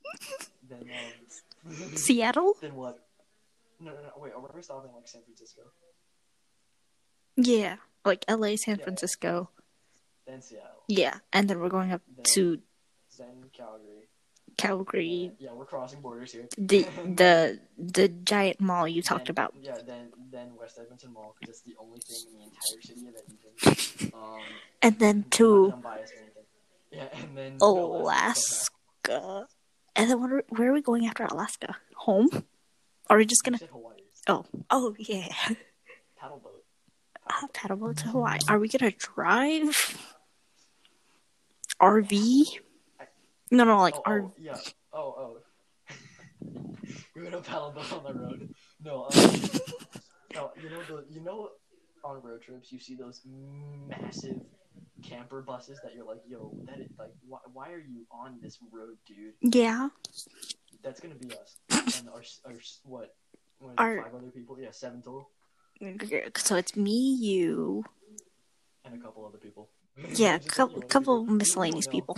then 0.69 0.89
um, 1.71 1.95
Seattle. 1.95 2.55
then 2.61 2.75
what? 2.75 2.99
No, 3.83 3.91
no, 3.91 4.01
no. 4.01 4.11
Wait, 4.17 4.33
are 4.33 4.51
we 4.55 4.61
stopping 4.61 4.91
like 4.95 5.07
San 5.07 5.21
Francisco? 5.23 5.61
Yeah, 7.35 7.77
like 8.05 8.23
L.A., 8.27 8.55
San 8.57 8.77
Yeah. 8.77 8.83
Francisco. 8.83 9.49
Then 10.27 10.41
Seattle. 10.41 10.83
Yeah, 10.87 11.15
and 11.33 11.49
then 11.49 11.59
we're 11.59 11.69
going 11.69 11.91
up 11.91 12.01
to 12.35 12.59
Then 13.17 13.49
Calgary. 13.51 14.07
Calgary, 14.55 15.31
Yeah, 15.39 15.51
we're 15.53 15.65
crossing 15.65 15.99
borders 16.01 16.31
here. 16.31 16.47
the 16.57 16.83
the 17.21 17.59
the 17.77 18.07
giant 18.07 18.59
mall 18.61 18.87
you 18.87 19.01
talked 19.01 19.25
Then- 19.25 19.31
about. 19.31 19.53
Yeah, 19.59 19.77
then 19.85 20.11
then 20.31 20.55
West 20.55 20.77
Edmonton 20.79 21.11
Mall 21.11 21.35
because 21.39 21.55
it's 21.55 21.63
the 21.63 21.75
only 21.79 21.99
thing 21.99 22.21
in 22.31 22.37
the 22.39 22.43
entire 22.45 22.81
city 22.81 23.07
of 23.07 23.15
Edmonton. 23.17 24.11
Um, 24.13 24.41
And 24.81 24.99
then 24.99 25.25
to 25.31 25.73
I'm 25.75 25.85
or 25.85 25.91
anything. 25.93 26.45
Yeah, 26.91 27.07
and 27.13 27.35
then 27.37 27.57
Alaska. 27.61 29.47
And 29.95 30.09
then 30.09 30.21
what 30.21 30.31
are, 30.31 30.43
where 30.49 30.69
are 30.69 30.73
we 30.73 30.81
going 30.81 31.07
after 31.07 31.23
Alaska? 31.25 31.77
Home? 31.95 32.29
Are 33.09 33.17
we 33.17 33.25
just 33.25 33.43
gonna? 33.43 33.59
Oh, 34.27 34.45
oh 34.69 34.95
yeah, 34.97 35.27
Paddle 36.19 36.39
boat. 36.43 36.63
uh, 37.29 37.47
paddle 37.53 37.77
boat 37.77 37.97
to 37.97 38.07
Hawaii. 38.09 38.39
Are 38.47 38.59
we 38.59 38.69
gonna 38.69 38.91
drive? 38.91 39.97
RV? 41.81 42.59
No, 43.51 43.65
no, 43.65 43.77
like 43.79 43.95
oh, 43.97 44.01
R. 44.05 44.21
oh, 44.21 44.33
yeah. 44.39 44.55
Oh, 44.93 44.97
oh. 45.17 45.37
We're 47.15 47.23
gonna 47.23 47.41
paddle 47.41 47.71
boat 47.71 47.91
on 47.93 48.03
the 48.03 48.19
road. 48.19 48.53
No, 48.83 49.03
um, 49.05 49.11
no. 50.33 50.51
You 50.61 50.69
know 50.69 50.81
the 50.87 51.05
you 51.09 51.21
know 51.21 51.49
on 52.03 52.21
road 52.21 52.41
trips 52.41 52.71
you 52.71 52.79
see 52.79 52.95
those 52.95 53.21
massive 53.87 54.39
camper 55.03 55.41
buses 55.41 55.79
that 55.83 55.93
you're 55.95 56.05
like, 56.05 56.21
yo, 56.27 56.53
that 56.65 56.79
is 56.79 56.89
like, 56.97 57.11
why, 57.27 57.39
why 57.51 57.71
are 57.71 57.79
you 57.79 58.05
on 58.11 58.39
this 58.41 58.57
road, 58.71 58.97
dude? 59.05 59.33
Yeah. 59.53 59.89
That's 60.81 60.99
gonna 60.99 61.15
be 61.15 61.31
us. 61.31 61.57
And 61.97 62.09
our 62.09 62.23
our 62.45 62.53
what? 62.83 63.15
Our- 63.77 64.03
five 64.03 64.15
other 64.15 64.31
people? 64.31 64.57
Yeah, 64.59 64.71
seven 64.71 65.01
total, 65.01 65.29
So 66.37 66.55
it's 66.55 66.75
me, 66.75 67.15
you, 67.21 67.85
and 68.85 68.95
a 68.95 68.97
couple 68.97 69.25
other 69.25 69.37
people. 69.37 69.69
yeah, 70.15 70.35
a 70.35 70.39
couple, 70.39 70.81
couple 70.83 71.21
people. 71.23 71.35
miscellaneous 71.35 71.87
people. 71.87 72.17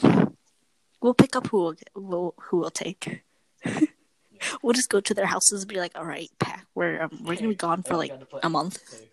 We'll 1.02 1.14
pick 1.14 1.36
up 1.36 1.48
who 1.48 1.58
we'll, 1.62 1.76
we'll 1.96 2.34
who 2.40 2.58
we'll 2.58 2.72
take. 2.72 3.22
we'll 4.64 4.74
just 4.74 4.90
go 4.90 5.00
to 5.02 5.14
their 5.14 5.26
houses 5.28 5.62
and 5.62 5.70
be 5.70 5.80
like, 5.80 5.92
"All 5.96 6.06
right, 6.06 6.30
pack. 6.40 6.66
We're 6.74 7.04
um, 7.04 7.12
we're 7.24 7.36
gonna 7.36 7.50
be 7.50 7.56
gone 7.56 7.84
for 7.84 7.96
like 7.96 8.12
got 8.12 8.20
to 8.22 8.26
play- 8.26 8.40
a 8.44 8.50
month." 8.50 8.80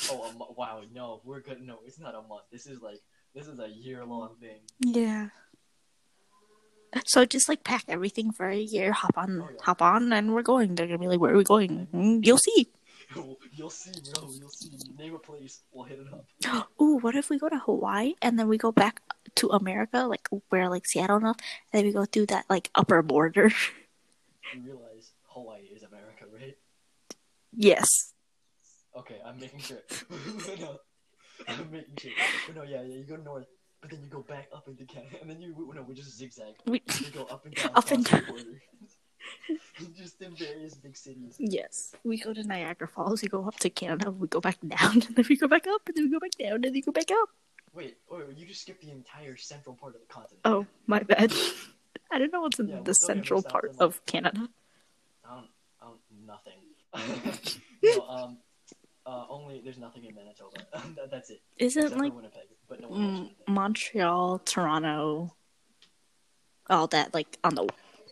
Okay. 0.00 0.12
Oh, 0.12 0.32
mo- 0.38 0.54
wow! 0.56 0.80
No, 0.94 1.20
we're 1.24 1.40
good. 1.40 1.60
No, 1.60 1.80
it's 1.84 1.98
not 1.98 2.14
a 2.14 2.22
month. 2.22 2.44
This 2.52 2.66
is 2.68 2.80
like 2.80 3.00
this 3.34 3.48
is 3.48 3.58
a 3.58 3.68
year 3.68 4.04
long 4.04 4.36
thing. 4.40 4.60
Yeah. 4.80 5.30
So 7.06 7.24
just 7.24 7.48
like 7.48 7.64
pack 7.64 7.84
everything 7.88 8.32
for 8.32 8.48
a 8.48 8.56
year, 8.58 8.92
hop 8.92 9.16
on, 9.16 9.40
Oh, 9.42 9.48
hop 9.62 9.82
on, 9.82 10.12
and 10.12 10.34
we're 10.34 10.42
going. 10.42 10.74
They're 10.74 10.86
gonna 10.86 10.98
be 10.98 11.06
like, 11.08 11.20
"Where 11.20 11.34
are 11.34 11.36
we 11.36 11.44
going?" 11.44 11.86
"Mm, 11.92 12.24
You'll 12.24 12.38
see. 12.38 12.68
You'll 13.56 13.70
see, 13.70 13.92
bro. 14.14 14.30
You'll 14.38 14.48
see. 14.50 14.70
Name 14.96 15.14
a 15.14 15.18
place. 15.18 15.62
We'll 15.72 15.84
hit 15.84 15.98
it 16.00 16.06
up. 16.12 16.70
Ooh, 16.80 16.98
what 16.98 17.14
if 17.16 17.30
we 17.30 17.38
go 17.38 17.48
to 17.48 17.58
Hawaii 17.58 18.14
and 18.22 18.38
then 18.38 18.48
we 18.48 18.58
go 18.58 18.72
back 18.72 19.02
to 19.36 19.48
America, 19.50 20.00
like 20.06 20.28
where 20.48 20.68
like 20.70 20.86
Seattle 20.86 21.16
and 21.16 21.26
and 21.26 21.36
then 21.72 21.84
we 21.86 21.92
go 21.92 22.04
through 22.04 22.26
that 22.26 22.46
like 22.48 22.70
upper 22.74 23.02
border? 23.02 23.50
You 24.54 24.62
realize 24.62 25.12
Hawaii 25.26 25.64
is 25.74 25.82
America, 25.82 26.24
right? 26.32 26.56
yes. 27.52 28.12
Okay, 28.96 29.16
I'm 29.24 29.38
making 29.38 29.60
sure. 29.60 29.82
no, 30.60 30.78
I'm 31.48 31.70
making 31.70 31.96
sure. 31.98 32.12
But 32.46 32.56
no, 32.56 32.62
yeah, 32.62 32.82
yeah. 32.82 32.96
You 32.96 33.04
go 33.04 33.16
north, 33.16 33.46
but 33.80 33.90
then 33.90 34.00
you 34.02 34.08
go 34.08 34.22
back 34.22 34.48
up 34.54 34.68
into 34.68 34.84
Canada, 34.84 35.16
and 35.20 35.30
then 35.30 35.40
you 35.40 35.54
no, 35.74 35.82
we 35.82 35.94
just 35.94 36.16
zigzag. 36.16 36.54
We 36.66 36.82
We 37.00 37.10
go 37.10 37.24
up 37.24 37.44
and 37.46 37.54
down. 37.58 37.70
Up 37.74 37.90
and 37.90 38.04
border. 38.08 38.62
just 39.96 40.20
in 40.22 40.34
various 40.34 40.74
big 40.74 40.96
cities. 40.96 41.36
yes. 41.38 41.94
We 42.04 42.18
go 42.18 42.32
to 42.32 42.42
Niagara 42.42 42.88
Falls. 42.88 43.22
We 43.22 43.28
go 43.28 43.46
up 43.46 43.56
to 43.60 43.70
Canada. 43.70 44.10
We 44.10 44.26
go 44.28 44.40
back 44.40 44.58
down, 44.66 44.92
and 45.06 45.16
then 45.16 45.24
we 45.28 45.36
go 45.36 45.48
back 45.48 45.66
up, 45.66 45.82
and 45.86 45.96
then 45.96 46.04
we 46.04 46.10
go 46.10 46.20
back 46.20 46.32
down, 46.38 46.52
and 46.52 46.64
then 46.64 46.72
we 46.72 46.80
go 46.80 46.92
back 46.92 47.10
up. 47.10 47.28
Wait, 47.74 47.96
wait, 48.10 48.22
you 48.36 48.46
just 48.46 48.62
skipped 48.62 48.80
the 48.82 48.90
entire 48.90 49.36
central 49.36 49.74
part 49.76 49.94
of 49.94 50.00
the 50.00 50.06
continent. 50.06 50.40
Oh, 50.44 50.66
my 50.86 51.00
bad. 51.00 51.32
I 52.10 52.18
don't 52.18 52.32
know 52.32 52.40
what's 52.40 52.58
in 52.58 52.68
Yeah, 52.68 52.76
the 52.76 52.82
we're 52.82 52.94
still 52.94 53.08
gonna 53.08 53.18
central 53.20 53.42
part 53.42 53.76
of 53.78 54.04
Canada. 54.06 54.48
I 55.24 55.34
don't, 55.34 55.46
I 55.82 55.84
don't, 55.84 56.00
nothing. 56.26 56.60
no, 57.82 58.06
um, 58.08 58.38
only 59.48 59.60
there's 59.62 59.78
nothing 59.78 60.04
in 60.04 60.14
Manitoba. 60.14 60.56
That- 60.96 61.10
That's 61.10 61.30
it. 61.30 61.40
Isn't 61.58 61.84
Except 61.84 62.00
like 62.00 62.14
Winnipeg, 62.14 62.42
but 62.68 62.80
no 62.80 62.88
one 62.88 63.00
knows 63.14 63.20
mm, 63.48 63.52
Montreal, 63.54 64.38
Toronto, 64.44 65.34
all 66.68 66.86
that 66.88 67.14
like 67.14 67.38
on 67.44 67.54
the 67.54 67.68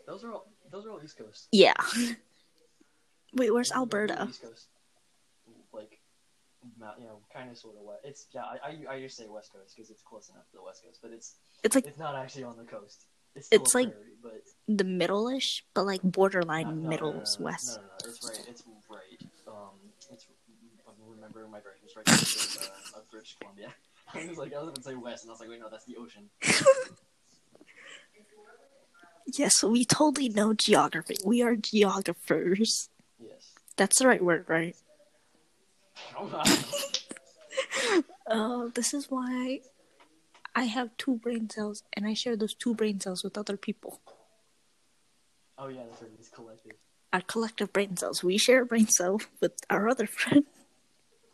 Those 0.06 0.24
are 0.24 0.32
all, 0.32 0.46
those 0.70 0.86
are 0.86 0.90
all 0.90 1.00
East 1.04 1.18
Coast. 1.18 1.48
yeah. 1.52 1.74
Wait, 3.34 3.52
where's 3.52 3.70
Alberta? 3.72 4.26
East 4.30 4.42
Coast. 4.42 4.68
Like, 5.72 5.98
you 6.98 7.04
know, 7.04 7.18
kind 7.32 7.50
of 7.50 7.58
sort 7.58 7.76
of 7.76 7.82
west. 7.82 8.00
It's 8.04 8.26
yeah. 8.34 8.42
I, 8.44 8.68
I, 8.90 8.94
I 8.94 9.00
just 9.00 9.16
say 9.16 9.26
West 9.28 9.52
Coast 9.52 9.74
because 9.76 9.90
it's 9.90 10.02
close 10.02 10.30
enough 10.30 10.48
to 10.50 10.56
the 10.56 10.62
West 10.62 10.82
Coast, 10.84 11.00
but 11.02 11.10
it's 11.12 11.34
It's 11.62 11.74
like 11.74 11.86
it's 11.86 11.98
not 11.98 12.14
actually 12.14 12.44
on 12.44 12.56
the 12.56 12.64
coast. 12.64 13.04
It's 13.34 13.48
It's 13.52 13.74
like- 13.74 13.90
prairie, 13.92 14.12
but 14.22 14.42
the 14.68 14.84
middle-ish, 14.84 15.64
but 15.74 15.84
like 15.84 16.00
borderline 16.02 16.68
no, 16.68 16.74
no, 16.82 16.88
middles 16.88 17.38
no, 17.38 17.44
no, 17.44 17.50
west. 17.52 17.76
No, 17.76 17.82
no, 17.82 17.88
no, 17.88 18.10
it's 18.10 18.24
right. 18.26 18.46
It's 18.48 18.62
right. 18.90 19.30
Remembering 21.26 21.50
my 21.50 21.60
directions 21.60 21.92
right. 21.96 22.06
It's, 22.08 22.58
uh, 22.58 22.98
of 22.98 23.10
British 23.10 23.36
Columbia. 23.40 23.74
I 24.14 24.26
was 24.28 24.38
like, 24.38 24.54
I 24.54 24.58
was 24.62 24.68
gonna 24.70 24.82
say 24.82 24.94
west, 24.94 25.24
and 25.24 25.30
I 25.30 25.32
was 25.32 25.40
like, 25.40 25.48
wait, 25.48 25.60
no, 25.60 25.68
that's 25.70 25.84
the 25.84 25.96
ocean. 25.96 26.28
Yes, 29.34 29.62
we 29.64 29.84
totally 29.84 30.28
know 30.28 30.54
geography. 30.54 31.16
We 31.24 31.42
are 31.42 31.56
geographers. 31.56 32.88
Yes. 33.18 33.54
That's 33.76 33.98
the 33.98 34.06
right 34.06 34.22
word, 34.22 34.44
right? 34.48 34.76
Oh. 36.18 36.42
Oh, 38.28 38.68
this 38.74 38.92
is 38.92 39.08
why 39.08 39.60
I 40.54 40.64
have 40.64 40.96
two 40.98 41.14
brain 41.16 41.48
cells, 41.48 41.84
and 41.92 42.04
I 42.06 42.12
share 42.14 42.36
those 42.36 42.54
two 42.54 42.74
brain 42.74 42.98
cells 42.98 43.22
with 43.22 43.38
other 43.38 43.56
people. 43.56 44.00
oh 45.56 45.68
yeah, 45.68 45.82
that's 45.88 46.02
right. 46.02 46.10
It's 46.18 46.28
collective. 46.28 46.72
Our 47.12 47.20
collective 47.20 47.72
brain 47.72 47.96
cells. 47.96 48.24
We 48.24 48.36
share 48.36 48.62
a 48.62 48.66
brain 48.66 48.88
cell 48.88 49.20
with 49.40 49.52
our 49.70 49.88
other 49.88 50.06
friend, 50.08 50.44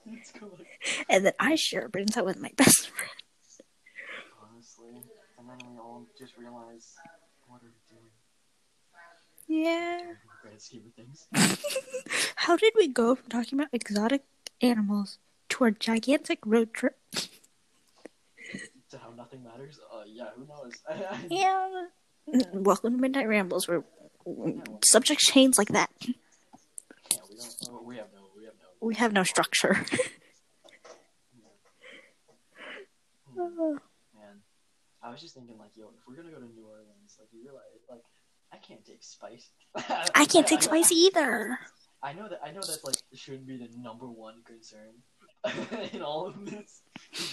It's 0.07 0.31
collective. 0.33 0.67
and 1.09 1.27
then 1.27 1.33
I 1.39 1.55
share 1.55 1.87
a 1.87 1.89
brain 1.89 2.09
cell 2.09 2.25
with 2.25 2.39
my 2.41 2.51
best 2.57 2.89
friend. 2.91 3.11
Honestly, 4.53 5.03
and 5.39 5.49
then 5.49 5.59
we 5.71 5.77
don't 5.77 6.07
just 6.19 6.37
realize 6.37 6.95
what 7.47 7.61
are 7.63 7.71
we 7.71 7.97
doing 7.97 8.11
Yeah. 9.47 10.01
in 10.53 10.59
scheme 10.59 10.83
of 10.87 10.95
things. 10.95 11.27
How 12.37 12.57
did 12.57 12.73
we 12.77 12.89
go 12.89 13.15
from 13.15 13.29
talking 13.29 13.59
about 13.59 13.69
exotic 13.73 14.23
animals 14.61 15.19
to 15.51 15.65
a 15.65 15.71
gigantic 15.71 16.39
road 16.45 16.73
trip? 16.75 16.97
to 18.91 18.99
how 18.99 19.11
nothing 19.17 19.43
matters. 19.43 19.81
Uh, 19.91 20.03
yeah, 20.07 20.27
who 20.37 20.45
knows? 20.47 20.75
Yeah. 21.31 21.87
Welcome 22.53 22.93
to 22.97 23.01
Midnight 23.01 23.27
Rambles, 23.27 23.67
where 23.67 23.83
subjects 24.85 25.25
change 25.25 25.57
like 25.57 25.69
that. 25.69 25.91
yeah, 26.03 26.13
we 27.31 27.37
don't. 27.37 27.57
oh, 27.71 27.83
we 27.87 27.97
have 27.97 28.07
no. 28.15 28.21
We 28.83 28.95
have 28.97 29.13
no. 29.13 29.21
We 29.23 29.23
have 29.23 29.23
no 29.23 29.23
structure. 29.23 29.75
Hmm, 33.33 33.77
Man, 34.15 34.43
I 35.03 35.11
was 35.11 35.21
just 35.21 35.35
thinking, 35.35 35.57
like, 35.59 35.71
yo, 35.77 35.87
if 35.97 36.07
we're 36.07 36.17
gonna 36.17 36.31
go 36.31 36.41
to 36.41 36.53
New 36.53 36.67
Orleans, 36.67 37.17
like, 37.19 37.29
you 37.33 37.43
realize, 37.43 37.63
like, 37.89 38.03
I 38.53 38.57
can't 38.59 38.85
take 38.85 39.03
spice. 39.03 39.51
I 40.15 40.25
can't 40.27 40.47
take 40.47 40.63
spice 40.63 40.93
either. 40.93 41.59
I 42.03 42.13
know 42.13 42.29
that. 42.29 42.41
I 42.45 42.51
know 42.51 42.61
that 42.61 42.79
like 42.85 42.97
shouldn't 43.15 43.47
be 43.47 43.57
the 43.57 43.69
number 43.79 44.07
one 44.07 44.43
concern 44.45 45.03
in 45.93 46.03
all 46.03 46.27
of 46.27 46.45
this. 46.45 46.83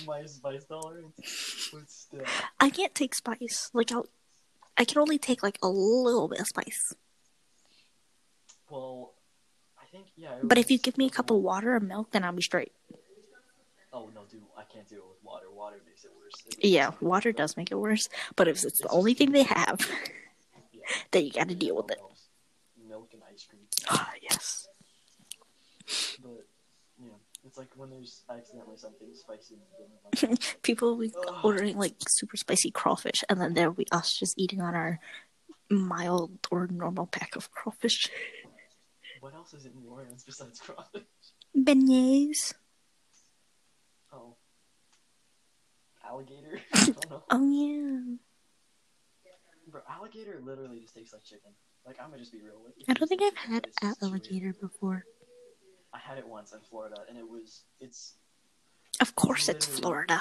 My 0.05 0.25
spice 0.25 0.65
tolerance, 0.65 1.69
but 1.73 1.89
still. 1.89 2.23
I 2.59 2.69
can't 2.69 2.93
take 2.93 3.15
spice. 3.15 3.71
Like 3.73 3.91
I'll, 3.91 4.05
I 4.77 4.85
can 4.85 4.99
only 4.99 5.17
take 5.17 5.41
like 5.41 5.57
a 5.63 5.67
little 5.67 6.27
bit 6.27 6.39
of 6.39 6.47
spice. 6.47 6.93
Well, 8.69 9.15
think 9.91 10.05
yeah. 10.15 10.31
it 10.33 10.47
But 10.47 10.57
if 10.57 10.71
you 10.71 10.77
give 10.77 10.97
me 10.97 11.07
a 11.07 11.09
cup 11.09 11.29
of 11.31 11.37
water 11.37 11.75
or 11.75 11.79
milk, 11.79 12.11
then 12.11 12.23
I'll 12.23 12.31
be 12.31 12.41
straight. 12.41 12.71
Oh 13.91 14.09
no, 14.13 14.21
dude, 14.29 14.41
I 14.57 14.63
can't 14.71 14.87
deal 14.87 15.01
with 15.09 15.17
water. 15.23 15.45
Water 15.51 15.77
makes 15.85 16.05
it 16.05 16.11
worse. 16.15 16.33
It 16.45 16.57
makes 16.57 16.69
Yeah, 16.69 16.89
it 16.89 17.01
water 17.01 17.31
does 17.31 17.57
make 17.57 17.71
it 17.71 17.75
worse. 17.75 18.07
But 18.35 18.47
if 18.47 18.63
it's 18.63 18.81
the 18.81 18.89
only 18.89 19.13
thing 19.13 19.31
they 19.31 19.43
have, 19.43 19.79
Yeah. 20.71 20.81
then 21.11 21.25
you 21.25 21.31
got 21.31 21.49
to 21.49 21.55
deal 21.55 21.75
with 21.75 21.91
it. 21.91 21.99
Milk 22.87 23.09
and 23.13 23.21
ice 23.31 23.45
cream. 23.49 23.61
Ah, 23.89 24.11
yes. 24.21 24.67
But 26.21 26.45
yeah, 27.01 27.09
it's 27.45 27.57
like 27.57 27.69
when 27.75 27.89
there's 27.89 28.21
accidentally 28.29 28.77
something 28.77 29.07
spicy 29.13 29.55
in 29.55 29.61
the 29.61 30.27
dinner. 30.27 30.33
Like, 30.33 30.57
People 30.61 30.89
will 30.89 31.07
be 31.07 31.13
Ugh. 31.27 31.35
ordering 31.43 31.77
like 31.77 31.95
super 32.07 32.37
spicy 32.37 32.69
crawfish, 32.69 33.23
and 33.27 33.41
then 33.41 33.55
there'll 33.55 33.73
be 33.73 33.87
us 33.91 34.13
just 34.13 34.37
eating 34.37 34.61
on 34.61 34.75
our 34.75 34.99
mild 35.71 36.31
or 36.51 36.67
normal 36.67 37.07
pack 37.07 37.35
of 37.35 37.51
crawfish. 37.51 38.09
what 39.21 39.33
else 39.33 39.53
is 39.53 39.65
in 39.65 39.71
New 39.75 39.89
Orleans 39.89 40.23
besides 40.23 40.59
crawfish? 40.59 41.03
Beignets. 41.57 42.53
Oh, 44.13 44.35
alligator. 46.07 46.59
I 46.73 46.85
don't 46.85 47.09
know. 47.09 47.23
Oh 47.29 47.51
yeah. 47.51 48.15
Bro, 49.71 49.81
alligator 49.89 50.39
literally 50.43 50.79
just 50.79 50.95
tastes 50.95 51.13
like 51.13 51.23
chicken. 51.23 51.51
Like 51.85 51.97
I'm 52.01 52.09
gonna 52.09 52.19
just 52.19 52.31
be 52.31 52.41
real 52.41 52.61
with 52.63 52.73
you. 52.77 52.85
I 52.89 52.93
don't 52.93 53.07
think 53.07 53.21
I've 53.21 53.35
had 53.35 53.67
alligator 54.01 54.53
before. 54.59 55.03
I 55.93 55.97
had 55.99 56.17
it 56.17 56.27
once 56.27 56.53
in 56.53 56.59
Florida, 56.69 56.97
and 57.07 57.17
it 57.17 57.27
was 57.27 57.63
it's 57.79 58.15
Of 58.99 59.15
course, 59.15 59.49
it's 59.49 59.65
Florida. 59.65 60.19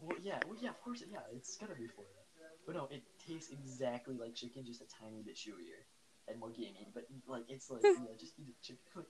well 0.00 0.16
yeah 0.22 0.38
well 0.46 0.56
yeah 0.60 0.70
of 0.70 0.80
course 0.82 1.02
yeah 1.10 1.18
it's 1.34 1.56
gotta 1.56 1.74
be 1.74 1.86
Florida, 1.86 2.20
but 2.66 2.76
no 2.76 2.88
it 2.90 3.02
tastes 3.26 3.50
exactly 3.52 4.16
like 4.16 4.34
chicken, 4.34 4.64
just 4.64 4.80
a 4.80 4.86
tiny 5.00 5.22
bit 5.22 5.34
chewier 5.36 5.82
and 6.28 6.38
more 6.38 6.50
gamey. 6.50 6.86
But 6.94 7.04
like 7.28 7.44
it's 7.48 7.70
like 7.70 7.82
Hmm. 7.84 8.02
yeah, 8.04 8.16
just 8.18 8.34
eat 8.38 8.48
a 8.48 8.66
chicken. 8.66 8.80
Like, 8.94 9.06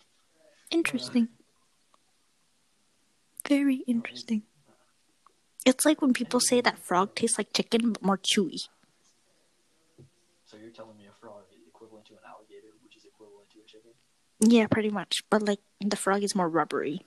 Interesting. 0.70 1.28
Very 3.48 3.76
interesting. 3.86 4.42
It's 5.66 5.84
like 5.84 6.00
when 6.00 6.12
people 6.14 6.40
say 6.40 6.60
that 6.62 6.78
frog 6.78 7.14
tastes 7.14 7.38
like 7.38 7.52
chicken 7.52 7.92
but 7.92 8.02
more 8.02 8.16
chewy. 8.18 8.68
so 10.44 10.56
you're 10.56 10.70
telling 10.70 10.96
me 10.96 11.06
a 11.06 11.12
frog 11.12 11.44
is 11.52 11.66
equivalent 11.66 12.06
to 12.06 12.14
an 12.14 12.20
alligator, 12.26 12.68
which 12.82 12.96
is 12.96 13.04
equivalent 13.04 13.48
to 13.50 13.58
a 13.60 13.66
chicken? 13.66 13.90
Yeah, 14.40 14.66
pretty 14.66 14.90
much. 14.90 15.22
But 15.30 15.42
like 15.42 15.60
the 15.80 15.96
frog 15.96 16.22
is 16.22 16.34
more 16.34 16.48
rubbery. 16.48 17.00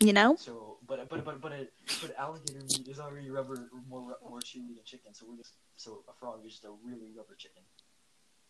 You 0.00 0.12
know? 0.12 0.36
So, 0.36 0.69
but 0.90 1.08
but 1.08 1.24
but 1.24 1.40
but 1.40 1.52
it, 1.52 1.72
but 2.02 2.18
alligator 2.18 2.58
meat 2.58 2.88
is 2.88 2.98
already 2.98 3.30
rubber 3.30 3.70
more 3.88 4.16
more 4.28 4.40
chewy 4.40 4.74
than 4.74 4.84
chicken. 4.84 5.14
So 5.14 5.24
we're 5.28 5.36
just 5.36 5.54
so 5.76 6.02
a 6.08 6.12
frog 6.18 6.44
is 6.44 6.52
just 6.52 6.64
a 6.64 6.70
really 6.84 7.12
rubber 7.16 7.36
chicken. 7.38 7.62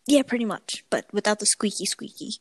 Yeah, 0.07 0.23
pretty 0.23 0.47
much. 0.47 0.85
But 0.89 1.05
without 1.13 1.39
the 1.39 1.47
squeaky 1.47 1.85
squeaky. 1.85 2.39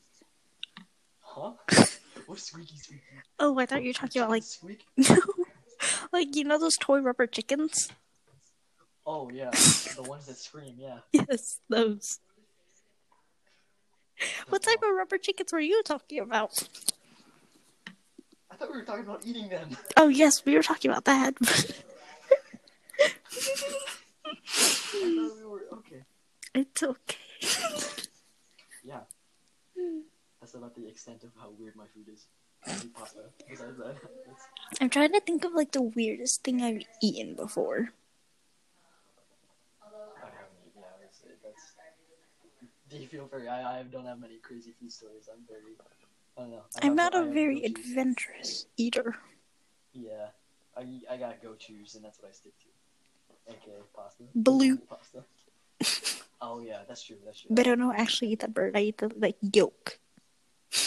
Huh? 1.19 1.51
What's 2.27 2.43
squeaky 2.43 2.77
squeaky? 2.77 3.03
Oh, 3.39 3.59
I 3.59 3.65
thought 3.65 3.83
you 3.83 3.89
were 3.89 3.93
talking 3.93 4.21
about 4.21 4.31
like 4.31 4.43
squeak. 4.43 4.85
like 6.13 6.33
you 6.33 6.45
know 6.45 6.57
those 6.57 6.77
toy 6.77 7.01
rubber 7.01 7.27
chickens? 7.27 7.91
Oh 9.05 9.29
yeah, 9.29 9.49
the 9.97 10.05
ones 10.07 10.27
that 10.27 10.37
scream. 10.37 10.75
Yeah. 10.77 10.99
Yes, 11.11 11.59
those. 11.69 12.19
What 14.47 14.61
type 14.63 14.79
of 14.81 14.95
rubber 14.95 15.17
chickens 15.17 15.51
were 15.51 15.59
you 15.59 15.83
talking 15.83 16.19
about? 16.19 16.63
Thought 18.59 18.71
we 18.71 18.77
were 18.77 18.83
talking 18.83 19.05
about 19.05 19.25
eating 19.25 19.47
them. 19.47 19.77
Oh 19.97 20.09
yes, 20.09 20.43
we 20.45 20.55
were 20.55 20.63
talking 20.63 20.91
about 20.91 21.05
that. 21.05 21.33
I 21.41 21.47
thought 24.51 25.37
we 25.37 25.45
were 25.45 25.63
okay. 25.79 26.03
it's 26.53 26.83
okay. 26.83 27.15
Yeah. 28.83 28.99
That's 30.41 30.53
about 30.55 30.75
the 30.75 30.87
extent 30.87 31.23
of 31.23 31.31
how 31.39 31.51
weird 31.57 31.75
my 31.75 31.85
food 31.93 32.07
is. 32.11 32.27
Pasta. 32.93 33.19
That, 33.47 33.95
I'm 34.81 34.89
trying 34.89 35.13
to 35.13 35.21
think 35.21 35.45
of 35.45 35.53
like 35.53 35.71
the 35.71 35.81
weirdest 35.81 36.43
thing 36.43 36.61
I've 36.61 36.83
eaten 37.01 37.35
before. 37.35 37.91
I 39.81 40.27
haven't 40.35 40.59
eaten. 40.67 40.81
Yeah, 40.81 41.31
that's. 41.43 41.75
Do 42.89 42.97
you 42.97 43.07
feel 43.07 43.27
very? 43.27 43.47
I, 43.47 43.79
I 43.79 43.83
don't 43.83 44.05
have 44.05 44.19
many 44.19 44.37
crazy 44.37 44.73
food 44.79 44.91
stories. 44.91 45.29
I'm 45.31 45.43
very. 45.47 45.75
I 46.39 46.41
don't 46.41 46.51
know. 46.51 46.63
I 46.81 46.87
I'm 46.87 46.95
not 46.95 47.13
a 47.15 47.25
very 47.25 47.63
adventurous 47.65 48.65
eater. 48.77 49.15
Yeah, 49.91 50.27
I 50.77 51.01
I 51.11 51.17
got 51.17 51.41
go 51.43 51.53
tos 51.53 51.95
and 51.95 52.05
that's 52.05 52.19
what 52.21 52.29
I 52.29 52.31
stick 52.31 52.53
to. 52.59 52.67
Okay, 53.51 53.77
pasta. 53.93 54.23
Balut. 54.37 54.79
pasta. 54.87 55.25
oh 56.41 56.61
yeah, 56.61 56.79
that's 56.87 57.03
true. 57.03 57.17
That's 57.25 57.41
true. 57.41 57.51
But 57.53 57.67
I 57.67 57.75
don't 57.75 57.95
actually 57.95 58.31
eat 58.31 58.39
the 58.39 58.47
bird. 58.47 58.77
I 58.77 58.81
eat 58.81 58.99
the 58.99 59.11
like 59.17 59.35
yolk. 59.41 59.99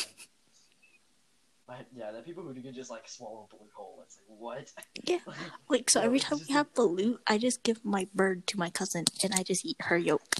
I, 1.69 1.77
yeah, 1.95 2.13
the 2.13 2.23
people 2.23 2.45
who 2.45 2.55
can 2.55 2.73
just 2.73 2.91
like 2.91 3.07
swallow 3.09 3.47
balut 3.53 3.73
whole. 3.75 4.01
It's 4.03 4.17
like 4.17 4.27
what? 4.39 4.73
Yeah. 5.05 5.19
Like 5.69 5.91
so, 5.91 6.01
every 6.01 6.21
time 6.21 6.41
we 6.47 6.53
have 6.55 6.73
balut, 6.75 7.19
I 7.27 7.37
just 7.39 7.63
give 7.63 7.85
my 7.85 8.07
bird 8.15 8.47
to 8.49 8.59
my 8.59 8.71
cousin, 8.71 9.05
and 9.23 9.35
I 9.35 9.43
just 9.43 9.65
eat 9.65 9.77
her 9.81 9.99
yolk. 9.99 10.37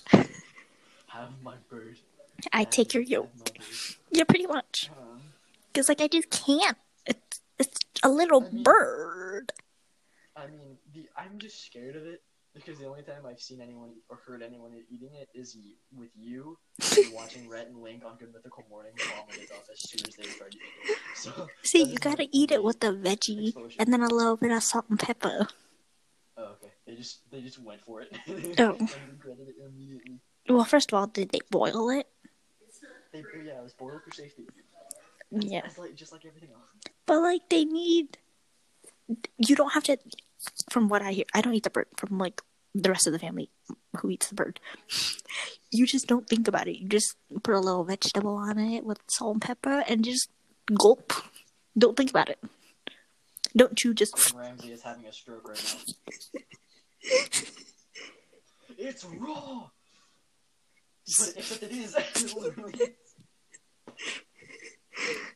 Have 1.09 1.31
my 1.43 1.57
bird. 1.71 1.97
I 2.53 2.65
take 2.65 2.95
your 2.95 3.03
yolk. 3.03 3.31
Yeah, 4.11 4.25
pretty 4.25 4.47
much. 4.47 4.91
Uh, 4.93 5.19
Cause 5.75 5.89
like 5.89 6.01
I 6.01 6.09
just 6.09 6.31
can't. 6.31 6.77
It's 7.07 7.41
it's 7.59 7.79
a 8.03 8.09
little 8.09 8.45
I 8.45 8.51
mean- 8.51 8.63
bird. 8.63 9.53
I 10.37 10.47
mean, 10.47 10.79
the 10.95 11.07
I'm 11.17 11.39
just 11.39 11.65
scared 11.67 11.95
of 11.97 12.05
it 12.07 12.23
because 12.55 12.79
the 12.79 12.87
only 12.87 13.03
time 13.03 13.25
I've 13.27 13.41
seen 13.41 13.61
anyone 13.61 13.91
or 14.09 14.17
heard 14.27 14.43
anyone 14.43 14.73
eating 14.91 15.11
it 15.15 15.29
is 15.35 15.57
with 15.97 16.11
you 16.17 16.59
watching 17.13 17.49
Rhett 17.49 17.69
and 17.69 17.79
Link 17.83 18.03
on 18.05 18.17
Good 18.19 18.33
Mythical 18.33 18.65
Morning 18.71 18.93
while 18.97 19.27
I'm 19.29 19.35
in 19.35 19.41
his 19.41 19.51
office 19.51 19.83
two 19.83 19.99
years 19.99 20.19
later 20.19 20.39
tried 20.39 20.53
to 20.53 20.59
eat 20.59 20.91
it. 20.91 20.99
So 21.17 21.47
See, 21.63 21.83
you 21.85 21.97
gotta 21.99 22.29
eat 22.33 22.51
it 22.51 22.63
with 22.65 22.81
the 22.81 22.89
veggie 22.89 23.49
exposure. 23.49 23.77
and 23.79 23.93
then 23.93 24.03
a 24.03 24.09
little 24.09 24.37
bit 24.37 24.51
of 24.53 24.63
salt 24.63 24.87
and 24.91 24.99
pepper. 24.99 25.49
Oh, 26.37 26.43
okay. 26.63 26.73
They 26.87 26.95
just 26.95 27.31
they 27.31 27.41
just 27.43 27.59
went 27.59 27.81
for 27.83 28.01
it. 28.03 28.09
Oh. 28.59 28.77
and 28.79 28.91
regretted 29.11 29.49
it 29.49 29.55
immediately. 29.67 30.19
Well, 30.49 30.65
first 30.65 30.93
of 30.93 30.99
all, 30.99 31.07
did 31.07 31.31
they 31.31 31.41
boil 31.51 31.91
it? 31.91 32.07
They 33.13 33.23
yeah, 33.45 33.59
it 33.59 33.63
was 33.63 33.75
boiled 33.75 34.03
for 34.05 34.11
safety. 34.15 34.47
Yeah. 35.31 35.63
Like 35.79 35.95
just 35.95 36.13
like 36.13 36.25
everything 36.25 36.51
else. 36.53 36.93
But 37.07 37.21
like 37.21 37.49
they 37.49 37.65
need 37.65 38.19
you 39.39 39.57
don't 39.57 39.73
have 39.73 39.85
to 39.85 39.99
from 40.71 40.89
what 40.89 41.03
I 41.03 41.13
hear 41.13 41.25
I 41.35 41.41
don't 41.41 41.55
eat 41.55 41.65
the 41.65 41.71
bird 41.71 41.87
from 41.97 42.19
like 42.19 42.43
the 42.75 42.89
rest 42.89 43.07
of 43.07 43.13
the 43.13 43.19
family 43.19 43.51
who 43.99 44.11
eats 44.11 44.29
the 44.29 44.35
bird. 44.35 44.61
You 45.71 45.87
just 45.87 46.07
don't 46.07 46.27
think 46.27 46.49
about 46.49 46.69
it. 46.69 46.79
You 46.79 46.89
just 46.89 47.17
put 47.43 47.55
a 47.55 47.61
little 47.61 47.85
vegetable 47.85 48.37
on 48.37 48.59
it 48.59 48.85
with 48.85 48.99
salt 49.09 49.35
and 49.35 49.43
pepper 49.43 49.85
and 49.89 50.05
just 50.05 50.29
gulp. 50.75 51.13
Don't 51.77 51.97
think 51.97 52.11
about 52.11 52.31
it. 52.31 52.39
Don't 53.55 53.83
you 53.85 53.93
just 53.93 54.35
Ramsay 54.35 54.73
is 54.73 54.83
having 54.83 55.07
a 55.07 55.13
stroke 55.13 55.49
right 55.49 55.77
now. 56.35 56.41
it's 58.79 59.05
raw. 59.05 59.69
But 61.19 61.35
except 61.37 61.63
it 61.63 61.73
is. 61.73 61.95
Literally 62.37 62.75
is. 62.75 62.89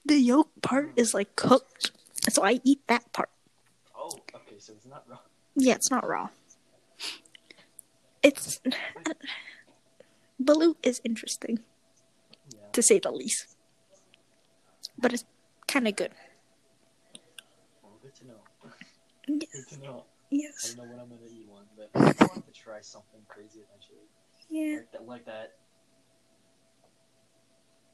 The 0.05 0.17
yolk 0.17 0.51
part 0.63 0.93
is 0.97 1.15
like 1.15 1.37
cooked. 1.37 1.93
So 2.29 2.43
I 2.43 2.61
eat 2.65 2.81
that 2.89 3.13
part. 3.13 3.31
Oh, 3.97 4.11
okay, 4.35 4.57
so 4.59 4.73
it's 4.73 4.87
not 4.87 5.05
raw. 5.09 5.19
Yeah, 5.55 5.75
it's 5.75 5.91
not 5.91 6.07
raw. 6.07 6.29
It's 8.23 8.61
Balut 10.43 10.77
is 10.83 11.01
interesting 11.05 11.61
Yeah. 12.53 12.69
to 12.73 12.83
say 12.83 12.99
the 12.99 13.11
least. 13.11 13.47
But 14.99 15.13
it's 15.13 15.25
kind 15.69 15.87
of 15.89 15.97
good. 15.97 16.13
Well, 17.83 17.99
good 18.03 18.15
to 18.17 18.27
know. 18.27 18.41
Yeah. 19.29 19.47
Good 19.53 19.69
to 19.71 19.79
know. 19.83 20.05
Yes. 20.31 20.75
I 20.75 20.77
don't 20.77 20.87
know 20.87 20.93
when 20.93 21.01
I'm 21.01 21.09
gonna 21.09 21.31
eat 21.31 21.47
one, 21.49 21.67
but 21.77 21.91
I 21.95 22.25
want 22.27 22.47
to 22.47 22.53
try 22.53 22.81
something 22.81 23.21
crazy 23.29 23.61
eventually. 23.63 24.09
Yeah. 24.51 24.79
Like 24.79 24.93
that, 24.93 25.07
like 25.07 25.25
that. 25.27 25.53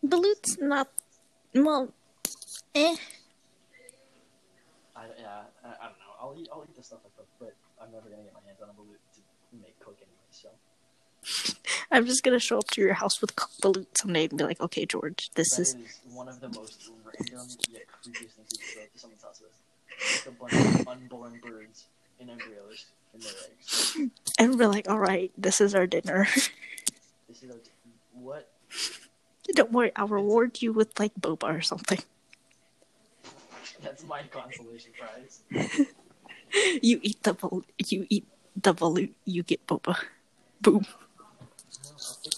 Balut's 0.05 0.59
not. 0.61 0.89
Well, 1.55 1.93
eh. 2.75 2.97
I, 4.97 5.05
yeah, 5.19 5.43
I, 5.65 5.69
I 5.69 5.87
don't 5.87 5.99
know. 5.99 6.13
I'll 6.21 6.35
eat, 6.37 6.49
I'll 6.53 6.65
eat 6.69 6.77
the 6.77 6.83
stuff 6.83 7.01
I 7.05 7.11
cook, 7.17 7.29
but 7.39 7.55
I'm 7.81 7.93
never 7.93 8.09
gonna 8.09 8.23
get 8.23 8.35
my 8.35 8.41
hands 8.47 8.61
on 8.63 8.69
a 8.69 8.73
balut 8.73 8.99
to 9.15 9.21
make 9.61 9.79
cook 9.81 9.97
anyway. 10.01 10.31
So 10.31 11.55
I'm 11.91 12.07
just 12.07 12.25
gonna 12.25 12.41
show 12.41 12.59
up 12.59 12.71
to 12.71 12.81
your 12.81 12.95
house 12.95 13.21
with 13.21 13.37
cooked 13.37 13.61
balut 13.61 13.87
someday 13.97 14.27
and 14.29 14.39
be 14.39 14.45
like, 14.45 14.61
okay, 14.61 14.87
George, 14.87 15.31
this 15.35 15.59
is. 15.59 15.75
is 15.75 16.01
one 16.13 16.29
of 16.29 16.41
the 16.41 16.49
most 16.49 16.91
random 17.05 17.47
yet 17.71 17.83
creepiest 17.87 18.33
things 18.33 18.75
you 18.75 18.83
up 18.83 18.93
to 18.93 18.99
someone's 18.99 19.23
house 19.23 19.41
with. 19.41 19.53
Just 20.01 20.27
a 20.27 20.31
bunch 20.33 20.53
of 20.53 20.89
unborn 21.01 21.41
birds 21.43 21.87
in 22.19 22.29
embryos 22.31 22.87
in 23.15 23.21
their 23.21 23.33
eggs. 23.51 23.97
And 24.39 24.59
we're 24.59 24.69
like, 24.69 24.89
alright, 24.89 25.33
this 25.39 25.61
is 25.61 25.75
our 25.75 25.87
dinner. 25.87 26.27
This 27.29 27.43
is 27.43 27.51
a, 27.51 27.55
what? 28.15 28.51
Don't 29.55 29.73
worry, 29.73 29.93
I'll 29.97 30.09
reward 30.09 30.63
you 30.63 30.73
with 30.73 30.99
like 30.99 31.13
boba 31.21 31.45
or 31.59 31.61
something. 31.61 31.99
That's 33.83 34.05
my 34.07 34.23
consolation 34.31 34.93
prize. 34.99 35.43
You 36.83 37.01
eat 37.03 37.23
the 37.23 37.33
bal- 37.33 37.65
you 37.89 38.07
eat 38.11 38.27
the 38.55 38.75
balut, 38.75 39.09
you 39.25 39.43
get 39.43 39.67
boba. 39.67 39.97
Boom. 40.61 40.85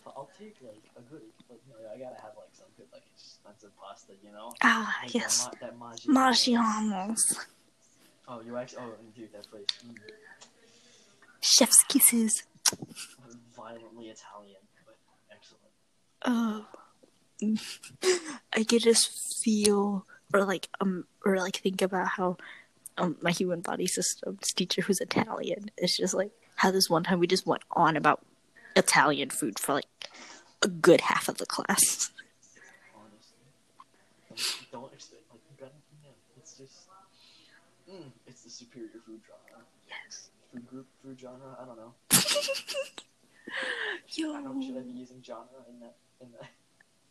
I'll 0.06 0.30
take, 0.38 0.54
like 0.62 0.78
a 0.96 1.00
good, 1.10 1.22
like, 1.50 1.58
you 1.66 1.74
know, 1.74 1.90
I 1.92 1.98
gotta 1.98 2.22
have 2.22 2.30
like 2.38 2.54
some 2.54 2.66
good, 2.76 2.86
like 2.92 3.02
expensive 3.12 3.70
pasta, 3.76 4.12
you 4.22 4.30
know. 4.30 4.52
Ah, 4.62 4.96
Like 5.02 5.14
yes. 5.14 5.48
That, 5.60 5.76
ma- 5.76 5.90
that. 5.90 6.06
Maggiano's. 6.06 7.44
Oh, 8.28 8.40
you 8.46 8.56
actually? 8.56 8.82
Oh, 8.82 8.94
dude, 9.16 9.32
that 9.32 9.50
place. 9.50 9.64
Mm, 9.84 9.96
Chef's 11.40 11.82
kisses. 11.88 12.44
violently 13.56 14.10
Italian, 14.14 14.62
but 14.86 14.96
excellent. 15.28 15.72
Oh. 16.24 16.66
I 18.52 18.64
could 18.64 18.82
just 18.82 19.42
feel 19.42 20.06
or 20.32 20.44
like 20.44 20.68
um 20.80 21.06
or 21.24 21.38
like 21.38 21.56
think 21.56 21.82
about 21.82 22.08
how 22.08 22.36
um 22.98 23.16
my 23.20 23.30
human 23.30 23.60
body 23.60 23.86
systems 23.86 24.52
teacher 24.52 24.82
who's 24.82 25.00
Italian 25.00 25.70
is 25.78 25.96
just 25.96 26.14
like 26.14 26.32
how 26.56 26.70
this 26.70 26.88
one 26.90 27.04
time 27.04 27.18
we 27.18 27.26
just 27.26 27.46
went 27.46 27.62
on 27.72 27.96
about 27.96 28.24
Italian 28.76 29.30
food 29.30 29.58
for 29.58 29.74
like 29.74 29.86
a 30.62 30.68
good 30.68 31.02
half 31.02 31.28
of 31.28 31.38
the 31.38 31.46
class. 31.46 32.10
Honestly, 32.96 33.36
don't, 34.72 34.92
expect 34.92 35.22
like 35.30 35.40
you 35.50 35.56
gotta. 35.58 35.72
Yeah, 36.02 36.10
it's 36.36 36.56
just. 36.58 36.88
Mm, 37.90 38.10
it's 38.26 38.42
the 38.42 38.50
superior 38.50 38.88
food 39.06 39.20
genre. 39.26 39.64
Yes. 39.88 40.30
Food 40.52 40.66
group, 40.66 40.86
food 41.02 41.20
genre. 41.20 41.56
I 41.60 41.64
don't 41.64 41.76
know. 41.76 41.94
Yo. 44.08 44.30
I 44.30 44.42
don't. 44.42 44.58
know, 44.58 44.66
Should 44.66 44.78
I 44.78 44.80
be 44.80 44.90
using 44.98 45.22
genre 45.22 45.62
in 45.68 45.80
that? 45.80 45.96
In 46.20 46.32
that? 46.32 46.50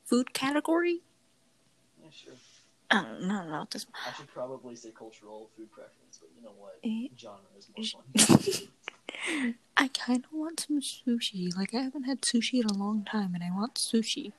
Food 0.05 0.33
category? 0.33 1.01
Yeah, 2.01 2.09
sure. 2.11 2.33
I 2.91 3.01
don't 3.01 3.21
know, 3.27 3.67
this 3.71 3.87
I 4.07 4.13
should 4.13 4.27
probably 4.27 4.75
say 4.75 4.91
cultural 4.91 5.49
food 5.57 5.71
preference, 5.71 6.19
but 6.19 6.29
you 6.35 6.43
know 6.43 6.53
what? 6.57 6.77
Eh. 6.83 7.07
Genre 7.17 7.39
is 7.57 7.69
more 7.75 8.03
fun. 8.27 9.55
I 9.77 9.87
kind 9.87 10.23
of 10.25 10.31
want 10.31 10.59
some 10.59 10.79
sushi. 10.79 11.55
Like 11.55 11.73
I 11.73 11.81
haven't 11.81 12.03
had 12.03 12.21
sushi 12.21 12.61
in 12.61 12.65
a 12.69 12.73
long 12.73 13.03
time, 13.03 13.33
and 13.33 13.43
I 13.43 13.49
want 13.55 13.75
sushi. 13.75 14.33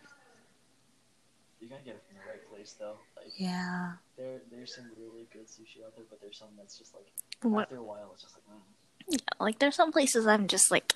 you 1.61 1.69
gotta 1.69 1.83
get 1.83 1.95
it 1.97 2.03
from 2.07 2.17
the 2.17 2.31
right 2.31 2.49
place, 2.49 2.75
though. 2.79 2.99
Like 3.17 3.33
Yeah. 3.37 3.95
there, 4.17 4.41
there's 4.53 4.75
some 4.77 4.91
really 4.97 5.27
good 5.33 5.47
sushi 5.49 5.85
out 5.85 5.97
there, 5.97 6.05
but 6.09 6.21
there's 6.21 6.39
some 6.39 6.49
that's 6.57 6.79
just 6.79 6.95
like 6.95 7.07
What? 7.43 7.63
after 7.63 7.79
a 7.79 7.83
while, 7.83 8.11
it's 8.13 8.23
just 8.23 8.35
like. 8.37 8.45
Mm. 8.47 8.61
Yeah, 9.09 9.19
like 9.45 9.59
there's 9.59 9.75
some 9.75 9.91
places 9.91 10.27
I'm 10.27 10.47
just 10.47 10.71
like, 10.71 10.95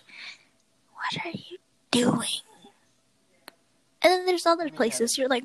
what 0.94 1.24
are 1.26 1.30
you 1.30 1.58
doing? 1.90 2.42
And 4.02 4.12
then 4.12 4.26
there's 4.26 4.46
other 4.46 4.64
mean, 4.64 4.72
yeah. 4.74 4.76
places 4.76 5.18
you're 5.18 5.28
like, 5.28 5.44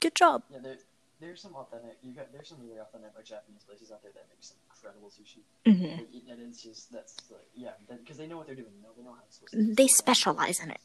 good 0.00 0.14
job. 0.14 0.42
Yeah, 0.50 0.58
there, 0.62 0.76
there's 1.20 1.42
some 1.42 1.54
authentic. 1.56 1.98
You 2.02 2.12
got 2.12 2.32
there's 2.32 2.48
some 2.48 2.58
really 2.62 2.78
authentic 2.78 3.10
like 3.16 3.24
Japanese 3.24 3.62
places 3.66 3.90
out 3.90 4.02
there 4.02 4.12
that 4.14 4.26
make 4.28 4.38
some 4.42 4.56
incredible 4.70 5.10
sushi. 5.10 5.42
hmm 5.66 5.98
Like, 5.98 6.08
and 6.30 6.40
it's 6.48 6.62
just 6.62 6.92
that's 6.92 7.16
like 7.30 7.40
yeah, 7.56 7.70
because 7.88 8.16
they 8.16 8.26
know 8.26 8.36
what 8.36 8.46
they're 8.46 8.54
doing. 8.54 8.70
You 8.76 8.82
know, 8.82 8.90
they 8.96 9.02
know 9.02 9.12
how 9.12 9.22
it's 9.26 9.36
supposed 9.36 9.52
to. 9.68 9.74
They 9.74 9.88
specialize 9.88 10.60
in 10.62 10.70
it. 10.70 10.80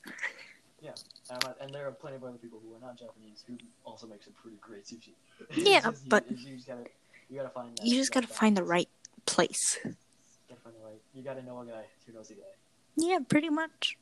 Yeah, 0.82 0.92
um, 1.30 1.54
and 1.62 1.74
there 1.74 1.88
are 1.88 1.92
plenty 1.92 2.18
of 2.18 2.24
other 2.24 2.38
people 2.38 2.60
who 2.62 2.74
are 2.76 2.80
not 2.86 2.98
Japanese 3.00 3.44
who 3.48 3.54
also 3.86 4.06
make 4.08 4.22
some 4.24 4.34
pretty 4.34 4.58
great 4.60 4.86
sushi. 4.86 5.14
Yeah, 5.56 5.82
just- 5.82 6.10
but- 6.10 6.26
you, 6.30 6.56
just 6.56 6.68
gotta 6.68 6.84
you 7.30 7.38
gotta 7.38 7.50
find 7.50 7.78
that, 7.78 7.86
You 7.86 7.96
just 7.96 8.12
gotta 8.12 8.28
find 8.28 8.58
the 8.58 8.64
right 8.64 8.90
place. 9.26 9.78
Gotta 9.84 10.62
find 10.62 10.76
the 10.76 10.86
right. 10.86 11.02
You 11.14 11.22
gotta 11.24 11.42
know 11.44 11.60
a 11.62 11.66
guy 11.66 11.86
who 12.08 12.14
knows 12.14 12.30
a 12.32 12.34
guy. 12.34 12.42
Yeah, 12.98 13.20
pretty 13.28 13.50
much. 13.50 13.98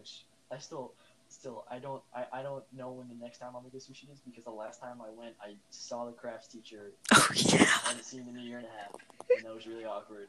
Which 0.00 0.24
I 0.50 0.58
still, 0.58 0.92
still 1.28 1.64
I 1.70 1.78
don't 1.78 2.02
I, 2.14 2.24
I 2.32 2.42
don't 2.42 2.64
know 2.76 2.90
when 2.90 3.08
the 3.08 3.22
next 3.22 3.38
time 3.38 3.48
I'm 3.48 3.62
gonna 3.62 3.68
get 3.70 3.82
sushi 3.82 4.10
is 4.10 4.20
because 4.24 4.44
the 4.44 4.50
last 4.50 4.80
time 4.80 4.96
I 5.00 5.10
went 5.14 5.34
I 5.42 5.56
saw 5.70 6.06
the 6.06 6.12
crafts 6.12 6.48
teacher 6.48 6.92
Oh 7.12 7.28
yeah. 7.34 7.60
I 7.84 7.88
hadn't 7.88 8.04
seen 8.04 8.26
in 8.28 8.36
a 8.36 8.40
year 8.40 8.58
and 8.58 8.66
a 8.66 8.70
half 8.70 8.94
and 9.36 9.44
that 9.44 9.54
was 9.54 9.66
really 9.66 9.84
awkward. 9.84 10.28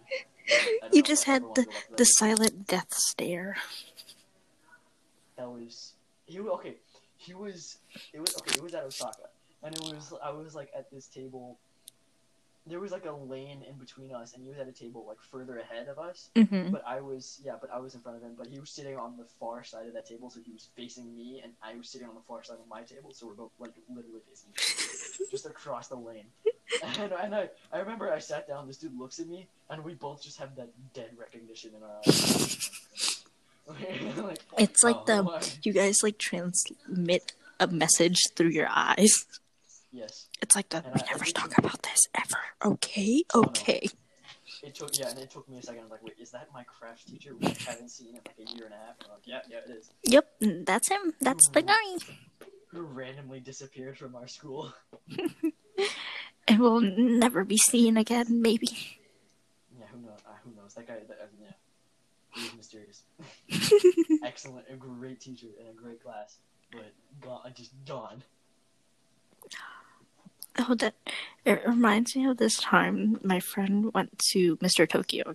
You 0.92 1.02
just 1.02 1.24
had 1.24 1.42
the 1.42 1.48
wanna 1.48 1.56
go 1.56 1.72
back 1.72 1.84
to 1.84 1.90
that 1.92 1.98
the 1.98 2.06
silent 2.06 2.68
death 2.68 2.94
stare. 2.94 3.56
that 5.38 5.50
was 5.50 5.94
he 6.26 6.40
okay 6.40 6.76
he 7.18 7.34
was 7.34 7.78
it 8.14 8.20
was 8.20 8.36
okay 8.38 8.56
it 8.58 8.64
was 8.64 8.74
at 8.74 8.84
osaka 8.84 9.30
and 9.64 9.74
it 9.76 9.82
was 9.82 10.14
i 10.24 10.30
was 10.30 10.54
like 10.54 10.70
at 10.78 10.92
this 10.92 11.08
table 11.08 11.58
there 12.68 12.80
was 12.80 12.92
like 12.92 13.06
a 13.06 13.12
lane 13.12 13.64
in 13.68 13.76
between 13.78 14.14
us 14.14 14.34
and 14.34 14.44
he 14.44 14.50
was 14.50 14.60
at 14.60 14.68
a 14.68 14.72
table 14.72 15.04
like 15.08 15.18
further 15.32 15.58
ahead 15.60 15.88
of 15.88 15.98
us 15.98 16.30
hmm 16.36 16.70
but 16.70 16.84
i 16.88 17.02
was 17.02 17.42
yeah 17.44 17.54
but 17.60 17.70
i 17.74 17.80
was 17.80 17.96
in 17.96 18.02
front 18.02 18.18
of 18.18 18.24
him 18.24 18.34
but 18.38 18.48
he 18.48 18.60
was 18.60 18.70
sitting 18.70 18.96
on 18.98 19.18
the 19.18 19.26
far 19.40 19.64
side 19.64 19.88
of 19.88 19.94
that 19.94 20.06
table 20.06 20.30
so 20.30 20.40
he 20.46 20.52
was 20.52 20.70
facing 20.76 21.16
me 21.16 21.42
and 21.44 21.54
i 21.64 21.76
was 21.76 21.90
sitting 21.90 22.08
on 22.08 22.14
the 22.16 22.22
far 22.28 22.44
side 22.44 22.58
of 22.60 22.68
my 22.70 22.82
table 22.82 23.12
so 23.14 23.26
we're 23.28 23.34
both 23.34 23.52
like 23.60 23.72
literally 23.90 24.22
facing 24.30 24.50
each 24.54 24.86
other 25.20 25.30
just 25.32 25.46
across 25.46 25.88
the 25.88 25.96
lane 25.96 26.26
and, 27.00 27.12
and 27.12 27.36
I, 27.36 27.50
I 27.72 27.80
remember 27.80 28.12
i 28.12 28.20
sat 28.20 28.48
down 28.48 28.68
this 28.68 28.78
dude 28.78 28.98
looks 28.98 29.20
at 29.20 29.28
me 29.28 29.48
and 29.70 29.84
we 29.84 29.94
both 29.96 30.22
just 30.22 30.38
have 30.40 30.56
that 30.56 30.70
dead 30.94 31.10
recognition 31.18 31.72
in 31.76 31.84
our 31.84 31.98
eyes 32.06 32.68
like, 34.18 34.40
It's 34.58 34.84
like 34.84 34.98
oh, 34.98 35.04
the 35.06 35.24
why? 35.24 35.42
you 35.64 35.74
guys 35.74 36.04
like 36.04 36.18
transmit 36.18 37.34
a 37.60 37.68
message 37.68 38.18
through 38.36 38.50
your 38.50 38.68
eyes. 38.70 39.26
Yes. 39.92 40.28
It's 40.42 40.56
like 40.56 40.70
the 40.70 40.78
And 40.78 40.86
we 40.88 41.02
I- 41.02 41.04
I 41.06 41.12
never 41.12 41.26
think- 41.26 41.36
talk 41.36 41.58
about 41.58 41.82
this 41.84 42.00
ever. 42.16 42.40
Okay, 42.64 43.24
okay. 43.36 43.88
It 44.64 44.76
took 44.76 44.98
yeah, 44.98 45.10
and 45.10 45.20
it 45.20 45.32
took 45.32 45.50
me 45.50 45.58
a 45.58 45.64
second. 45.64 45.80
I 45.80 45.84
was 45.84 45.92
like, 45.92 46.04
wait, 46.04 46.16
is 46.20 46.32
that 46.32 46.50
my 46.54 46.64
crafts 46.64 47.04
teacher? 47.06 47.36
We 47.36 47.48
haven't 47.48 47.90
seen 47.90 48.10
in 48.10 48.16
like 48.16 48.36
a 48.38 48.56
year 48.56 48.66
and 48.66 48.74
a 48.74 48.78
half. 48.78 48.96
And 49.00 49.06
I'm 49.08 49.12
like, 49.14 49.26
yeah, 49.26 49.42
yeah, 49.50 49.58
it 49.66 49.70
is. 49.72 49.90
Yep, 50.04 50.66
that's 50.66 50.88
him. 50.90 51.14
That's 51.20 51.48
the 51.50 51.62
guy. 51.64 51.98
Who 52.68 52.82
randomly 52.84 53.40
disappeared 53.40 53.98
from 53.98 54.16
our 54.16 54.28
school. 54.28 54.74
And 56.48 56.60
will 56.60 56.82
never 56.82 57.44
be 57.46 57.58
seen 57.58 57.98
again. 57.98 58.42
Maybe. 58.42 59.00
Yeah, 59.80 59.86
who 59.92 60.00
knows? 60.02 60.20
Uh, 60.26 60.32
who 60.44 60.52
knows? 60.56 60.74
That 60.74 60.88
guy. 60.88 60.96
That, 61.08 61.30
yeah, 61.40 61.52
he 62.34 62.42
was 62.44 62.56
mysterious. 62.56 63.04
Excellent, 64.24 64.66
a 64.70 64.76
great 64.76 65.20
teacher 65.22 65.48
in 65.60 65.68
a 65.68 65.74
great 65.74 66.04
class, 66.04 66.38
but 66.72 66.94
gone, 67.22 67.52
just 67.56 67.72
gone. 67.86 68.24
Oh, 70.60 70.76
that 70.76 70.96
it 71.46 71.62
reminds 71.66 72.16
me 72.16 72.26
of 72.26 72.38
this 72.38 72.58
time 72.58 73.20
my 73.24 73.40
friend 73.40 73.94
went 73.94 74.20
to 74.34 74.58
Mr. 74.58 74.88
Tokyo? 74.88 75.34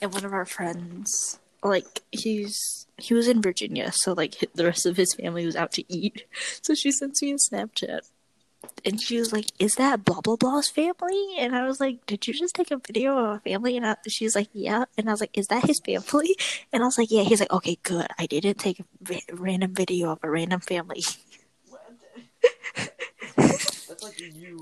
And 0.00 0.12
one 0.12 0.24
of 0.24 0.32
our 0.32 0.46
friends, 0.46 1.38
like 1.62 2.00
he's 2.10 2.86
he 2.96 3.14
was 3.14 3.28
in 3.28 3.42
Virginia, 3.42 3.92
so 3.94 4.12
like 4.12 4.36
the 4.54 4.64
rest 4.64 4.86
of 4.86 4.96
his 4.96 5.14
family 5.14 5.44
was 5.46 5.56
out 5.56 5.72
to 5.72 5.84
eat. 5.92 6.24
So 6.62 6.74
she 6.74 6.90
sends 6.92 7.20
me 7.22 7.32
a 7.32 7.36
Snapchat, 7.36 8.00
and 8.84 9.00
she 9.00 9.18
was 9.18 9.32
like, 9.32 9.46
"Is 9.58 9.74
that 9.74 10.04
blah 10.04 10.20
blah 10.20 10.36
blah's 10.36 10.70
family?" 10.70 11.36
And 11.38 11.54
I 11.54 11.66
was 11.66 11.80
like, 11.80 12.06
"Did 12.06 12.26
you 12.26 12.34
just 12.34 12.54
take 12.54 12.70
a 12.70 12.78
video 12.78 13.16
of 13.18 13.36
a 13.36 13.40
family?" 13.40 13.76
And 13.76 13.96
she's 14.08 14.34
like, 14.34 14.48
"Yeah." 14.52 14.84
And 14.96 15.08
I 15.08 15.12
was 15.12 15.20
like, 15.20 15.36
"Is 15.36 15.48
that 15.48 15.64
his 15.66 15.80
family?" 15.84 16.34
And 16.72 16.82
I 16.82 16.86
was 16.86 16.98
like, 16.98 17.10
"Yeah." 17.10 17.24
He's 17.24 17.40
like, 17.40 17.52
"Okay, 17.52 17.78
good. 17.82 18.08
I 18.18 18.26
didn't 18.26 18.58
take 18.58 18.80
a 18.80 18.84
random 19.34 19.74
video 19.74 20.10
of 20.12 20.20
a 20.22 20.30
random 20.30 20.60
family." 20.60 21.02
That's 24.00 24.20
like 24.20 24.34
you, 24.34 24.60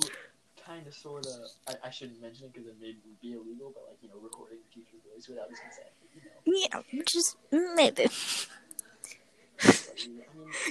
kind 0.64 0.86
of, 0.86 0.95
sort 0.95 1.26
of. 1.26 1.34
I, 1.68 1.89
I 1.89 1.91
shouldn't 1.91 2.20
mention 2.20 2.47
it 2.47 2.53
because 2.53 2.68
it 2.68 2.76
may 2.80 2.95
be 3.20 3.32
illegal, 3.32 3.72
but 3.74 3.84
like 3.89 3.99
you 4.03 4.09
know, 4.09 4.16
recording 4.22 4.59
your 4.59 4.84
teacher's 4.84 5.01
voice 5.12 5.28
without 5.28 5.49
his 5.51 5.59
consent. 5.61 5.89
You 6.14 6.20
know, 6.72 6.82
Yeah, 6.93 7.03
just 7.05 7.36
maybe. 7.76 8.05
it's 9.61 9.89
like, 9.89 9.99
I 10.01 10.09
mean, 10.09 10.22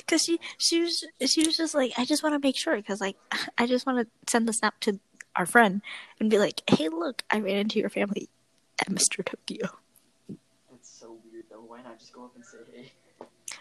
Cause 0.07 0.23
she 0.23 0.39
she 0.57 0.81
was 0.81 1.03
she 1.25 1.45
was 1.45 1.57
just 1.57 1.75
like 1.75 1.91
I 1.97 2.05
just 2.05 2.23
want 2.23 2.33
to 2.33 2.45
make 2.45 2.55
sure 2.55 2.75
because 2.75 3.01
like 3.01 3.17
I 3.57 3.67
just 3.67 3.85
want 3.85 3.99
to 3.99 4.31
send 4.31 4.47
the 4.47 4.53
snap 4.53 4.79
to 4.81 4.99
our 5.35 5.45
friend 5.45 5.81
and 6.19 6.29
be 6.29 6.39
like 6.39 6.61
hey 6.69 6.89
look 6.89 7.23
I 7.29 7.39
ran 7.39 7.57
into 7.57 7.79
your 7.79 7.89
family 7.89 8.29
at 8.79 8.87
Mr. 8.89 9.23
Tokyo 9.23 9.69
it's 10.77 10.99
so 10.99 11.17
weird 11.31 11.45
though. 11.49 11.61
Why 11.61 11.81
not 11.81 11.99
just 11.99 12.13
go 12.13 12.25
up 12.25 12.35
and 12.35 12.45
say, 12.45 12.57
hey? 12.73 12.91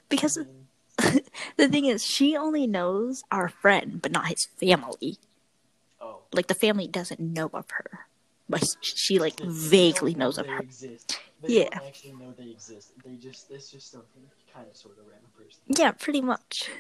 because 0.09 0.39
I 0.39 0.43
mean, 0.43 0.67
the 1.57 1.69
thing 1.69 1.85
is 1.87 2.05
she 2.05 2.37
only 2.37 2.67
knows 2.67 3.25
our 3.31 3.49
friend 3.49 4.01
but 4.03 4.13
not 4.13 4.27
his 4.29 4.47
family 4.59 5.19
oh, 6.01 6.19
like 6.33 6.47
the 6.49 6.55
family 6.55 6.87
doesn't 6.87 7.21
know 7.21 7.51
of 7.53 7.71
her, 7.71 8.07
but 8.49 8.65
she 8.81 9.19
like 9.19 9.41
vaguely 9.41 10.15
know 10.15 10.27
knows 10.27 10.39
of 10.39 10.47
they 10.47 10.53
her. 10.53 10.61
Exist. 10.61 11.19
They 11.43 11.53
Yeah. 11.55 11.69
don't 11.71 11.87
actually 11.87 12.13
know 12.13 12.33
they 12.37 12.51
exist. 12.51 12.93
They 13.05 13.17
just 13.17 13.51
it's 13.51 13.71
just 13.71 13.93
kind 14.53 14.67
of 14.71 14.77
sort 14.77 14.99
of 14.99 15.05
random 15.09 15.31
person. 15.37 15.61
Yeah, 15.69 15.93
pretty 15.93 16.21
much. 16.21 16.71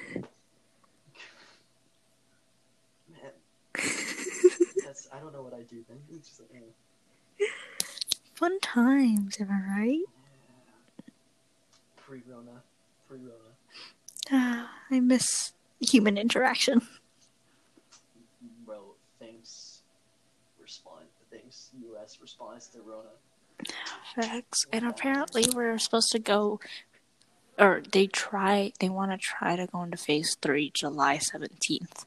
That's 4.84 5.08
I 5.12 5.20
don't 5.20 5.32
know 5.32 5.42
what 5.42 5.54
I 5.54 5.62
do 5.62 5.84
then. 5.88 5.98
It's 6.12 6.28
just 6.28 6.40
like, 6.40 6.50
eh, 6.62 7.46
Fun 8.34 8.58
times, 8.60 9.38
am 9.40 9.50
I 9.50 9.78
right? 9.78 9.98
yeah. 9.98 11.12
pre-Rona, 11.96 12.62
pre-Rona. 13.08 13.45
Ah, 14.30 14.70
I 14.90 15.00
miss 15.00 15.52
human 15.80 16.18
interaction. 16.18 16.82
Well, 18.66 18.96
thanks. 19.20 19.82
Respond. 20.60 21.06
Thanks, 21.30 21.70
U.S. 21.82 22.18
response 22.20 22.66
to 22.68 22.80
Rona. 22.80 23.08
Facts. 24.14 24.66
And 24.72 24.86
apparently 24.86 25.44
we're 25.54 25.78
supposed 25.78 26.10
to 26.12 26.18
go 26.18 26.60
or 27.58 27.82
they 27.92 28.06
try 28.06 28.72
they 28.80 28.88
want 28.88 29.12
to 29.12 29.18
try 29.18 29.56
to 29.56 29.66
go 29.66 29.82
into 29.82 29.96
phase 29.96 30.36
3 30.40 30.72
July 30.74 31.18
17th. 31.18 32.04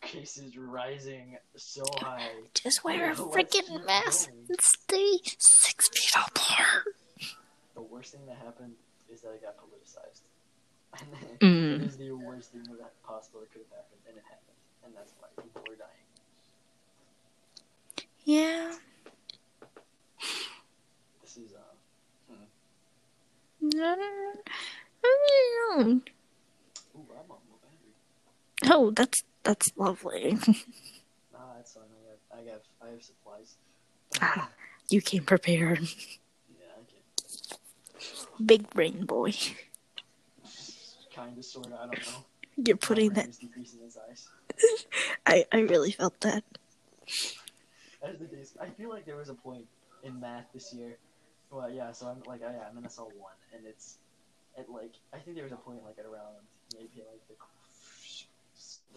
Cases 0.00 0.56
rising 0.56 1.36
so 1.56 1.84
high. 1.96 2.30
Just 2.54 2.84
wear 2.84 3.10
a 3.10 3.14
freaking 3.14 3.84
mask 3.84 4.30
and 4.48 4.58
stay 4.62 5.18
6 5.24 5.88
feet 5.88 6.14
apart. 6.14 6.84
The 7.76 7.82
worst 7.82 8.10
thing 8.12 8.24
that 8.26 8.38
happened 8.38 8.72
is 9.12 9.20
that 9.20 9.30
it 9.32 9.42
got 9.42 9.56
politicized. 9.58 10.22
And 10.98 11.08
then 11.12 11.36
Mm. 11.40 11.82
it 11.82 11.86
is 11.88 11.96
the 11.98 12.10
worst 12.12 12.52
thing 12.52 12.62
that 12.80 12.94
possibly 13.04 13.46
could 13.52 13.60
have 13.68 13.76
happened, 13.84 14.00
and 14.08 14.16
it 14.16 14.24
happened, 14.24 14.56
and 14.84 14.94
that's 14.96 15.12
why 15.20 15.28
people 15.42 15.60
are 15.70 15.76
dying. 15.76 16.06
Yeah. 18.24 18.72
This 21.22 21.36
is 21.36 21.52
uh, 21.52 21.58
I 22.30 22.32
don't 23.68 23.98
know. 23.98 24.32
ooh, 25.04 26.00
I'm 27.12 27.30
on 27.30 27.40
low 27.50 27.58
battery. 27.62 27.92
Oh, 28.72 28.90
that's 28.90 29.22
that's 29.42 29.70
lovely. 29.76 30.38
Nah, 31.32 31.58
it's 31.60 31.72
fine. 31.74 31.84
I 31.92 31.94
have, 32.08 32.20
I 32.32 32.40
have, 32.50 32.62
I 32.80 32.88
have 32.92 33.02
supplies. 33.02 33.56
Ah. 34.22 34.48
you 34.88 35.02
came 35.02 35.24
prepared. 35.24 35.80
Yeah, 37.98 38.06
I 38.22 38.36
can. 38.36 38.46
Big 38.46 38.70
brain 38.70 39.04
boy. 39.04 39.32
Kind 41.14 41.38
of, 41.38 41.44
sort 41.44 41.66
of. 41.66 41.72
I 41.72 41.86
don't 41.86 42.06
know. 42.06 42.24
You're 42.64 42.76
putting 42.76 43.10
that 43.10 43.24
brain 43.24 43.30
is 43.30 43.38
decreasing 43.38 43.80
in 43.82 43.90
size. 43.90 44.28
I 45.26 45.44
I 45.52 45.60
really 45.60 45.92
felt 45.92 46.20
that. 46.20 46.44
As 48.02 48.18
the 48.18 48.26
days, 48.26 48.54
I 48.60 48.66
feel 48.66 48.88
like 48.88 49.04
there 49.04 49.16
was 49.16 49.28
a 49.28 49.34
point 49.34 49.66
in 50.02 50.20
math 50.20 50.46
this 50.54 50.72
year. 50.72 50.98
Well, 51.50 51.70
yeah. 51.70 51.92
So 51.92 52.06
I'm 52.06 52.22
like, 52.26 52.40
oh, 52.44 52.50
yeah, 52.50 52.64
I'm 52.70 52.76
in 52.78 52.88
SL 52.88 53.02
one, 53.18 53.36
and 53.54 53.66
it's 53.66 53.98
at 54.58 54.70
like 54.70 54.92
I 55.12 55.18
think 55.18 55.36
there 55.36 55.44
was 55.44 55.52
a 55.52 55.56
point 55.56 55.84
like 55.84 55.98
at 55.98 56.06
around 56.06 56.36
maybe 56.74 57.02
like 57.10 57.20
the 57.28 57.34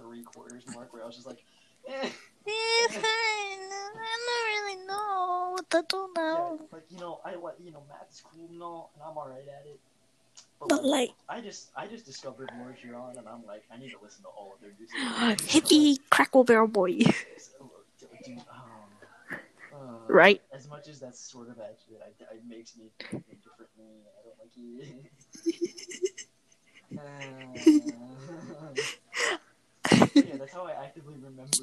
three 0.01 0.23
quarters 0.23 0.63
mark 0.73 0.93
where 0.93 1.03
I 1.03 1.05
was 1.05 1.15
just 1.15 1.27
like, 1.27 1.39
Yeah, 1.87 2.87
fine. 2.89 3.03
I 3.05 4.15
don't 4.25 4.45
really 4.47 4.87
know. 4.87 5.57
I 5.71 5.81
don't 5.87 6.11
yeah, 6.15 6.23
know. 6.23 6.59
like 6.71 6.83
you 6.89 6.97
know, 6.99 7.19
I 7.25 7.35
like 7.35 7.55
you 7.63 7.71
know, 7.71 7.83
math 7.87 8.09
is 8.11 8.21
cool, 8.21 8.49
no, 8.51 8.89
and 8.95 9.03
I'm 9.03 9.17
alright 9.17 9.47
at 9.47 9.65
it. 9.65 9.79
But 10.67 10.83
like 10.83 11.11
I 11.27 11.41
just 11.41 11.69
I 11.75 11.87
just 11.87 12.05
discovered 12.05 12.49
Lord 12.59 12.75
Huron, 12.75 13.17
and 13.17 13.27
I'm 13.27 13.45
like, 13.45 13.63
I 13.73 13.77
need 13.77 13.91
to 13.91 13.97
listen 14.01 14.23
to 14.23 14.29
all 14.29 14.53
of 14.55 14.61
their 14.61 14.71
music. 14.77 14.97
hippie 15.47 15.99
crackle 16.09 16.43
barrel 16.43 16.67
boy. 16.67 16.93
Dude, 16.93 18.37
um, 18.37 18.43
uh, 19.71 19.75
Right? 20.07 20.41
As 20.53 20.67
much 20.67 20.87
as 20.89 20.99
that's 20.99 21.19
sort 21.19 21.49
of 21.49 21.59
accurate, 21.59 22.01
I, 22.03 22.35
it 22.35 22.43
makes 22.47 22.75
me 22.75 22.89
think 22.99 23.25
differently, 23.43 23.85
and 23.95 24.05
I 24.07 24.21
don't 24.25 24.39
like 24.39 24.51
it. 24.57 26.15
Uh, 26.91 27.01
yeah, 27.65 28.83
that's 30.49 30.55
how 30.55 30.67
I 30.67 30.83
actively 30.83 31.15
remember. 31.15 31.57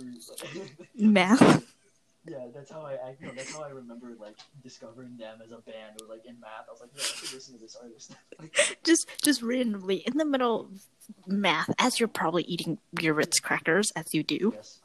Like, 0.55 0.89
Math. 0.97 1.64
yeah, 2.28 2.47
that's 2.55 2.70
how 2.70 2.82
I 2.82 2.95
act. 3.09 3.20
No, 3.20 3.30
that's 3.34 3.53
how 3.53 3.62
I 3.62 3.70
remember 3.70 4.12
like 4.20 4.37
discovering 4.62 5.16
them 5.16 5.39
as 5.45 5.51
a 5.51 5.59
band. 5.59 6.01
Or 6.01 6.09
like 6.09 6.24
in 6.26 6.39
math, 6.41 6.66
I 6.68 6.72
was 6.72 6.80
like, 6.80 6.91
yeah, 6.95 7.03
I 7.03 7.16
should 7.16 7.34
listen 7.34 7.55
to 7.55 7.61
this 7.61 7.76
artist. 7.80 8.14
like, 8.39 8.78
Just 8.84 9.09
just 9.22 9.43
randomly 9.43 9.97
in 10.07 10.16
the 10.18 10.24
middle 10.24 10.61
of 10.61 10.87
math, 11.26 11.70
as 11.78 11.99
you're 11.99 12.09
probably 12.09 12.45
eating 12.45 12.78
your 13.01 13.14
Ritz 13.14 13.41
crackers, 13.41 13.91
as 13.93 14.14
you 14.14 14.22
do, 14.22 14.53
yes, 14.55 14.80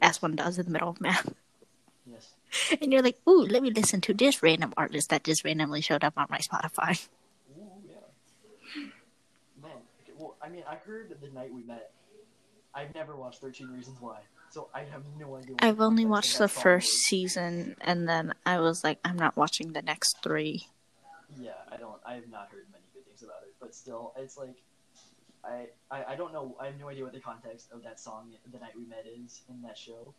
as 0.00 0.20
one 0.22 0.36
does 0.36 0.58
in 0.58 0.66
the 0.66 0.72
middle 0.72 0.88
of 0.90 1.00
math. 1.00 1.32
yes. 2.10 2.32
And 2.80 2.92
you're 2.92 3.02
like, 3.02 3.18
ooh, 3.28 3.42
let 3.44 3.62
me 3.62 3.70
listen 3.70 4.00
to 4.02 4.14
this 4.14 4.42
random 4.42 4.72
artist 4.76 5.10
that 5.10 5.24
just 5.24 5.44
randomly 5.44 5.80
showed 5.80 6.04
up 6.04 6.14
on 6.16 6.26
my 6.30 6.38
Spotify. 6.38 7.06
Ooh, 7.58 7.62
yeah. 7.88 8.82
Man, 9.60 9.72
okay, 10.02 10.12
well, 10.16 10.36
I 10.42 10.48
mean, 10.48 10.62
I 10.68 10.76
heard 10.76 11.14
the 11.20 11.28
night 11.30 11.52
we 11.52 11.62
met. 11.62 11.90
I've 12.76 12.94
never 12.94 13.16
watched 13.16 13.40
Thirteen 13.40 13.68
Reasons 13.68 13.96
Why, 14.00 14.18
so 14.50 14.68
I 14.74 14.80
have 14.80 15.02
no 15.18 15.36
idea. 15.36 15.54
what 15.54 15.64
I've 15.64 15.80
only 15.80 16.04
watched 16.04 16.36
the 16.38 16.46
first 16.46 16.88
was. 16.88 17.06
season, 17.06 17.74
and 17.80 18.06
then 18.08 18.34
I 18.44 18.60
was 18.60 18.84
like, 18.84 18.98
I'm 19.04 19.16
not 19.16 19.34
watching 19.36 19.72
the 19.72 19.80
next 19.82 20.18
three. 20.22 20.66
Yeah, 21.40 21.52
I 21.72 21.76
don't. 21.78 21.96
I 22.04 22.14
have 22.14 22.28
not 22.28 22.50
heard 22.50 22.66
many 22.70 22.84
good 22.94 23.04
things 23.06 23.22
about 23.22 23.42
it, 23.44 23.54
but 23.60 23.74
still, 23.74 24.12
it's 24.18 24.36
like, 24.36 24.56
I, 25.42 25.68
I, 25.90 26.04
I 26.12 26.16
don't 26.16 26.32
know. 26.34 26.54
I 26.60 26.66
have 26.66 26.78
no 26.78 26.88
idea 26.90 27.02
what 27.04 27.14
the 27.14 27.20
context 27.20 27.72
of 27.72 27.82
that 27.82 27.98
song, 27.98 28.30
"The 28.52 28.58
Night 28.58 28.76
We 28.76 28.84
Met," 28.84 29.06
is 29.06 29.40
in 29.48 29.62
that 29.62 29.78
show, 29.78 30.12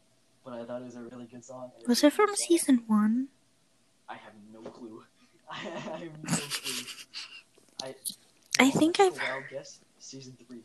but 0.43 0.53
I 0.53 0.65
thought 0.65 0.81
it 0.81 0.85
was 0.85 0.95
a 0.95 1.01
really 1.03 1.25
good 1.25 1.45
song. 1.45 1.71
Was 1.87 2.03
a 2.03 2.07
it 2.07 2.13
from 2.13 2.35
season 2.35 2.83
one? 2.87 3.27
I 4.09 4.15
have 4.15 4.33
no 4.51 4.61
clue. 4.69 5.03
I 5.51 5.55
have 5.57 6.01
no 6.01 6.35
clue. 6.35 6.85
I. 7.83 7.95
I 8.59 8.71
think 8.71 8.99
I've- 8.99 9.15
wild 9.19 9.43
guess. 9.51 9.79
Season 9.99 10.35
three. 10.47 10.61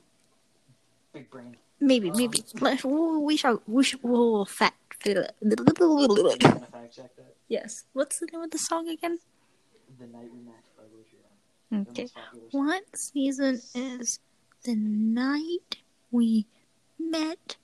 Big 1.12 1.30
brain. 1.30 1.56
Maybe, 1.90 2.10
maybe. 2.12 2.38
Let- 2.60 2.84
We 2.84 3.36
shall. 3.36 3.60
We 3.66 3.82
shall. 3.82 4.00
We'll 4.02 4.44
fact. 4.44 4.78
I'm 5.04 5.20
gonna 5.74 6.66
fact 6.70 6.94
check 6.96 7.10
that. 7.16 7.34
Yes. 7.48 7.70
What's 7.92 8.20
the 8.20 8.26
name 8.32 8.42
of 8.42 8.50
the 8.52 8.58
song 8.58 8.88
again? 8.88 9.18
The 9.98 10.06
Night 10.06 10.30
We 10.32 10.40
Met 10.46 10.64
by. 10.76 11.90
Okay. 11.90 12.08
What 12.52 12.84
season 12.94 13.60
is 13.74 14.20
the 14.64 14.76
night 14.76 15.70
we 16.12 16.46
met? 16.98 17.56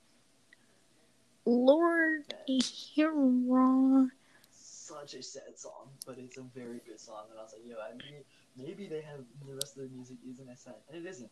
Lord 1.45 2.33
Huron. 2.47 4.11
Such 4.51 5.13
a 5.13 5.23
sad 5.23 5.53
song, 5.57 5.87
but 6.05 6.17
it's 6.17 6.37
a 6.37 6.41
very 6.53 6.81
good 6.85 6.99
song. 6.99 7.23
And 7.31 7.39
I 7.39 7.43
was 7.43 7.53
like, 7.53 7.61
yo, 7.65 7.75
I 7.79 7.93
mean, 7.95 8.23
maybe 8.57 8.87
they 8.87 9.01
have 9.01 9.21
the 9.47 9.53
rest 9.53 9.77
of 9.77 9.83
their 9.83 9.89
music 9.95 10.17
isn't 10.29 10.49
as 10.49 10.59
sad, 10.59 10.75
and 10.91 11.05
it 11.05 11.09
isn't. 11.09 11.31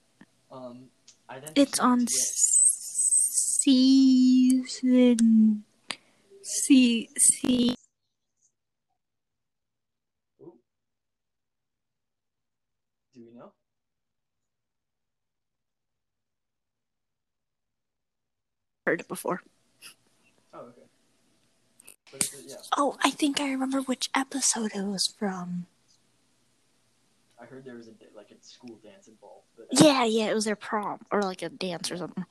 Um, 0.51 0.85
I 1.27 1.39
then 1.39 1.51
It's 1.55 1.79
on 1.79 2.07
season. 3.62 5.64
Get- 5.89 7.76
Ooh. 10.41 10.58
Do 13.14 13.26
we 13.26 13.32
know? 13.32 13.53
Heard 18.86 19.01
it 19.01 19.08
before. 19.08 19.41
Oh, 20.53 20.60
okay. 20.60 20.82
But 22.12 22.24
it's, 22.24 22.43
yeah, 22.47 22.55
Oh, 22.78 22.97
I 23.03 23.12
think 23.12 23.39
I 23.39 23.49
remember 23.49 23.82
which 23.82 24.10
episode 24.16 24.72
it 24.76 24.84
was 24.86 25.08
from. 25.08 25.68
I 27.39 27.45
heard 27.45 27.66
there 27.66 27.76
was 27.76 27.88
a 27.88 27.91
like 28.16 28.32
a 28.32 28.43
school 28.43 28.80
dance 28.84 29.08
involved, 29.08 29.45
but 29.55 29.68
Yeah, 29.72 30.03
yeah, 30.05 30.26
it 30.30 30.36
was 30.36 30.45
their 30.45 30.55
prom 30.55 30.99
or 31.12 31.22
like 31.22 31.41
a 31.41 31.49
dance 31.49 31.91
or 31.91 31.97
something. 31.97 32.26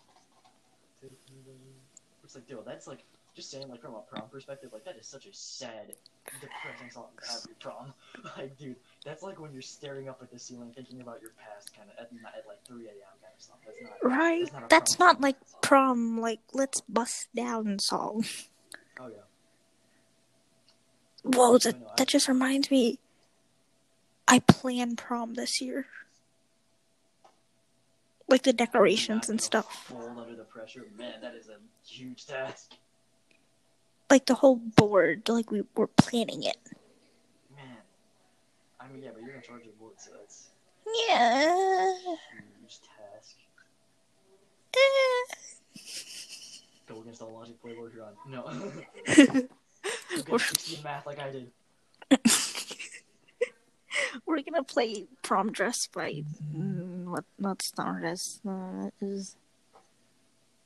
Like, 2.37 2.47
dude, 2.47 2.59
that's 2.67 2.87
like 2.87 3.03
just 3.35 3.51
saying, 3.51 3.69
like 3.69 3.81
from 3.81 3.95
a 3.95 4.01
prom 4.01 4.29
perspective, 4.31 4.71
like 4.75 4.85
that 4.85 4.97
is 4.97 5.07
such 5.07 5.25
a 5.25 5.33
sad, 5.33 5.95
depressing 6.41 6.91
song 6.91 7.07
to 7.23 7.31
have 7.31 7.41
your 7.47 7.57
prom. 7.59 7.95
like, 8.37 8.59
dude, 8.59 8.77
that's 9.07 9.23
like 9.23 9.41
when 9.41 9.55
you're 9.55 9.63
staring 9.63 10.11
up 10.11 10.19
at 10.21 10.31
the 10.31 10.39
ceiling, 10.39 10.71
thinking 10.77 11.01
about 11.01 11.23
your 11.23 11.31
past, 11.39 11.75
kind 11.75 11.89
of 11.89 11.97
at, 11.99 12.11
at 12.39 12.47
like 12.47 12.63
3 12.67 12.85
a.m. 12.85 12.93
kind 13.23 13.33
of 13.35 13.43
stuff. 13.43 13.57
That's 13.65 13.81
not 14.03 14.19
Right? 14.19 14.41
That's 14.45 14.53
not 14.53 14.69
That's 14.69 14.99
not 14.99 15.15
song. 15.17 15.23
like 15.23 15.37
prom, 15.63 16.21
like 16.21 16.41
let's 16.53 16.83
bust 16.83 17.29
down 17.35 17.79
song. 17.79 18.27
Oh 19.01 19.09
yeah. 19.09 19.23
Whoa, 21.23 21.57
that 21.59 21.97
that 21.97 22.09
just 22.09 22.29
reminds 22.29 22.71
me. 22.71 22.99
I 24.29 24.41
plan 24.41 24.97
prom 24.97 25.35
this 25.35 25.61
year. 25.63 25.87
Like 28.29 28.43
the 28.43 28.53
decorations 28.53 29.29
and 29.29 29.41
stuff. 29.41 29.87
Fold 29.89 30.19
under 30.19 30.35
the 30.35 30.45
pressure, 30.45 30.85
man. 30.99 31.21
That 31.21 31.35
is 31.35 31.49
a 31.49 31.59
huge 31.87 32.27
task, 32.27 32.73
Like 34.11 34.27
the 34.27 34.35
whole 34.35 34.57
board, 34.57 35.29
like 35.29 35.51
we 35.51 35.63
were 35.77 35.87
planning 35.87 36.43
it. 36.43 36.57
man. 37.55 37.77
I 38.81 38.89
mean, 38.89 39.03
yeah, 39.03 39.11
but 39.15 39.23
you're 39.23 39.37
in 39.37 39.43
charge 39.43 39.63
of 39.63 39.69
the 39.69 39.73
board, 39.79 39.95
so 39.99 40.11
that's 40.19 40.49
Yeah. 41.09 41.93
a 41.93 42.17
huge 42.61 42.81
task. 42.81 43.37
Eh. 44.75 45.35
gonna 46.89 47.15
still 47.15 47.33
logic 47.33 47.61
play 47.63 47.75
Lord 47.77 47.93
Huron. 47.93 48.15
No. 48.29 48.49
You'll 50.11 50.25
get 50.25 50.41
60 50.41 50.77
in 50.77 50.83
math 50.83 51.07
like 51.07 51.19
I 51.21 51.31
did. 51.31 51.51
We're 54.27 54.43
gonna 54.43 54.65
play 54.65 55.07
prom 55.23 55.53
dress 55.53 55.87
by 55.87 56.25
mm, 56.55 57.05
what? 57.05 57.25
Not 57.39 57.63
Stardust. 57.63 58.41
Uh, 58.47 58.91
is 59.01 59.37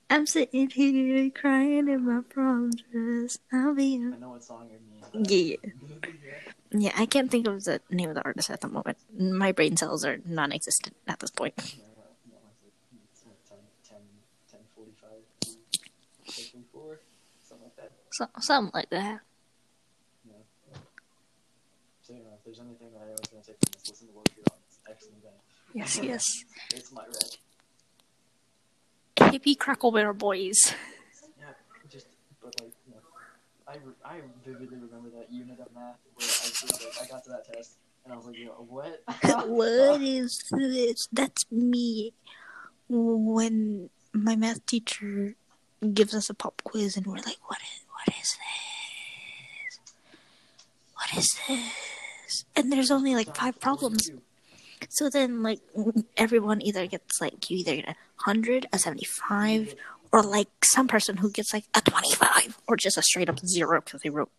I'm 0.09 0.27
sitting 0.27 0.71
here 0.71 1.31
crying 1.31 1.89
in 1.89 2.05
my 2.05 2.23
prom 2.29 2.71
dress. 2.71 3.39
I'll 3.53 3.75
be. 3.75 3.95
I 3.97 4.19
know 4.19 4.31
what 4.31 4.43
song 4.43 4.69
it 4.73 4.81
means. 5.15 5.31
Yeah. 5.31 5.57
yeah. 5.63 5.71
Yeah, 6.73 6.93
I 6.97 7.07
can't 7.07 7.31
think 7.31 7.49
of 7.49 7.65
the 7.65 7.81
name 7.91 8.11
of 8.11 8.15
the 8.15 8.25
artist 8.25 8.49
at 8.51 8.61
the 8.61 8.69
moment. 8.69 8.97
My 9.19 9.51
brain 9.51 9.77
cells 9.77 10.05
are 10.05 10.19
non-existent 10.25 10.95
at 11.09 11.19
this 11.19 11.31
point. 11.31 11.55
Yeah, 11.57 11.85
well, 11.97 12.07
no, 12.31 12.37
it's 13.13 13.25
like, 13.25 13.35
it's 13.43 13.49
like 13.49 13.49
10, 13.49 13.59
10, 13.89 13.99
10, 14.51 14.61
45, 14.77 15.11
54, 16.27 17.01
something 17.43 17.67
like 17.67 17.77
that. 17.77 17.91
So, 18.13 18.27
something 18.39 18.71
like 18.73 18.91
that. 18.91 19.21
If 22.17 22.45
there's 22.45 22.61
anything 22.61 22.89
that 22.93 23.03
I 23.03 23.11
was 23.11 23.29
going 23.31 23.43
to 23.43 23.49
take 23.49 23.57
from 23.61 23.73
this, 23.73 23.91
listen 23.91 24.09
to. 24.09 24.15
It's 24.67 24.79
an 24.87 24.93
excellent 24.93 25.23
band. 25.23 25.37
Yes, 25.75 26.01
yes. 26.03 26.45
It's 26.75 26.93
my 26.93 27.03
rec. 27.05 27.39
Hippie 29.33 29.57
Crackleberry 29.57 30.17
Boys. 30.17 30.59
Yeah, 31.39 31.47
just, 31.89 32.07
but 32.43 32.61
like, 32.61 32.73
you 32.87 32.95
know, 32.95 33.01
I, 33.69 33.75
re- 33.85 33.95
I 34.05 34.21
vividly 34.45 34.79
remember 34.79 35.11
that 35.11 35.33
unit 35.33 35.61
of 35.61 35.73
math 35.75 35.99
where 36.15 36.27
I, 36.27 36.85
like, 36.85 37.03
I 37.03 37.13
got 37.13 37.25
to 37.25 37.31
that 37.31 37.55
test 37.55 37.77
and 38.05 38.13
I 38.13 38.17
was 38.17 38.27
like, 38.27 38.39
yo, 38.39 38.51
what? 38.69 39.03
what 39.49 40.01
is 40.01 40.43
this? 40.51 41.07
That's 41.13 41.45
me. 41.53 42.13
When 42.89 43.91
my 44.13 44.35
math 44.35 44.67
teacher 44.67 45.37
gives 45.95 46.15
us 46.15 46.29
a 46.29 46.35
pop 46.35 46.61
quiz 46.65 46.97
and 46.97 47.07
we're 47.07 47.15
like, 47.15 47.39
what 47.47 47.59
is, 47.61 47.85
what 47.93 48.09
is 48.21 48.37
this? 49.69 49.79
What 50.95 51.17
is 51.17 51.39
this? 51.47 51.90
And 52.57 52.73
there's 52.73 52.91
only 52.91 53.15
like 53.15 53.35
five 53.37 53.61
problems. 53.61 54.11
So 54.89 55.11
then, 55.11 55.43
like, 55.43 55.61
everyone 56.17 56.63
either 56.63 56.87
gets 56.87 57.21
like 57.21 57.51
you 57.51 57.59
either 57.59 57.77
get 57.77 57.89
a 57.91 57.95
hundred, 58.17 58.67
a 58.73 58.79
seventy-five, 58.79 59.75
or 60.11 60.23
like 60.23 60.49
some 60.65 60.89
person 60.89 61.19
who 61.19 61.31
gets 61.31 61.53
like 61.53 61.65
a 61.75 61.81
twenty-five, 61.83 62.59
or 62.67 62.77
just 62.77 62.97
a 62.97 63.03
straight 63.03 63.29
up 63.29 63.41
zero 63.41 63.81
because 63.81 64.01
they 64.01 64.11
wrote 64.11 64.31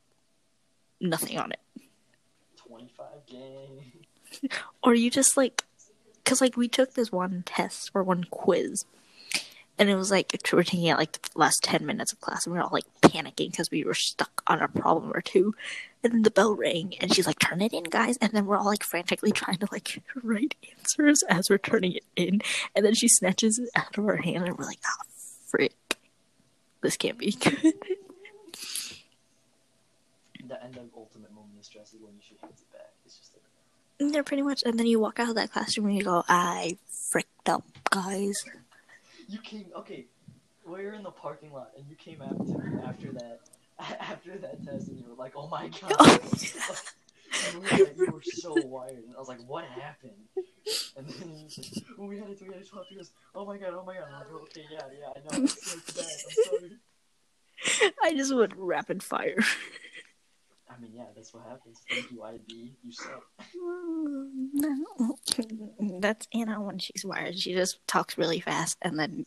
nothing 1.00 1.38
on 1.38 1.52
it. 1.52 1.60
25 2.68 3.08
gang. 3.28 4.50
Or 4.84 4.96
you 4.96 5.12
just 5.12 5.36
like, 5.36 5.64
because 6.24 6.40
like 6.40 6.56
we 6.56 6.68
took 6.68 6.94
this 6.94 7.12
one 7.12 7.44
test 7.46 7.92
or 7.94 8.02
one 8.02 8.24
quiz, 8.24 8.86
and 9.82 9.90
it 9.90 9.96
was 9.96 10.12
like 10.12 10.40
we 10.52 10.56
were 10.56 10.64
taking 10.64 10.86
it 10.86 10.96
like 10.96 11.14
the 11.14 11.30
last 11.34 11.64
ten 11.64 11.88
minutes 11.88 12.14
of 12.14 12.22
class, 12.22 12.46
and 12.46 12.54
we 12.54 12.60
were 12.60 12.64
all 12.64 12.70
like 12.72 12.86
panicking 13.02 13.50
because 13.50 13.72
we 13.72 13.84
were 13.84 13.96
stuck 13.96 14.44
on 14.46 14.62
a 14.62 14.68
problem 14.68 15.12
or 15.12 15.22
two. 15.22 15.56
And 16.04 16.14
then 16.14 16.22
the 16.22 16.30
bell 16.30 16.56
rang, 16.56 16.94
and 17.02 17.12
she's 17.12 17.26
like, 17.26 17.40
"Turn 17.40 17.62
it 17.62 17.74
in, 17.74 17.86
guys!" 17.86 18.16
And 18.18 18.32
then 18.32 18.46
we're 18.46 18.58
all 18.58 18.68
like 18.68 18.84
frantically 18.84 19.32
trying 19.32 19.58
to 19.58 19.68
like 19.72 20.04
write 20.22 20.54
answers 20.78 21.24
as 21.28 21.50
we're 21.50 21.58
turning 21.58 21.94
it 21.94 22.04
in, 22.16 22.42
and 22.76 22.86
then 22.86 22.94
she 22.94 23.08
snatches 23.08 23.58
it 23.58 23.70
out 23.76 23.98
of 23.98 24.06
our 24.06 24.18
hand, 24.18 24.46
and 24.46 24.56
we're 24.56 24.66
like, 24.66 24.82
"Ah, 24.86 25.04
frick, 25.48 25.98
this 26.82 26.96
can't 26.96 27.18
be 27.18 27.32
good." 27.40 27.74
The 30.48 30.64
end 30.64 30.78
of 30.78 30.90
ultimate 30.96 31.34
moment 31.34 31.58
of 31.58 31.66
stress 31.66 31.92
is 31.94 32.02
when 32.02 32.14
you 32.14 32.22
should 32.28 32.38
hands 32.40 32.62
it 32.62 32.72
back. 32.72 32.92
It's 33.04 33.18
just 33.18 33.32
like, 33.34 34.14
Yeah, 34.14 34.22
pretty 34.22 34.44
much. 34.44 34.62
And 34.64 34.78
then 34.78 34.86
you 34.86 35.00
walk 35.00 35.20
out 35.20 35.30
of 35.30 35.36
that 35.36 35.52
classroom 35.52 35.88
and 35.88 35.98
you 35.98 36.04
go, 36.04 36.24
"I 36.28 36.78
fricked 36.88 37.50
up, 37.50 37.64
guys." 37.90 38.46
You 39.32 39.40
came, 39.40 39.66
okay, 39.78 40.08
we 40.66 40.84
were 40.84 40.94
in 40.94 41.04
the 41.04 41.12
parking 41.12 41.54
lot 41.54 41.72
and 41.78 41.86
you 41.90 41.96
came 41.96 42.22
after 42.22 42.44
me 42.44 42.82
after 42.86 43.12
that, 43.14 43.40
after 44.00 44.38
that 44.38 44.64
test 44.64 44.90
and 44.90 45.00
you 45.00 45.06
were 45.08 45.16
like, 45.16 45.34
oh 45.36 45.48
my 45.48 45.68
god. 45.82 45.92
Oh, 46.00 46.20
you, 47.54 47.60
were 47.60 47.68
like, 47.68 47.98
you 47.98 48.12
were 48.12 48.22
so 48.22 48.54
wired. 48.66 49.04
And 49.06 49.16
I 49.16 49.20
was 49.20 49.30
like, 49.30 49.40
what 49.48 49.64
happened? 49.64 50.12
And 50.98 51.08
then 51.08 51.46
he 51.48 51.84
oh, 51.98 52.06
we 52.06 52.20
had 52.20 52.30
it, 52.30 52.42
we 52.42 52.54
had 52.54 52.64
to 52.64 52.70
talk 52.70 52.90
to 52.90 53.00
us. 53.00 53.12
Oh 53.34 53.46
my 53.46 53.58
god, 53.58 53.74
oh 53.74 53.86
my 53.86 53.94
god. 53.96 54.08
I'm 54.14 54.20
like, 54.20 54.44
okay, 54.44 54.66
yeah, 54.70 54.82
yeah, 55.00 55.08
I 55.16 55.38
know. 55.38 55.44
It's 55.46 55.72
so 55.72 55.80
bad. 55.96 56.12
I'm 56.28 56.60
sorry. 56.60 57.94
I 58.04 58.14
just 58.14 58.36
went 58.36 58.54
rapid 58.58 59.02
fire. 59.02 59.38
I 60.82 60.84
mean, 60.84 60.94
yeah, 60.96 61.06
that's 61.16 61.32
what 61.34 61.44
happens. 61.48 61.80
Thank 61.88 62.12
you, 62.12 62.24
IB. 62.24 62.74
You 62.82 62.92
suck. 62.92 63.24
No. 64.54 65.16
That's 66.00 66.28
Anna 66.34 66.60
when 66.62 66.80
she's 66.80 67.06
wired. 67.06 67.38
She 67.38 67.54
just 67.54 67.86
talks 67.88 68.18
really 68.18 68.40
fast, 68.40 68.78
and 68.82 68.98
then 68.98 69.26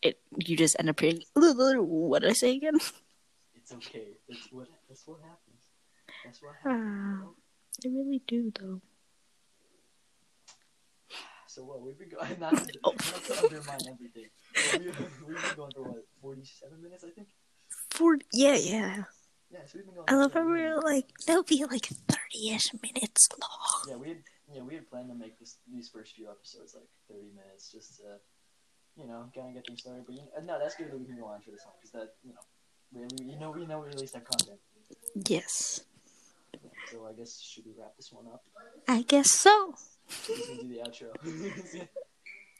it 0.00 0.18
you 0.38 0.56
just 0.56 0.76
end 0.78 0.88
up 0.88 0.98
hearing. 1.00 1.20
What 1.34 2.22
did 2.22 2.30
I 2.30 2.34
say 2.34 2.56
again? 2.56 2.76
It's 3.54 3.72
okay. 3.74 4.08
That's 4.28 4.48
what, 4.50 4.68
that's 4.88 5.06
what 5.06 5.18
happens. 5.20 5.62
That's 6.24 6.42
what 6.42 6.52
Ah, 6.64 6.68
happens. 6.68 7.34
I 7.84 7.88
really 7.88 8.22
do 8.26 8.50
though. 8.58 8.80
So 11.46 11.64
what? 11.64 11.82
We've 11.82 11.98
been 11.98 12.08
going 12.08 12.36
not 12.40 12.56
to, 12.56 12.78
Oh. 12.84 12.92
not 12.92 13.24
to 13.24 13.44
undermine 13.44 13.80
everything. 13.92 14.26
But 14.72 14.80
we, 14.80 14.86
we've 14.86 15.42
been 15.42 15.56
going 15.56 15.72
for 15.74 15.82
what? 15.82 16.04
Forty-seven 16.22 16.82
minutes, 16.82 17.04
I 17.04 17.10
think. 17.10 17.28
For 17.90 18.16
yeah, 18.32 18.54
yeah. 18.56 19.04
Yeah, 19.54 19.60
so 19.66 19.78
we've 19.78 19.86
been 19.86 19.94
going. 19.94 20.06
I 20.08 20.14
love 20.16 20.34
how 20.34 20.40
we 20.40 20.58
10 20.58 20.74
were 20.74 20.80
like 20.82 21.06
that'll 21.26 21.44
be 21.44 21.64
like 21.64 21.86
thirty-ish 21.86 22.74
minutes 22.82 23.28
long. 23.40 23.82
Yeah, 23.88 23.96
we 24.02 24.08
had 24.08 24.18
yeah 24.52 24.62
we 24.62 24.74
had 24.74 24.90
planned 24.90 25.08
to 25.10 25.14
make 25.14 25.38
this 25.38 25.58
these 25.72 25.88
first 25.88 26.16
few 26.16 26.28
episodes 26.28 26.74
like 26.74 26.88
thirty 27.08 27.30
minutes 27.30 27.70
just 27.70 27.98
to 27.98 28.18
you 29.00 29.06
know 29.06 29.30
kind 29.32 29.48
of 29.48 29.54
get 29.54 29.66
things 29.66 29.80
started. 29.82 30.02
But 30.06 30.16
you 30.16 30.22
no, 30.42 30.58
that's 30.58 30.74
good 30.74 30.90
that 30.90 30.98
we 30.98 31.06
can 31.06 31.18
go 31.20 31.26
on 31.26 31.40
for 31.40 31.52
this 31.52 31.62
one 31.64 31.74
because 31.78 31.92
that 31.92 32.14
you 32.24 32.34
know 32.34 33.06
we, 33.22 33.32
you 33.32 33.38
know 33.38 33.52
we 33.52 33.64
know 33.64 33.78
we 33.78 33.90
at 33.90 34.00
least 34.00 34.14
have 34.14 34.24
content. 34.24 34.58
Yes, 35.14 35.82
So 36.90 37.06
I 37.06 37.12
guess 37.12 37.40
should 37.40 37.64
we 37.64 37.72
wrap 37.78 37.94
this 37.96 38.10
one 38.12 38.26
up? 38.26 38.42
I 38.88 39.02
guess 39.02 39.30
so. 39.30 39.74
We 40.28 40.34
can 40.42 40.56
do 40.58 40.68
the 40.68 40.80
outro. 40.82 41.12
do, 41.22 41.78
you 41.78 41.88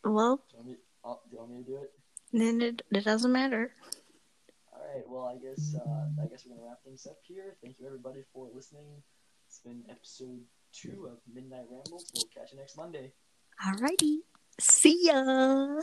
Well, 0.05 0.41
want 0.55 0.67
me, 0.69 0.77
oh, 1.05 1.19
do 1.29 1.33
you 1.35 1.39
want 1.39 1.51
me 1.51 1.57
to 1.65 1.71
do 1.71 1.77
it? 1.79 1.93
then 2.33 2.63
it, 2.63 2.83
it 2.93 3.05
doesn't 3.05 3.33
matter. 3.33 3.73
Right. 4.95 5.03
Well, 5.09 5.25
I 5.25 5.39
guess 5.39 5.75
uh, 5.75 6.23
I 6.23 6.27
guess 6.27 6.45
we're 6.47 6.55
gonna 6.55 6.69
wrap 6.69 6.79
things 6.85 7.05
up 7.07 7.19
here. 7.27 7.57
Thank 7.61 7.81
you 7.81 7.87
everybody 7.87 8.23
for 8.33 8.49
listening. 8.55 9.03
It's 9.49 9.59
been 9.59 9.83
episode 9.91 10.41
two 10.73 11.09
of 11.11 11.19
Midnight 11.33 11.65
Rambles. 11.69 12.13
We'll 12.15 12.29
catch 12.33 12.53
you 12.53 12.59
next 12.59 12.77
Monday. 12.77 13.13
Alrighty, 13.67 14.19
see 14.61 15.07
ya. 15.07 15.81